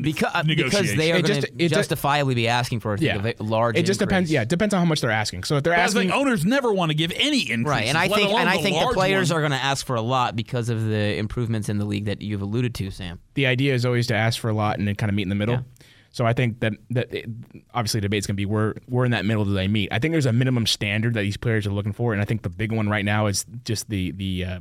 [0.00, 3.32] because because they are It going just- to it justifiably be asking for a Yeah,
[3.38, 3.76] a large.
[3.76, 4.30] It just depends.
[4.30, 5.44] Yeah, it depends on how much they're asking.
[5.44, 7.66] So if they're But I was asking, like, owners never want to give any increase.
[7.66, 10.02] Right, and I think and I think the players are going to ask for a
[10.02, 13.18] lot because of the improvements in the league that you've alluded to, Sam.
[13.34, 15.28] the idea is always to ask for a lot and then kind of meet in
[15.28, 15.56] the middle.
[15.56, 15.84] Yeah.
[16.10, 17.26] So I think that that it,
[17.74, 19.92] obviously the debate's going to be where where in that middle do they meet.
[19.92, 22.40] I think there's a minimum standard that these players are looking for, and I think
[22.42, 24.60] the big one right now is just the the uh,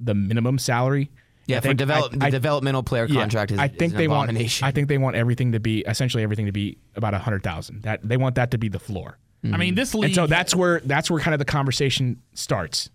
[0.00, 1.10] the minimum salary.
[1.46, 3.82] Yeah, I for think- develop, I- the I- developmental player yeah, contract is, I think
[3.82, 4.30] is an they want.
[4.30, 4.66] abomination.
[4.66, 7.82] I think they want everything to be essentially everything to be about a hundred thousand.
[7.82, 9.18] That they want that to be the floor.
[9.52, 10.04] I mean, this league.
[10.06, 12.88] And so that's where that's where kind of the conversation starts.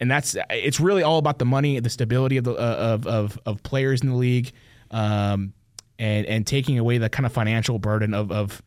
[0.00, 2.56] And that's it's really all about the money, the stability of the uh,
[2.94, 4.50] of, of of players in the league,
[4.90, 5.52] um,
[5.98, 8.60] and and taking away the kind of financial burden of of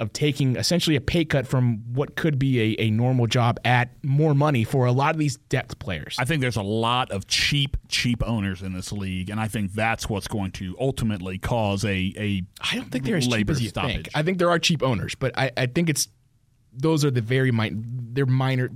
[0.00, 3.90] of taking essentially a pay cut from what could be a, a normal job at
[4.02, 6.16] more money for a lot of these depth players.
[6.18, 9.72] I think there's a lot of cheap, cheap owners in this league, and I think
[9.72, 12.42] that's what's going to ultimately cause a a.
[12.60, 13.94] I don't think they're as cheap as you stoppage.
[13.94, 14.08] think.
[14.14, 16.08] I think there are cheap owners, but I, I think it's
[16.72, 18.70] those are the very min- they're minor.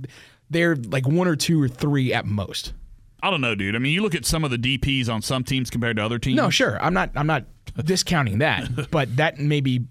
[0.49, 2.73] They're like one or two or three at most.
[3.23, 3.75] I don't know, dude.
[3.75, 6.19] I mean, you look at some of the DPS on some teams compared to other
[6.19, 6.35] teams.
[6.37, 6.79] No, sure.
[6.79, 7.09] I'm not.
[7.15, 7.45] I'm not
[7.83, 9.85] discounting that, but that may be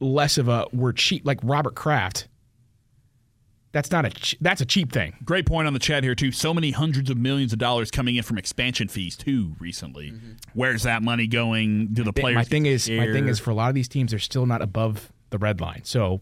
[0.00, 1.26] less of a we're cheap.
[1.26, 2.26] Like Robert Kraft.
[3.72, 4.36] That's not a.
[4.40, 5.16] That's a cheap thing.
[5.24, 6.32] Great point on the chat here too.
[6.32, 10.10] So many hundreds of millions of dollars coming in from expansion fees too recently.
[10.10, 10.32] Mm-hmm.
[10.54, 11.88] Where's that money going?
[11.92, 12.34] Do the players?
[12.34, 14.44] my thing get is, my thing is, for a lot of these teams, they're still
[14.44, 15.84] not above the red line.
[15.84, 16.18] So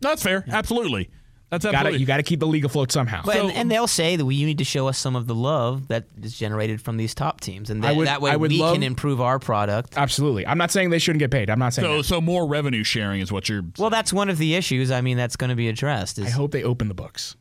[0.00, 0.44] that's fair.
[0.48, 1.10] Absolutely,
[1.54, 2.00] that's got absolutely.
[2.00, 3.22] you got to keep the league afloat somehow.
[3.24, 5.34] But, and, and they'll say that we, you need to show us some of the
[5.34, 8.58] love that is generated from these top teams, and I that, would- that way we
[8.60, 9.96] love- can improve our product.
[9.96, 10.46] Absolutely.
[10.46, 11.50] I'm not saying they shouldn't get paid.
[11.50, 11.86] I'm not saying.
[11.86, 12.04] so that.
[12.04, 13.62] so more revenue sharing is what you're.
[13.78, 14.90] Well, that's one of the issues.
[14.90, 16.18] I mean, that's going to be addressed.
[16.18, 17.36] Is, I hope they open the books.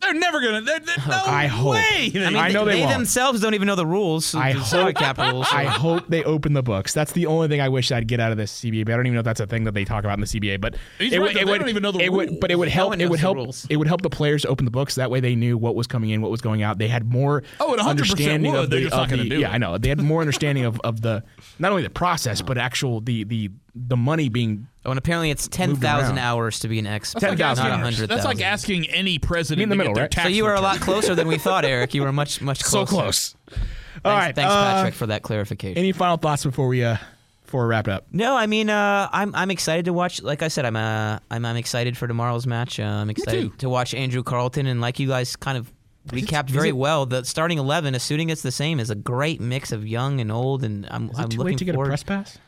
[0.00, 0.60] They're never gonna.
[0.62, 1.72] They're, they're, no I hope.
[1.72, 2.12] way.
[2.14, 2.92] I mean, I know they they won't.
[2.92, 4.34] themselves don't even know the rules.
[4.34, 5.48] I hope- cap rules.
[5.52, 6.94] I hope they open the books.
[6.94, 8.84] That's the only thing I wish I'd get out of this CBA.
[8.84, 10.26] But I don't even know if that's a thing that they talk about in the
[10.26, 10.60] CBA.
[10.60, 12.50] But He's it right, would, it They would, don't even know the it would, but
[12.52, 12.90] it would help.
[12.90, 13.36] one It would help.
[13.36, 13.66] rules.
[13.68, 14.94] It would help the players open the books.
[14.94, 16.78] That way, they knew what was coming in, what was going out.
[16.78, 18.64] They had more Oh, it 100% understanding would.
[18.64, 18.84] of They're the.
[18.86, 19.54] just not of gonna the- do yeah, it.
[19.54, 19.78] I know.
[19.78, 21.24] They had more understanding of, of the
[21.58, 24.66] not only the process, but actual the the the money being.
[24.84, 27.20] oh, and apparently it's ten thousand hours to be an expert.
[27.20, 29.96] That's like not asking- hundred That's like asking any president in the to middle, get
[29.96, 30.10] their right?
[30.10, 31.94] tax So you were a lot closer than we thought, Eric.
[31.94, 32.90] You were much much So closer.
[33.02, 33.34] close.
[33.50, 35.76] Thanks, All right, thanks uh, Patrick, for that clarification.
[35.78, 36.96] Any final thoughts before we uh
[37.44, 38.06] before we wrap it up?
[38.12, 40.22] No, I mean, uh, I'm I'm excited to watch.
[40.22, 42.78] Like I said, I'm uh, I'm I'm excited for tomorrow's match.
[42.78, 45.72] Uh, I'm excited to watch Andrew Carleton, and like you guys kind of
[46.08, 49.72] recapped very it- well, the starting eleven, assuming it's the same, is a great mix
[49.72, 51.88] of young and old, and I'm Is I'm too looking late to get a forward.
[51.88, 52.38] press pass?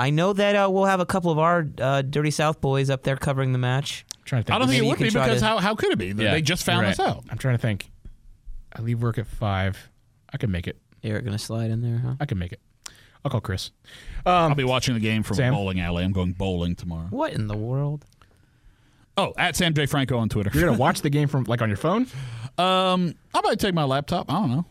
[0.00, 3.02] I know that uh, we'll have a couple of our uh, Dirty South boys up
[3.02, 4.06] there covering the match.
[4.16, 4.56] I'm trying to think.
[4.56, 5.98] I don't think it you would can be try because to- how, how could it
[5.98, 6.06] be?
[6.06, 7.08] Yeah, they just found you're us right.
[7.08, 7.24] out.
[7.30, 7.90] I'm trying to think.
[8.74, 9.90] I leave work at five.
[10.32, 10.78] I can make it.
[11.04, 12.14] Eric gonna slide in there, huh?
[12.18, 12.60] I can make it.
[13.24, 13.70] I'll call Chris.
[14.24, 15.52] I'll be watching the game from Sam?
[15.52, 16.02] a bowling alley.
[16.04, 17.08] I'm going bowling tomorrow.
[17.10, 18.06] What in the world?
[19.16, 20.50] Oh, at Sam J Franco on Twitter.
[20.54, 22.06] You're gonna watch the game from like on your phone.
[22.56, 24.30] Um, I might take my laptop.
[24.30, 24.64] I don't know.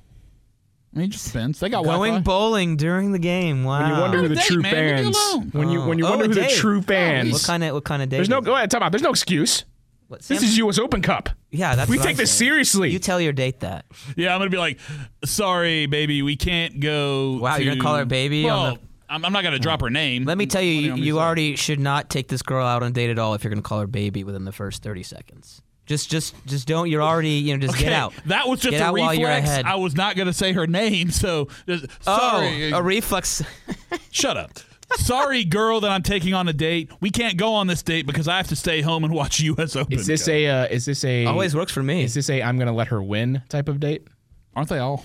[0.95, 1.59] I mean, just depends.
[1.59, 2.19] They got Going Wi-Fi.
[2.23, 3.63] bowling during the game.
[3.63, 3.81] Wow.
[3.81, 4.73] When you wonder who the date, true man.
[5.03, 5.15] Fans.
[5.17, 5.49] alone.
[5.51, 6.51] When you when you Oh, wonder a who the date.
[6.57, 7.31] true fans.
[7.33, 8.15] What kind of what kind of day?
[8.17, 8.71] There's no go ahead.
[8.71, 8.91] Time out.
[8.91, 9.65] There's no excuse.
[10.07, 10.47] What, This Sam?
[10.49, 10.79] is U.S.
[10.79, 11.29] Open Cup.
[11.51, 12.49] Yeah, that's we what take I'm this saying.
[12.49, 12.89] seriously.
[12.89, 13.85] You tell your date that.
[14.17, 14.79] Yeah, I'm gonna be like,
[15.25, 17.37] sorry, baby, we can't go.
[17.39, 19.89] Wow, you're gonna call her baby on Well, the- I'm, I'm not gonna drop her
[19.91, 20.25] name.
[20.25, 22.65] Let me tell you, you, want me to you already should not take this girl
[22.65, 24.51] out on a date at all if you're going to call her baby within the
[24.51, 25.61] first 30 seconds.
[25.89, 26.87] Just, just, just don't.
[26.87, 28.13] You're already, you know, just Okay, get out.
[28.27, 29.19] That was just Get a out while reflex.
[29.19, 29.65] you're ahead.
[29.65, 32.71] I was not gonna say her name, so just, sorry.
[32.71, 33.41] Oh, a reflex.
[34.11, 34.51] Shut up.
[34.97, 36.91] Sorry, girl, that I'm taking on a date.
[37.01, 39.75] We can't go on this date because I have to stay home and watch U.S.
[39.75, 39.97] Open.
[39.97, 40.33] Is this go.
[40.33, 42.03] a uh, is this a Always works for me.
[42.03, 44.07] is this a I'm gonna let her win type of date?
[44.55, 45.03] Aren't they all?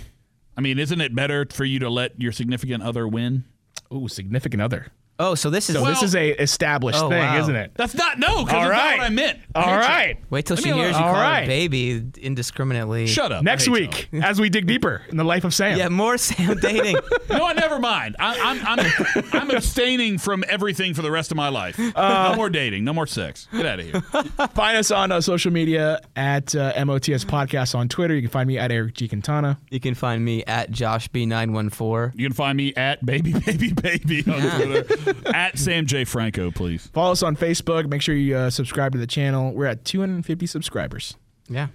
[0.54, 3.44] I mean, isn't it better for you to let your significant other win?
[3.90, 4.88] Ooh, significant other.
[5.18, 5.76] Oh, so this is.
[5.76, 7.38] So this is a established Oh, thing, wow.
[7.38, 7.72] isn't it?
[7.76, 8.44] That's not no.
[8.44, 8.90] Because All that's right.
[8.90, 9.38] not what I meant.
[9.54, 10.16] All Rachel, right.
[10.30, 13.06] Wait till Let she hears you call All her baby indiscriminately.
[13.06, 13.44] Shut up.
[13.44, 15.78] Next I hate week, as we dig deeper in the life of Sam.
[15.78, 16.96] Yeah, more Sam dating.
[17.28, 17.38] y'all.
[17.38, 18.16] No, never mind.
[18.18, 21.78] I, I'm I'm I'm abstaining from everything for the rest of my life.
[21.78, 22.84] Uh, no more dating.
[22.84, 23.46] No more sex.
[23.52, 24.00] Get out of here.
[24.54, 28.14] Find us on uh, social media at uh, MOTS Podcast on Twitter.
[28.14, 29.06] You can find me at Eric G.
[29.08, 29.58] Quintana.
[29.70, 32.12] you can find me at Josh B nine one four.
[32.16, 35.03] You can find me at baby baby baby on Twitter.
[35.26, 36.86] at Sam J Franco, please.
[36.88, 37.88] Follow us on Facebook.
[37.88, 39.52] Make sure you uh, subscribe to the channel.
[39.52, 41.16] We're at 250 subscribers.
[41.48, 41.68] Yeah.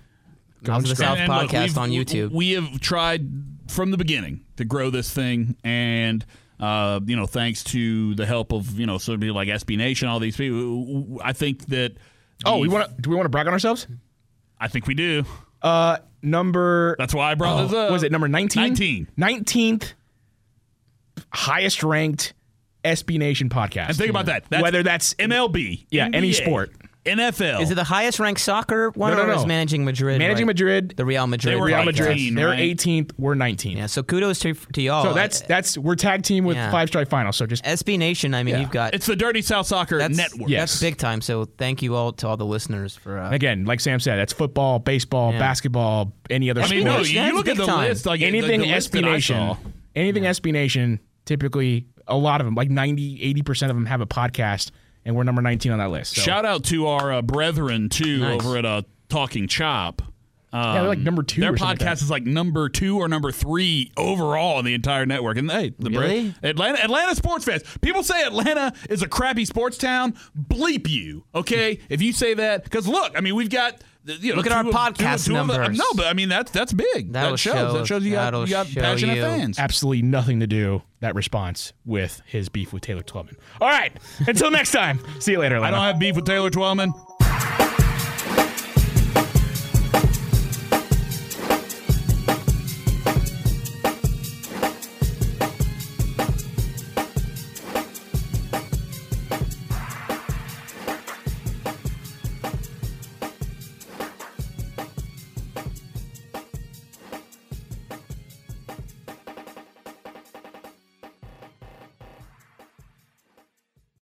[0.67, 2.31] Mouths of the South And- and look, podcast we've- on YouTube.
[2.31, 3.27] We have tried
[3.69, 6.25] from the beginning to grow this thing, and
[6.59, 9.77] uh, you know, thanks to the help of you know, sort of people like SB
[9.77, 11.19] Nation, all these people.
[11.23, 11.93] I think that
[12.45, 13.01] Oh, we want to?
[13.01, 13.87] Do we want to brag on ourselves?
[14.59, 15.23] I think we do.
[15.61, 16.95] Uh, number.
[16.97, 17.91] That's why I brought this up.
[17.91, 18.61] Was it number 19?
[18.61, 19.07] 19.
[19.17, 19.93] 19th
[21.31, 22.33] highest ranked
[22.83, 23.87] SB Nation podcast.
[23.89, 24.45] And think about that.
[24.49, 26.71] That's Whether that's MLB, Yeah, any sport.
[27.05, 27.61] NFL.
[27.61, 29.47] Is it the highest ranked soccer one, No, no, or is no.
[29.47, 30.19] managing Madrid?
[30.19, 30.53] Managing right?
[30.53, 31.53] Madrid, the Real Madrid.
[31.55, 31.83] They were Real.
[31.85, 32.59] Madrid, 18, they're right?
[32.59, 33.77] 18th, we're 19th.
[33.77, 35.03] Yeah, so kudos to, to y'all.
[35.03, 36.69] So that's that's we're tag team with Yeah.
[36.69, 37.31] five strike final.
[37.31, 38.33] So just SB Nation.
[38.35, 38.61] I mean, Yeah.
[38.61, 40.49] you've got It's the Dirty South Soccer that's, Network.
[40.49, 40.71] Yes.
[40.71, 41.21] That's big time.
[41.21, 43.17] So thank you all to all the listeners for.
[43.17, 45.39] Uh, again, like Sam said, that's football, baseball, Yeah.
[45.39, 46.95] basketball, any other I mean, sport.
[46.95, 47.87] no, you, you look at the time.
[47.87, 48.05] list.
[48.05, 49.57] Like, anything the list SB Nation, saw.
[49.95, 54.05] anything SB Nation, typically a lot of them, like 90, 80% of them have a
[54.07, 54.71] podcast,
[55.05, 56.15] and we're number 19 on that list.
[56.15, 58.41] So, Shout out to our uh, brethren too Nice.
[58.43, 60.01] over at uh, Talking Chop.
[60.51, 62.01] Um, they're like number two Their or podcast like that.
[62.01, 65.37] is like number two or number three overall in the entire network.
[65.37, 66.35] And hey, the Bre- Really?
[66.41, 67.61] Atlanta, Atlanta sports fans.
[67.81, 70.15] People say Atlanta is a crappy sports town.
[70.35, 71.79] Bleep you, okay?
[71.89, 73.83] if you say that, because look, I mean, we've got.
[74.19, 75.77] You know, Look at our of- podcast two of the- numbers.
[75.77, 77.13] no, but I mean that's that's big.
[77.13, 77.53] That'll that shows.
[77.53, 79.21] show- that shows you got, you got passionate you.
[79.21, 79.59] fans.
[79.59, 83.35] absolutely nothing to do that response with his beef with Taylor Twellman.
[83.61, 83.91] All right,
[84.27, 84.99] until next time.
[85.19, 85.57] See you later.
[85.59, 86.93] I don't have beef with Taylor Twellman.